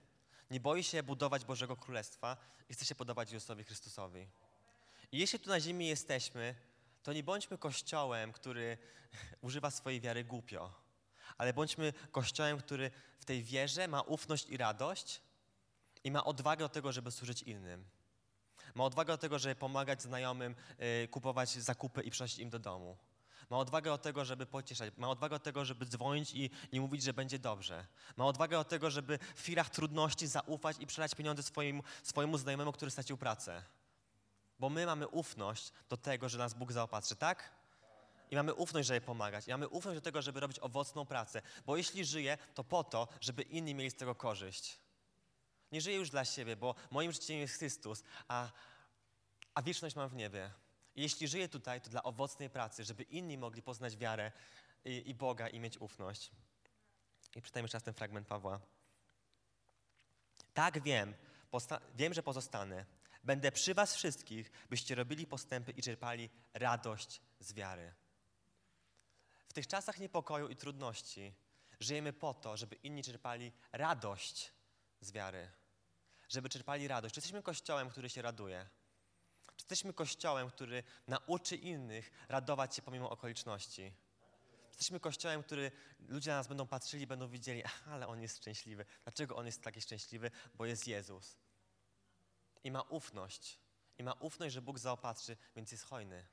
nie 0.51 0.61
boi 0.61 0.85
się 0.85 1.03
budować 1.03 1.45
Bożego 1.45 1.77
Królestwa 1.77 2.37
i 2.69 2.75
chce 2.75 2.85
się 2.85 2.95
podobać 2.95 3.33
Jezusowi 3.33 3.65
Chrystusowi. 3.65 4.29
I 5.13 5.19
jeśli 5.19 5.39
tu 5.39 5.51
na 5.51 5.61
ziemi 5.61 5.87
jesteśmy, 5.87 6.55
to 7.03 7.13
nie 7.13 7.23
bądźmy 7.23 7.59
kościołem, 7.59 8.33
który 8.33 8.79
używa 9.41 9.71
swojej 9.71 10.01
wiary 10.01 10.25
głupio, 10.25 10.73
ale 11.39 11.53
bądźmy 11.53 11.93
kościołem, 12.13 12.59
który 12.59 12.91
w 13.19 13.25
tej 13.25 13.43
wierze 13.43 13.89
ma 13.89 14.01
ufność 14.01 14.49
i 14.49 14.57
radość 14.57 15.21
i 16.05 16.11
ma 16.11 16.25
odwagę 16.25 16.65
do 16.65 16.69
tego, 16.69 16.93
żeby 16.93 17.11
służyć 17.11 17.43
innym. 17.43 17.85
Ma 18.75 18.85
odwagę 18.85 19.13
do 19.13 19.19
tego, 19.19 19.39
żeby 19.39 19.55
pomagać 19.55 20.03
znajomym, 20.03 20.55
y, 21.05 21.09
kupować 21.09 21.51
zakupy 21.51 22.03
i 22.03 22.11
przynosić 22.11 22.39
im 22.39 22.51
do 22.51 22.59
domu. 22.59 22.97
Ma 23.51 23.59
odwagę 23.59 23.91
do 23.91 23.99
tego, 23.99 24.25
żeby 24.25 24.47
pocieszać. 24.47 24.95
Ma 24.97 25.09
odwagę 25.09 25.37
do 25.37 25.45
tego, 25.45 25.65
żeby 25.65 25.87
dzwonić 25.87 26.35
i, 26.35 26.51
i 26.73 26.81
mówić, 26.81 27.03
że 27.03 27.13
będzie 27.13 27.39
dobrze. 27.39 27.87
Ma 28.17 28.27
odwagę 28.27 28.57
do 28.57 28.65
tego, 28.65 28.91
żeby 28.91 29.19
w 29.19 29.41
chwilach 29.41 29.71
trudności 29.71 30.27
zaufać 30.27 30.77
i 30.81 30.87
przelać 30.87 31.15
pieniądze 31.15 31.43
swoim, 31.43 31.83
swojemu 32.03 32.39
znajomemu, 32.39 32.73
który 32.73 32.91
stracił 32.91 33.17
pracę. 33.17 33.63
Bo 34.59 34.71
my 34.71 34.87
mamy 34.87 35.09
ufność 35.09 35.73
do 35.89 35.97
tego, 35.97 36.29
że 36.29 36.39
nas 36.39 36.55
Bóg 36.55 36.73
zaopatrzy, 36.73 37.17
tak? 37.17 37.51
I 38.31 38.37
mamy 38.37 38.55
ufność, 38.55 38.89
żeby 38.89 39.01
pomagać. 39.01 39.49
I 39.49 39.51
mamy 39.51 39.69
ufność 39.69 39.97
do 39.97 40.01
tego, 40.01 40.23
żeby 40.23 40.41
robić 40.41 40.59
owocną 40.59 41.07
pracę. 41.07 41.43
Bo 41.67 41.77
jeśli 41.77 42.05
żyję, 42.05 42.39
to 42.55 42.65
po 42.65 42.85
to, 42.85 43.09
żeby 43.21 43.43
inni 43.43 43.75
mieli 43.75 43.91
z 43.91 43.95
tego 43.95 44.15
korzyść. 44.15 44.79
Nie 45.73 45.81
żyję 45.81 45.97
już 45.97 46.11
dla 46.11 46.25
siebie, 46.25 46.57
bo 46.57 46.75
moim 46.91 47.13
życiem 47.13 47.37
jest 47.37 47.55
Chrystus, 47.59 48.03
a, 48.29 48.49
a 49.55 49.63
wieczność 49.63 49.97
mam 49.97 50.09
w 50.09 50.15
niebie. 50.15 50.51
Jeśli 50.97 51.29
żyję 51.29 51.49
tutaj, 51.49 51.81
to 51.81 51.91
dla 51.91 52.03
owocnej 52.03 52.51
pracy, 52.51 52.85
żeby 52.85 53.03
inni 53.03 53.39
mogli 53.39 53.63
poznać 53.63 53.97
wiarę 53.97 54.33
i, 54.85 55.11
i 55.11 55.15
Boga 55.15 55.49
i 55.49 55.61
mieć 55.61 55.79
ufność. 55.79 56.31
I 57.37 57.41
przeczytajmy 57.43 57.65
jeszcze 57.65 57.77
raz 57.77 57.83
ten 57.83 57.95
fragment 57.95 58.29
Pawła. 58.29 58.61
Tak 60.55 60.83
wiem, 60.83 61.15
wiem, 61.95 62.15
że 62.15 62.23
pozostanę. 62.23 62.87
Będę 63.25 63.53
przy 63.53 63.75
was 63.75 63.95
wszystkich, 63.95 64.51
byście 64.71 64.95
robili 64.95 65.27
postępy 65.27 65.73
i 65.73 65.83
czerpali 65.83 66.31
radość 66.55 67.21
z 67.41 67.53
wiary. 67.53 67.95
W 69.49 69.53
tych 69.53 69.67
czasach 69.67 69.99
niepokoju 69.99 70.49
i 70.49 70.57
trudności 70.57 71.35
żyjemy 71.81 72.13
po 72.13 72.35
to, 72.35 72.57
żeby 72.57 72.77
inni 72.77 73.03
czerpali 73.03 73.53
radość 73.73 74.53
z 75.01 75.13
wiary. 75.13 75.51
Żeby 76.29 76.49
czerpali 76.49 76.89
radość. 76.89 77.15
Czy 77.15 77.19
jesteśmy 77.19 77.43
kościołem, 77.43 77.91
który 77.91 78.11
się 78.11 78.23
raduje? 78.23 78.69
Jesteśmy 79.71 79.93
kościołem, 79.93 80.51
który 80.51 80.83
nauczy 81.07 81.57
innych 81.57 82.11
radować 82.29 82.77
się 82.77 82.83
pomimo 82.83 83.11
okoliczności? 83.11 83.93
Jesteśmy 84.69 85.01
kościołem, 85.01 85.43
który 85.43 85.73
ludzie 86.09 86.31
na 86.31 86.37
nas 86.37 86.49
będą 86.49 86.67
patrzyli, 86.67 87.07
będą 87.07 87.29
widzieli, 87.29 87.63
ale 87.87 88.07
on 88.07 88.23
jest 88.23 88.37
szczęśliwy. 88.37 88.85
Dlaczego 89.05 89.37
on 89.37 89.47
jest 89.47 89.63
taki 89.63 89.81
szczęśliwy? 89.81 90.31
Bo 90.55 90.67
jest 90.67 90.89
Jezus. 90.89 91.37
I 92.65 92.71
ma 92.71 92.83
ufność. 92.83 93.59
I 93.99 94.03
ma 94.03 94.13
ufność, 94.13 94.55
że 94.55 94.63
Bóg 94.63 94.79
zaopatrzy, 94.79 95.37
więc 95.57 95.73
jest 95.73 95.85
hojny. 95.85 96.27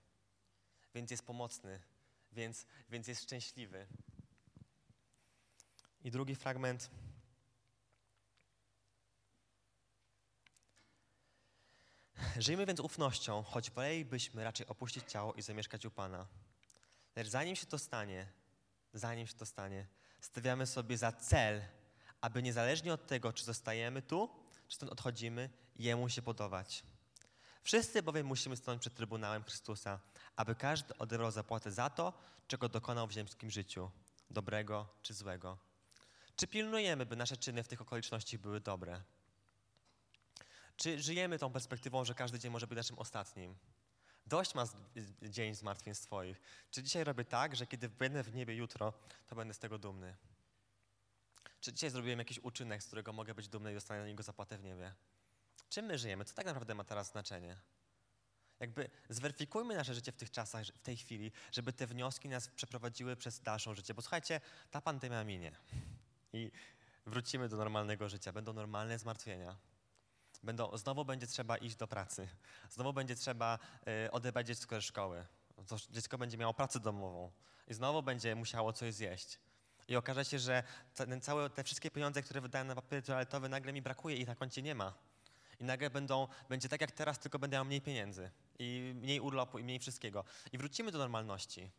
Więc 0.95 1.11
jest 1.11 1.25
pomocny. 1.25 1.81
Więc, 2.31 2.65
więc 2.89 3.07
jest 3.07 3.23
szczęśliwy. 3.23 3.87
I 6.03 6.11
drugi 6.11 6.35
fragment 6.35 6.89
Żyjmy 12.37 12.65
więc 12.65 12.79
ufnością, 12.79 13.43
choć 13.43 13.71
wolelibyśmy 13.71 14.43
raczej 14.43 14.67
opuścić 14.67 15.11
ciało 15.11 15.33
i 15.33 15.41
zamieszkać 15.41 15.85
u 15.85 15.91
Pana. 15.91 16.27
Lecz 17.15 17.27
zanim 17.27 17.55
się 17.55 17.65
to 17.65 17.77
stanie, 17.77 18.27
zanim 18.93 19.27
się 19.27 19.33
to 19.33 19.45
stanie, 19.45 19.87
stawiamy 20.21 20.67
sobie 20.67 20.97
za 20.97 21.11
cel, 21.11 21.61
aby 22.21 22.43
niezależnie 22.43 22.93
od 22.93 23.07
tego, 23.07 23.33
czy 23.33 23.45
zostajemy 23.45 24.01
tu, 24.01 24.29
czy 24.67 24.75
stąd 24.75 24.91
odchodzimy, 24.91 25.49
Jemu 25.75 26.09
się 26.09 26.21
podobać. 26.21 26.83
Wszyscy 27.63 28.03
bowiem 28.03 28.27
musimy 28.27 28.57
stanąć 28.57 28.81
przed 28.81 28.95
Trybunałem 28.95 29.43
Chrystusa, 29.43 29.99
aby 30.35 30.55
każdy 30.55 30.97
odebrał 30.97 31.31
zapłatę 31.31 31.71
za 31.71 31.89
to, 31.89 32.13
czego 32.47 32.69
dokonał 32.69 33.07
w 33.07 33.11
ziemskim 33.11 33.51
życiu, 33.51 33.91
dobrego 34.29 34.87
czy 35.01 35.13
złego. 35.13 35.57
Czy 36.35 36.47
pilnujemy, 36.47 37.05
by 37.05 37.15
nasze 37.15 37.37
czyny 37.37 37.63
w 37.63 37.67
tych 37.67 37.81
okolicznościach 37.81 38.41
były 38.41 38.59
dobre? 38.59 39.01
Czy 40.77 41.01
żyjemy 41.01 41.39
tą 41.39 41.51
perspektywą, 41.51 42.05
że 42.05 42.13
każdy 42.13 42.39
dzień 42.39 42.51
może 42.51 42.67
być 42.67 42.77
naszym 42.77 42.99
ostatnim? 42.99 43.55
Dość 44.25 44.55
ma 44.55 44.65
z, 44.65 44.75
dzień 45.21 45.55
zmartwień 45.55 45.95
swoich. 45.95 46.41
Czy 46.71 46.83
dzisiaj 46.83 47.03
robię 47.03 47.25
tak, 47.25 47.55
że 47.55 47.67
kiedy 47.67 47.89
będę 47.89 48.23
w 48.23 48.35
niebie 48.35 48.55
jutro, 48.55 48.93
to 49.27 49.35
będę 49.35 49.53
z 49.53 49.59
tego 49.59 49.77
dumny? 49.77 50.15
Czy 51.59 51.73
dzisiaj 51.73 51.89
zrobiłem 51.89 52.19
jakiś 52.19 52.39
uczynek, 52.39 52.83
z 52.83 52.87
którego 52.87 53.13
mogę 53.13 53.33
być 53.33 53.47
dumny 53.47 53.71
i 53.71 53.73
dostanę 53.73 53.99
na 53.99 54.07
niego 54.07 54.23
zapłatę 54.23 54.57
w 54.57 54.63
niebie? 54.63 54.93
Czym 55.69 55.85
my 55.85 55.97
żyjemy? 55.97 56.25
Co 56.25 56.33
tak 56.33 56.45
naprawdę 56.45 56.75
ma 56.75 56.83
teraz 56.83 57.11
znaczenie? 57.11 57.57
Jakby 58.59 58.89
zweryfikujmy 59.09 59.75
nasze 59.75 59.93
życie 59.93 60.11
w 60.11 60.15
tych 60.15 60.31
czasach, 60.31 60.65
w 60.65 60.79
tej 60.79 60.97
chwili, 60.97 61.31
żeby 61.51 61.73
te 61.73 61.87
wnioski 61.87 62.29
nas 62.29 62.47
przeprowadziły 62.47 63.15
przez 63.15 63.41
dalszą 63.41 63.73
życie. 63.73 63.93
Bo 63.93 64.01
słuchajcie, 64.01 64.41
ta 64.71 64.81
pandemia 64.81 65.23
minie 65.23 65.51
i 66.33 66.51
wrócimy 67.05 67.49
do 67.49 67.57
normalnego 67.57 68.09
życia. 68.09 68.33
Będą 68.33 68.53
normalne 68.53 68.99
zmartwienia. 68.99 69.57
Będą, 70.43 70.77
znowu 70.77 71.05
będzie 71.05 71.27
trzeba 71.27 71.57
iść 71.57 71.75
do 71.75 71.87
pracy. 71.87 72.27
Znowu 72.69 72.93
będzie 72.93 73.15
trzeba 73.15 73.59
y, 74.05 74.11
odebrać 74.11 74.47
dziecko 74.47 74.75
ze 74.75 74.81
szkoły. 74.81 75.25
To 75.67 75.77
dziecko 75.89 76.17
będzie 76.17 76.37
miało 76.37 76.53
pracę 76.53 76.79
domową. 76.79 77.31
I 77.67 77.73
znowu 77.73 78.03
będzie 78.03 78.35
musiało 78.35 78.73
coś 78.73 78.93
zjeść. 78.93 79.39
I 79.87 79.95
okaże 79.95 80.25
się, 80.25 80.39
że 80.39 80.63
te, 80.95 81.19
całe, 81.21 81.49
te 81.49 81.63
wszystkie 81.63 81.91
pieniądze, 81.91 82.21
które 82.21 82.41
wydałem 82.41 82.67
na 82.67 82.75
papier 82.75 83.03
toaletowy, 83.03 83.49
nagle 83.49 83.73
mi 83.73 83.81
brakuje 83.81 84.15
i 84.15 84.25
na 84.25 84.35
koncie 84.35 84.61
nie 84.61 84.75
ma. 84.75 84.93
I 85.59 85.63
nagle 85.63 85.89
będą, 85.89 86.27
będzie 86.49 86.69
tak 86.69 86.81
jak 86.81 86.91
teraz, 86.91 87.19
tylko 87.19 87.39
będę 87.39 87.57
miał 87.57 87.65
mniej 87.65 87.81
pieniędzy. 87.81 88.31
I 88.59 88.93
mniej 88.95 89.19
urlopu, 89.19 89.59
i 89.59 89.63
mniej 89.63 89.79
wszystkiego. 89.79 90.23
I 90.51 90.57
wrócimy 90.57 90.91
do 90.91 90.97
normalności. 90.97 91.71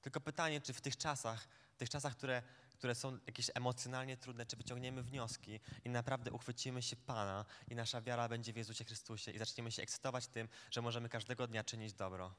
Tylko 0.00 0.20
pytanie, 0.20 0.60
czy 0.60 0.72
w 0.72 0.80
tych 0.80 0.96
czasach, 0.96 1.48
w 1.74 1.76
tych 1.76 1.90
czasach, 1.90 2.16
które 2.16 2.42
które 2.84 2.94
są 2.94 3.18
jakieś 3.26 3.50
emocjonalnie 3.54 4.16
trudne, 4.16 4.46
czy 4.46 4.56
wyciągniemy 4.56 5.02
wnioski 5.02 5.60
i 5.84 5.90
naprawdę 5.90 6.32
uchwycimy 6.32 6.82
się 6.82 6.96
Pana 6.96 7.44
i 7.68 7.74
nasza 7.74 8.00
wiara 8.02 8.28
będzie 8.28 8.52
w 8.52 8.56
Jezusie 8.56 8.84
Chrystusie 8.84 9.30
i 9.30 9.38
zaczniemy 9.38 9.72
się 9.72 9.82
ekscytować 9.82 10.26
tym, 10.26 10.48
że 10.70 10.82
możemy 10.82 11.08
każdego 11.08 11.46
dnia 11.46 11.64
czynić 11.64 11.94
dobro. 11.94 12.34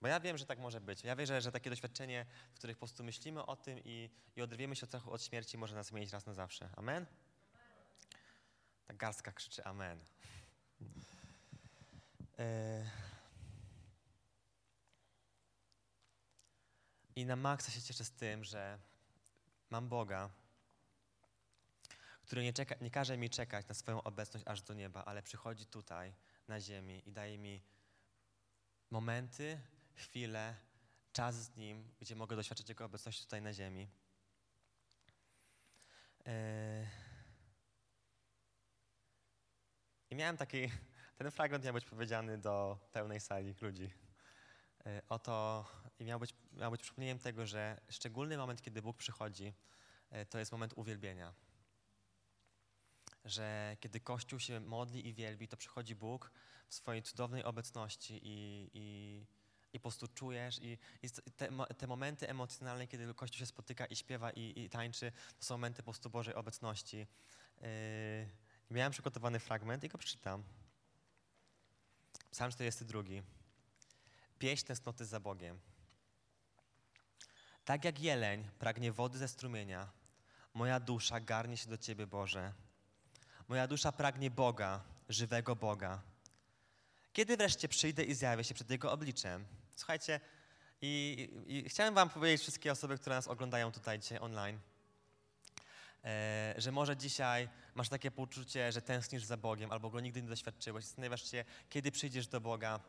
Bo 0.00 0.08
ja 0.08 0.20
wiem, 0.20 0.38
że 0.38 0.46
tak 0.46 0.58
może 0.58 0.80
być. 0.80 1.04
Ja 1.04 1.16
wierzę, 1.16 1.40
że 1.40 1.52
takie 1.52 1.70
doświadczenie, 1.70 2.26
w 2.52 2.58
których 2.58 2.76
po 2.76 2.86
prostu 2.86 3.04
myślimy 3.04 3.46
o 3.46 3.56
tym 3.56 3.78
i, 3.84 4.10
i 4.36 4.42
odrwiemy 4.42 4.76
się 4.76 4.84
od 4.84 4.90
strachu 4.90 5.12
od 5.12 5.22
śmierci, 5.22 5.58
może 5.58 5.74
nas 5.74 5.86
zmienić 5.86 6.12
raz 6.12 6.26
na 6.26 6.34
zawsze. 6.34 6.68
Amen? 6.76 7.06
Ta 8.86 8.94
garstka 8.94 9.32
krzyczy 9.32 9.64
amen. 9.64 10.00
E, 12.38 13.11
I 17.16 17.26
na 17.26 17.36
maksa 17.36 17.72
się 17.72 17.82
cieszę 17.82 18.04
z 18.04 18.10
tym, 18.10 18.44
że 18.44 18.78
mam 19.70 19.88
Boga, 19.88 20.30
który 22.22 22.42
nie, 22.42 22.52
czeka, 22.52 22.74
nie 22.80 22.90
każe 22.90 23.16
mi 23.16 23.30
czekać 23.30 23.68
na 23.68 23.74
swoją 23.74 24.02
obecność 24.02 24.46
aż 24.46 24.62
do 24.62 24.74
nieba, 24.74 25.04
ale 25.04 25.22
przychodzi 25.22 25.66
tutaj, 25.66 26.14
na 26.48 26.60
ziemi 26.60 27.02
i 27.08 27.12
daje 27.12 27.38
mi 27.38 27.62
momenty, 28.90 29.60
chwile, 29.94 30.56
czas 31.12 31.34
z 31.34 31.56
Nim, 31.56 31.94
gdzie 32.00 32.16
mogę 32.16 32.36
doświadczyć 32.36 32.68
Jego 32.68 32.84
obecności 32.84 33.24
tutaj 33.24 33.42
na 33.42 33.52
ziemi. 33.52 33.88
Yy. 36.26 36.32
I 40.10 40.14
miałem 40.14 40.36
taki, 40.36 40.70
ten 41.16 41.30
fragment 41.30 41.64
miał 41.64 41.74
być 41.74 41.84
powiedziany 41.84 42.38
do 42.38 42.78
pełnej 42.92 43.20
sali 43.20 43.54
ludzi. 43.60 43.90
Yy, 44.84 45.02
oto 45.08 45.64
i 46.02 46.04
miał 46.04 46.20
być, 46.20 46.34
być 46.70 46.82
przypomnieniem 46.82 47.18
tego, 47.18 47.46
że 47.46 47.80
szczególny 47.90 48.36
moment, 48.36 48.62
kiedy 48.62 48.82
Bóg 48.82 48.96
przychodzi, 48.96 49.54
e, 50.10 50.26
to 50.26 50.38
jest 50.38 50.52
moment 50.52 50.72
uwielbienia. 50.76 51.34
Że 53.24 53.76
kiedy 53.80 54.00
Kościół 54.00 54.38
się 54.38 54.60
modli 54.60 55.08
i 55.08 55.14
wielbi, 55.14 55.48
to 55.48 55.56
przychodzi 55.56 55.94
Bóg 55.94 56.32
w 56.68 56.74
swojej 56.74 57.02
cudownej 57.02 57.44
obecności 57.44 58.20
i, 58.22 58.70
i, 58.74 59.26
i 59.72 59.80
po 59.80 59.82
prostu 59.82 60.08
czujesz. 60.08 60.58
I, 60.62 60.78
i 61.02 61.10
te, 61.10 61.48
te, 61.78 61.86
momenty 61.86 62.28
emocjonalne, 62.28 62.86
kiedy 62.86 63.14
Kościół 63.14 63.38
się 63.38 63.46
spotyka 63.46 63.86
i 63.86 63.96
śpiewa 63.96 64.30
i, 64.30 64.60
i 64.60 64.70
tańczy, 64.70 65.12
to 65.38 65.44
są 65.44 65.54
momenty 65.54 65.82
po 65.82 65.84
prostu 65.84 66.10
Bożej 66.10 66.34
obecności. 66.34 67.06
Yy, 67.60 67.66
miałem 68.70 68.92
przygotowany 68.92 69.40
fragment 69.40 69.84
i 69.84 69.88
go 69.88 69.98
przeczytam. 69.98 70.44
Psalm 72.30 72.52
42. 72.52 73.02
Pieśń 74.38 74.66
tęsknoty 74.66 75.04
za 75.04 75.20
Bogiem. 75.20 75.60
Tak 77.64 77.84
jak 77.84 78.00
jeleń 78.00 78.48
pragnie 78.58 78.92
wody 78.92 79.18
ze 79.18 79.28
strumienia, 79.28 79.88
moja 80.54 80.80
dusza 80.80 81.20
garnie 81.20 81.56
się 81.56 81.68
do 81.68 81.78
Ciebie, 81.78 82.06
Boże. 82.06 82.52
Moja 83.48 83.66
dusza 83.66 83.92
pragnie 83.92 84.30
Boga, 84.30 84.80
żywego 85.08 85.56
Boga. 85.56 86.02
Kiedy 87.12 87.36
wreszcie 87.36 87.68
przyjdę 87.68 88.04
i 88.04 88.14
zjawię 88.14 88.44
się 88.44 88.54
przed 88.54 88.70
Jego 88.70 88.92
obliczem? 88.92 89.46
Słuchajcie, 89.76 90.20
i, 90.82 91.28
i 91.46 91.68
chciałem 91.68 91.94
Wam 91.94 92.10
powiedzieć 92.10 92.40
wszystkie 92.40 92.72
osoby, 92.72 92.98
które 92.98 93.16
nas 93.16 93.28
oglądają 93.28 93.72
tutaj 93.72 93.98
dzisiaj 93.98 94.18
online, 94.18 94.58
e, 96.04 96.54
że 96.58 96.72
może 96.72 96.96
dzisiaj 96.96 97.48
masz 97.74 97.88
takie 97.88 98.10
poczucie, 98.10 98.72
że 98.72 98.82
tęsknisz 98.82 99.24
za 99.24 99.36
Bogiem, 99.36 99.72
albo 99.72 99.90
Go 99.90 100.00
nigdy 100.00 100.22
nie 100.22 100.28
doświadczyłeś. 100.28 100.84
Zastanawiasz 100.84 101.30
się, 101.30 101.44
kiedy 101.68 101.90
przyjdziesz 101.92 102.26
do 102.26 102.40
Boga, 102.40 102.80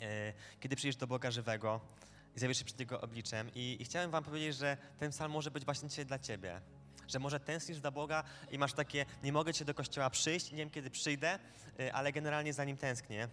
e, 0.00 0.32
kiedy 0.60 0.76
przyjdziesz 0.76 0.96
do 0.96 1.06
Boga 1.06 1.30
żywego 1.30 1.80
i 2.36 2.54
się 2.54 2.64
przed 2.64 2.80
Jego 2.80 3.00
obliczem. 3.00 3.50
I, 3.54 3.76
I 3.80 3.84
chciałem 3.84 4.10
Wam 4.10 4.24
powiedzieć, 4.24 4.56
że 4.56 4.76
ten 4.98 5.10
psalm 5.10 5.32
może 5.32 5.50
być 5.50 5.64
właśnie 5.64 5.88
dzisiaj 5.88 6.06
dla 6.06 6.18
Ciebie 6.18 6.60
że 7.10 7.18
może 7.18 7.40
tęsknisz 7.40 7.80
do 7.80 7.92
Boga 7.92 8.24
i 8.50 8.58
masz 8.58 8.72
takie, 8.72 9.06
nie 9.22 9.32
mogę 9.32 9.54
cię 9.54 9.64
do 9.64 9.74
kościoła 9.74 10.10
przyjść, 10.10 10.50
nie 10.50 10.56
wiem 10.56 10.70
kiedy 10.70 10.90
przyjdę, 10.90 11.38
y, 11.80 11.92
ale 11.92 12.12
generalnie 12.12 12.52
za 12.52 12.64
nim 12.64 12.76
tęsknię. 12.76 13.28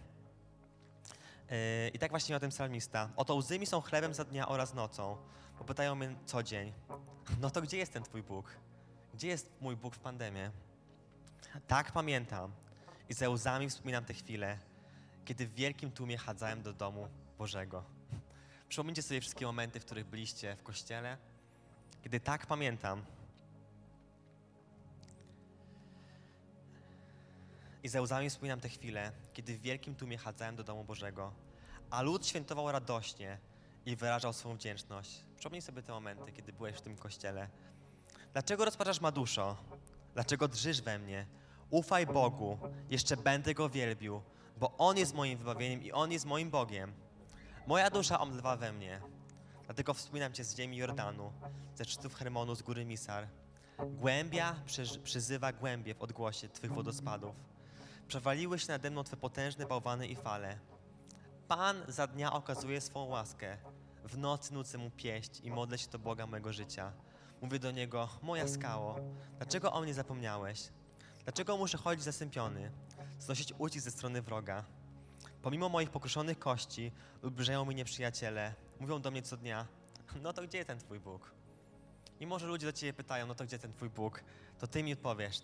Y, 1.52 1.88
I 1.94 1.98
tak 1.98 2.10
właśnie 2.10 2.36
o 2.36 2.40
tym 2.40 2.50
psalmista. 2.50 3.10
Oto 3.16 3.34
łzy 3.34 3.58
mi 3.58 3.66
są 3.66 3.80
chlebem 3.80 4.14
za 4.14 4.24
dnia 4.24 4.48
oraz 4.48 4.74
nocą, 4.74 5.16
bo 5.58 5.64
pytają 5.64 5.94
mnie 5.94 6.14
co 6.24 6.42
dzień. 6.42 6.72
No 7.40 7.50
to 7.50 7.62
gdzie 7.62 7.76
jest 7.76 7.92
ten 7.92 8.02
Twój 8.02 8.22
Bóg? 8.22 8.56
Gdzie 9.14 9.28
jest 9.28 9.50
mój 9.60 9.76
Bóg 9.76 9.94
w 9.94 9.98
pandemii? 9.98 10.50
Tak 11.66 11.92
pamiętam 11.92 12.52
i 13.08 13.14
ze 13.14 13.30
łzami 13.30 13.70
wspominam 13.70 14.04
te 14.04 14.14
chwile, 14.14 14.58
kiedy 15.24 15.46
w 15.46 15.54
wielkim 15.54 15.90
tłumie 15.90 16.18
chadzałem 16.18 16.62
do 16.62 16.72
domu 16.72 17.08
Bożego. 17.38 17.97
Przypomnijcie 18.68 19.02
sobie 19.02 19.20
wszystkie 19.20 19.46
momenty, 19.46 19.80
w 19.80 19.84
których 19.84 20.06
byliście 20.06 20.56
w 20.56 20.62
kościele. 20.62 21.16
Kiedy 22.02 22.20
tak 22.20 22.46
pamiętam, 22.46 23.02
I 27.82 27.88
ze 27.88 28.02
łzami 28.02 28.30
wspominam 28.30 28.60
te 28.60 28.68
chwile, 28.68 29.12
kiedy 29.32 29.58
w 29.58 29.60
wielkim 29.60 29.94
tłumie 29.94 30.18
chadzałem 30.18 30.56
do 30.56 30.64
domu 30.64 30.84
Bożego, 30.84 31.32
a 31.90 32.02
lud 32.02 32.26
świętował 32.26 32.72
radośnie 32.72 33.38
i 33.86 33.96
wyrażał 33.96 34.32
swą 34.32 34.54
wdzięczność. 34.54 35.24
Przypomnij 35.36 35.62
sobie 35.62 35.82
te 35.82 35.92
momenty, 35.92 36.32
kiedy 36.32 36.52
byłeś 36.52 36.76
w 36.76 36.80
tym 36.80 36.96
kościele. 36.96 37.48
Dlaczego 38.32 38.64
rozpaczasz 38.64 39.00
ma 39.00 39.12
duszo? 39.12 39.56
Dlaczego 40.14 40.48
drżysz 40.48 40.82
we 40.82 40.98
mnie? 40.98 41.26
Ufaj 41.70 42.06
Bogu, 42.06 42.58
jeszcze 42.90 43.16
będę 43.16 43.54
Go 43.54 43.68
wielbił, 43.68 44.22
bo 44.56 44.76
On 44.78 44.96
jest 44.96 45.14
moim 45.14 45.38
wybawieniem 45.38 45.82
i 45.82 45.92
On 45.92 46.12
jest 46.12 46.24
moim 46.24 46.50
Bogiem. 46.50 46.92
Moja 47.68 47.90
dusza 47.90 48.20
omdlewa 48.20 48.56
we 48.56 48.72
mnie, 48.72 49.00
dlatego 49.64 49.94
wspominam 49.94 50.32
Cię 50.32 50.44
z 50.44 50.56
ziemi 50.56 50.76
Jordanu, 50.76 51.32
ze 51.74 51.84
szczytów 51.84 52.14
Hermonu, 52.14 52.54
z 52.54 52.62
góry 52.62 52.84
Misar. 52.84 53.28
Głębia 53.78 54.54
przyzywa 55.04 55.52
głębie 55.52 55.94
w 55.94 56.02
odgłosie 56.02 56.48
Twych 56.48 56.72
wodospadów. 56.72 57.36
Przewaliły 58.06 58.58
się 58.58 58.68
nade 58.68 58.90
mną 58.90 59.04
Twe 59.04 59.16
potężne 59.16 59.66
bałwany 59.66 60.06
i 60.06 60.16
fale. 60.16 60.58
Pan 61.48 61.82
za 61.88 62.06
dnia 62.06 62.32
okazuje 62.32 62.80
swą 62.80 63.04
łaskę. 63.04 63.56
W 64.04 64.18
nocy 64.18 64.54
nucę 64.54 64.78
Mu 64.78 64.90
pieść 64.90 65.40
i 65.40 65.50
modlę 65.50 65.78
się 65.78 65.90
do 65.90 65.98
Boga 65.98 66.26
mojego 66.26 66.52
życia. 66.52 66.92
Mówię 67.42 67.58
do 67.58 67.70
Niego, 67.70 68.08
moja 68.22 68.48
skało, 68.48 68.96
dlaczego 69.36 69.72
o 69.72 69.80
mnie 69.80 69.94
zapomniałeś? 69.94 70.68
Dlaczego 71.24 71.56
muszę 71.56 71.78
chodzić 71.78 72.04
zasępiony, 72.04 72.72
znosić 73.18 73.54
ucisk 73.58 73.84
ze 73.84 73.90
strony 73.90 74.22
wroga? 74.22 74.64
Pomimo 75.48 75.68
moich 75.68 75.90
pokruszonych 75.90 76.38
kości 76.38 76.92
ubliżają 77.22 77.64
mi 77.64 77.74
nieprzyjaciele, 77.74 78.54
mówią 78.80 79.00
do 79.00 79.10
mnie 79.10 79.22
co 79.22 79.36
dnia, 79.36 79.66
no 80.22 80.32
to 80.32 80.42
gdzie 80.42 80.64
ten 80.64 80.78
Twój 80.78 81.00
Bóg? 81.00 81.30
I 82.20 82.26
może 82.26 82.46
ludzie 82.46 82.66
do 82.66 82.72
Ciebie 82.72 82.92
pytają, 82.92 83.26
no 83.26 83.34
to 83.34 83.44
gdzie 83.44 83.58
ten 83.58 83.72
Twój 83.72 83.90
Bóg? 83.90 84.24
To 84.58 84.66
Ty 84.66 84.82
mi 84.82 84.92
odpowiesz, 84.92 85.40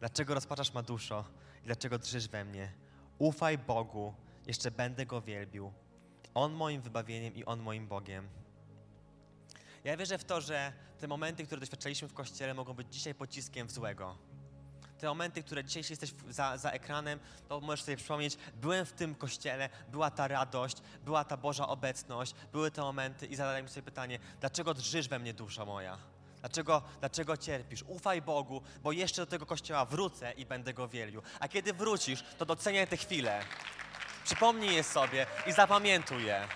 dlaczego 0.00 0.34
rozpaczasz 0.34 0.74
ma 0.74 0.82
duszo? 0.82 1.24
i 1.62 1.66
dlaczego 1.66 1.98
drżysz 1.98 2.28
we 2.28 2.44
mnie. 2.44 2.72
Ufaj 3.18 3.58
Bogu, 3.58 4.14
jeszcze 4.46 4.70
będę 4.70 5.06
Go 5.06 5.20
wielbił. 5.20 5.72
On 6.34 6.52
moim 6.52 6.82
wybawieniem 6.82 7.34
i 7.34 7.44
On 7.44 7.60
moim 7.60 7.88
Bogiem. 7.88 8.28
Ja 9.84 9.96
wierzę 9.96 10.18
w 10.18 10.24
to, 10.24 10.40
że 10.40 10.72
te 10.98 11.08
momenty, 11.08 11.46
które 11.46 11.60
doświadczaliśmy 11.60 12.08
w 12.08 12.14
Kościele 12.14 12.54
mogą 12.54 12.74
być 12.74 12.94
dzisiaj 12.94 13.14
pociskiem 13.14 13.68
w 13.68 13.70
złego. 13.70 14.16
Te 15.02 15.08
momenty, 15.08 15.42
które 15.42 15.64
dzisiaj 15.64 15.84
jesteś 15.90 16.14
za, 16.28 16.56
za 16.56 16.70
ekranem, 16.70 17.18
to 17.48 17.60
możesz 17.60 17.84
sobie 17.84 17.96
przypomnieć, 17.96 18.36
byłem 18.54 18.86
w 18.86 18.92
tym 18.92 19.14
Kościele, 19.14 19.68
była 19.88 20.10
ta 20.10 20.28
radość, 20.28 20.76
była 21.04 21.24
ta 21.24 21.36
Boża 21.36 21.68
obecność, 21.68 22.34
były 22.52 22.70
te 22.70 22.82
momenty 22.82 23.26
i 23.26 23.36
zadaj 23.36 23.62
mi 23.62 23.68
sobie 23.68 23.82
pytanie, 23.82 24.18
dlaczego 24.40 24.74
drżysz 24.74 25.08
we 25.08 25.18
mnie 25.18 25.34
dusza 25.34 25.64
moja? 25.64 25.98
Dlaczego, 26.40 26.82
dlaczego 27.00 27.36
cierpisz? 27.36 27.84
Ufaj 27.88 28.22
Bogu, 28.22 28.62
bo 28.82 28.92
jeszcze 28.92 29.22
do 29.22 29.26
tego 29.26 29.46
kościoła 29.46 29.84
wrócę 29.84 30.32
i 30.32 30.46
będę 30.46 30.74
go 30.74 30.88
wielił. 30.88 31.22
A 31.40 31.48
kiedy 31.48 31.72
wrócisz, 31.72 32.24
to 32.38 32.46
doceniaj 32.46 32.86
te 32.86 32.96
chwile. 32.96 33.44
Przypomnij 34.24 34.74
je 34.74 34.84
sobie 34.84 35.26
i 35.46 35.52
zapamiętuj 35.52 36.24
je. 36.24 36.48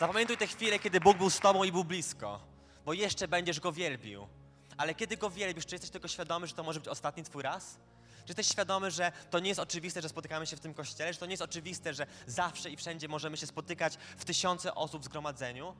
Zapamiętuj 0.00 0.36
te 0.36 0.46
chwile, 0.46 0.78
kiedy 0.78 1.00
Bóg 1.00 1.18
był 1.18 1.30
z 1.30 1.40
tobą 1.40 1.64
i 1.64 1.72
był 1.72 1.84
blisko, 1.84 2.40
bo 2.84 2.92
jeszcze 2.92 3.28
będziesz 3.28 3.60
go 3.60 3.72
wielbił. 3.72 4.41
Ale 4.76 4.94
kiedy 4.94 5.16
go 5.16 5.30
wielbisz, 5.30 5.66
czy 5.66 5.74
jesteś 5.74 5.90
tego 5.90 6.08
świadomy, 6.08 6.46
że 6.46 6.54
to 6.54 6.62
może 6.62 6.80
być 6.80 6.88
ostatni 6.88 7.22
twój 7.22 7.42
raz? 7.42 7.78
Czy 8.24 8.28
jesteś 8.28 8.48
świadomy, 8.48 8.90
że 8.90 9.12
to 9.30 9.38
nie 9.38 9.48
jest 9.48 9.60
oczywiste, 9.60 10.02
że 10.02 10.08
spotykamy 10.08 10.46
się 10.46 10.56
w 10.56 10.60
tym 10.60 10.74
kościele, 10.74 11.12
że 11.12 11.18
to 11.18 11.26
nie 11.26 11.32
jest 11.32 11.42
oczywiste, 11.42 11.94
że 11.94 12.06
zawsze 12.26 12.70
i 12.70 12.76
wszędzie 12.76 13.08
możemy 13.08 13.36
się 13.36 13.46
spotykać 13.46 13.96
w 14.16 14.24
tysiące 14.24 14.74
osób 14.74 15.02
w 15.02 15.04
zgromadzeniu? 15.04 15.74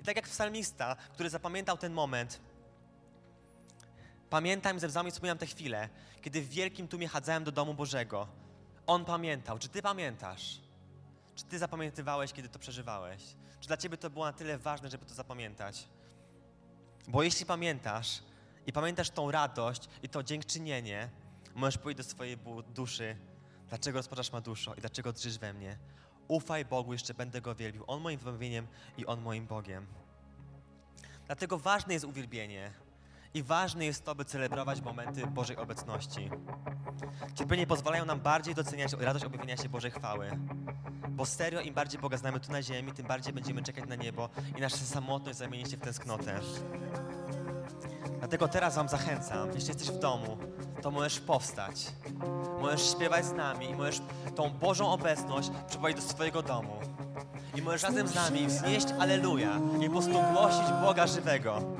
I 0.00 0.04
tak 0.04 0.16
jak 0.16 0.28
psalmista, 0.28 0.96
który 1.12 1.30
zapamiętał 1.30 1.78
ten 1.78 1.92
moment, 1.92 2.40
Pamiętam 4.30 4.80
ze 4.80 4.86
łzami 4.86 5.10
wspominam 5.10 5.38
te 5.38 5.46
chwile, 5.46 5.88
kiedy 6.22 6.42
w 6.42 6.48
wielkim 6.48 6.88
tłumie 6.88 7.08
chadzałem 7.08 7.44
do 7.44 7.52
domu 7.52 7.74
Bożego. 7.74 8.28
On 8.86 9.04
pamiętał. 9.04 9.58
Czy 9.58 9.68
ty 9.68 9.82
pamiętasz? 9.82 10.60
Czy 11.34 11.44
ty 11.44 11.58
zapamiętywałeś, 11.58 12.32
kiedy 12.32 12.48
to 12.48 12.58
przeżywałeś? 12.58 13.22
Czy 13.60 13.68
dla 13.68 13.76
ciebie 13.76 13.96
to 13.96 14.10
było 14.10 14.24
na 14.24 14.32
tyle 14.32 14.58
ważne, 14.58 14.90
żeby 14.90 15.06
to 15.06 15.14
zapamiętać? 15.14 15.88
Bo 17.08 17.22
jeśli 17.22 17.46
pamiętasz 17.46 18.22
i 18.66 18.72
pamiętasz 18.72 19.10
tą 19.10 19.30
radość 19.30 19.88
i 20.02 20.08
to 20.08 20.22
dziękczynienie, 20.22 21.10
możesz 21.54 21.78
powiedzieć 21.78 22.06
do 22.06 22.10
swojej 22.10 22.38
duszy, 22.74 23.16
dlaczego 23.68 23.98
rozpaczasz 23.98 24.32
ma 24.32 24.40
duszo 24.40 24.74
i 24.74 24.80
dlaczego 24.80 25.12
drżysz 25.12 25.38
we 25.38 25.52
mnie. 25.52 25.78
Ufaj 26.28 26.64
Bogu, 26.64 26.92
jeszcze 26.92 27.14
będę 27.14 27.40
Go 27.40 27.54
wielbił. 27.54 27.84
On 27.86 28.00
moim 28.00 28.18
wybawieniem 28.18 28.66
i 28.98 29.06
On 29.06 29.20
moim 29.20 29.46
Bogiem. 29.46 29.86
Dlatego 31.26 31.58
ważne 31.58 31.94
jest 31.94 32.04
uwielbienie. 32.04 32.72
I 33.34 33.42
ważne 33.42 33.84
jest 33.84 34.04
to, 34.04 34.14
by 34.14 34.24
celebrować 34.24 34.80
momenty 34.80 35.26
Bożej 35.26 35.56
obecności. 35.56 36.30
Cierpienie 37.34 37.66
pozwalają 37.66 38.04
nam 38.04 38.20
bardziej 38.20 38.54
doceniać 38.54 38.92
radość 38.92 39.24
objawienia 39.24 39.56
się 39.56 39.68
Bożej 39.68 39.90
chwały. 39.90 40.30
Bo 41.08 41.26
serio, 41.26 41.60
im 41.60 41.74
bardziej 41.74 42.00
Boga 42.00 42.16
znamy 42.16 42.40
tu 42.40 42.52
na 42.52 42.62
ziemi, 42.62 42.92
tym 42.92 43.06
bardziej 43.06 43.32
będziemy 43.32 43.62
czekać 43.62 43.88
na 43.88 43.94
niebo 43.94 44.28
i 44.56 44.60
nasza 44.60 44.76
samotność 44.76 45.38
zamieni 45.38 45.70
się 45.70 45.76
w 45.76 45.80
tęsknotę. 45.80 46.40
Dlatego 48.18 48.48
teraz 48.48 48.74
Wam 48.74 48.88
zachęcam, 48.88 49.48
jeśli 49.54 49.68
jesteś 49.68 49.90
w 49.90 49.98
domu, 49.98 50.38
to 50.82 50.90
możesz 50.90 51.20
powstać. 51.20 51.86
Możesz 52.60 52.90
śpiewać 52.90 53.24
z 53.24 53.32
nami 53.32 53.70
i 53.70 53.74
możesz 53.74 54.00
tą 54.36 54.50
Bożą 54.50 54.90
obecność 54.90 55.50
przyprowadzić 55.68 56.02
do 56.02 56.08
swojego 56.12 56.42
domu. 56.42 56.76
I 57.54 57.62
możesz 57.62 57.82
razem 57.82 58.08
z 58.08 58.14
nami 58.14 58.46
wznieść 58.46 58.86
Aleluja 58.98 59.60
i 59.80 59.86
po 59.86 59.90
prostu 59.90 60.22
głosić 60.32 60.72
Boga 60.82 61.06
żywego. 61.06 61.79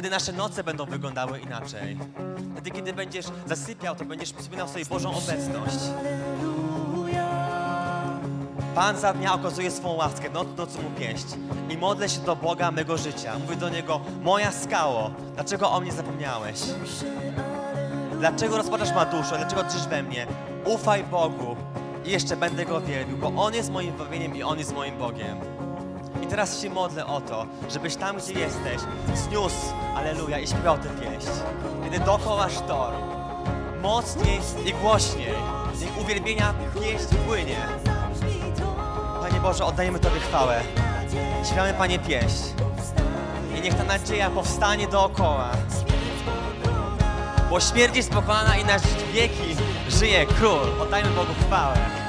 Wtedy 0.00 0.10
nasze 0.10 0.32
noce 0.32 0.64
będą 0.64 0.84
wyglądały 0.86 1.38
inaczej. 1.38 1.98
Wtedy, 2.52 2.70
kiedy 2.70 2.92
będziesz 2.92 3.26
zasypiał, 3.46 3.96
to 3.96 4.04
będziesz 4.04 4.32
wspominał 4.32 4.68
sobie 4.68 4.84
Bożą 4.84 5.10
obecność. 5.10 5.78
Pan 8.74 8.96
za 8.96 9.12
dnia 9.12 9.34
okazuje 9.34 9.70
swą 9.70 9.92
łaskę, 9.92 10.30
noc 10.30 10.48
nocy 10.56 10.82
mu 10.82 10.90
pieść. 10.90 11.26
I 11.70 11.76
modlę 11.76 12.08
się 12.08 12.20
do 12.20 12.36
Boga 12.36 12.70
mego 12.70 12.98
życia. 12.98 13.38
Mówię 13.38 13.56
do 13.56 13.68
Niego, 13.68 14.00
moja 14.22 14.52
skało, 14.52 15.10
dlaczego 15.34 15.70
o 15.70 15.80
mnie 15.80 15.92
zapomniałeś? 15.92 16.60
Dlaczego 18.18 18.56
rozpaczasz 18.56 18.94
ma 18.94 19.04
duszę? 19.04 19.36
Dlaczego 19.38 19.64
drżysz 19.64 19.86
we 19.86 20.02
mnie? 20.02 20.26
Ufaj 20.64 21.04
Bogu 21.04 21.56
i 22.04 22.10
jeszcze 22.10 22.36
będę 22.36 22.64
Go 22.64 22.80
wielbił, 22.80 23.16
bo 23.16 23.32
On 23.36 23.54
jest 23.54 23.70
moim 23.70 23.96
bawieniem 23.96 24.36
i 24.36 24.42
On 24.42 24.58
jest 24.58 24.74
moim 24.74 24.98
Bogiem 24.98 25.59
teraz 26.26 26.62
się 26.62 26.70
modlę 26.70 27.06
o 27.06 27.20
to, 27.20 27.46
żebyś 27.70 27.96
tam, 27.96 28.16
gdzie 28.16 28.32
jesteś, 28.32 28.80
zniósł 29.14 29.74
Aleluja 29.96 30.38
i 30.38 30.46
śpiewał 30.46 30.78
tę 30.78 30.88
pieśń. 30.88 31.28
Kiedy 31.84 32.04
dookoła 32.04 32.48
sztorm, 32.48 32.96
mocniej 33.82 34.40
i 34.66 34.72
głośniej, 34.72 35.34
niech 35.80 36.00
uwielbienia 36.00 36.54
pieśń 36.74 37.16
płynie. 37.26 37.56
Panie 39.20 39.40
Boże, 39.40 39.64
oddajemy 39.64 39.98
Tobie 39.98 40.20
chwałę. 40.20 40.60
Śpiewamy, 41.44 41.74
Panie, 41.74 41.98
pieśń. 41.98 42.44
I 43.58 43.60
niech 43.60 43.74
ta 43.74 43.84
nadzieja 43.84 44.30
powstanie 44.30 44.88
dookoła. 44.88 45.50
Bo 47.50 47.60
śmierć 47.60 47.96
jest 47.96 48.10
pokonana 48.10 48.56
i 48.56 48.64
na 48.64 48.78
wieki 49.12 49.56
żyje 49.88 50.26
Król. 50.26 50.80
Oddajmy 50.82 51.10
Bogu 51.10 51.32
chwałę. 51.46 51.99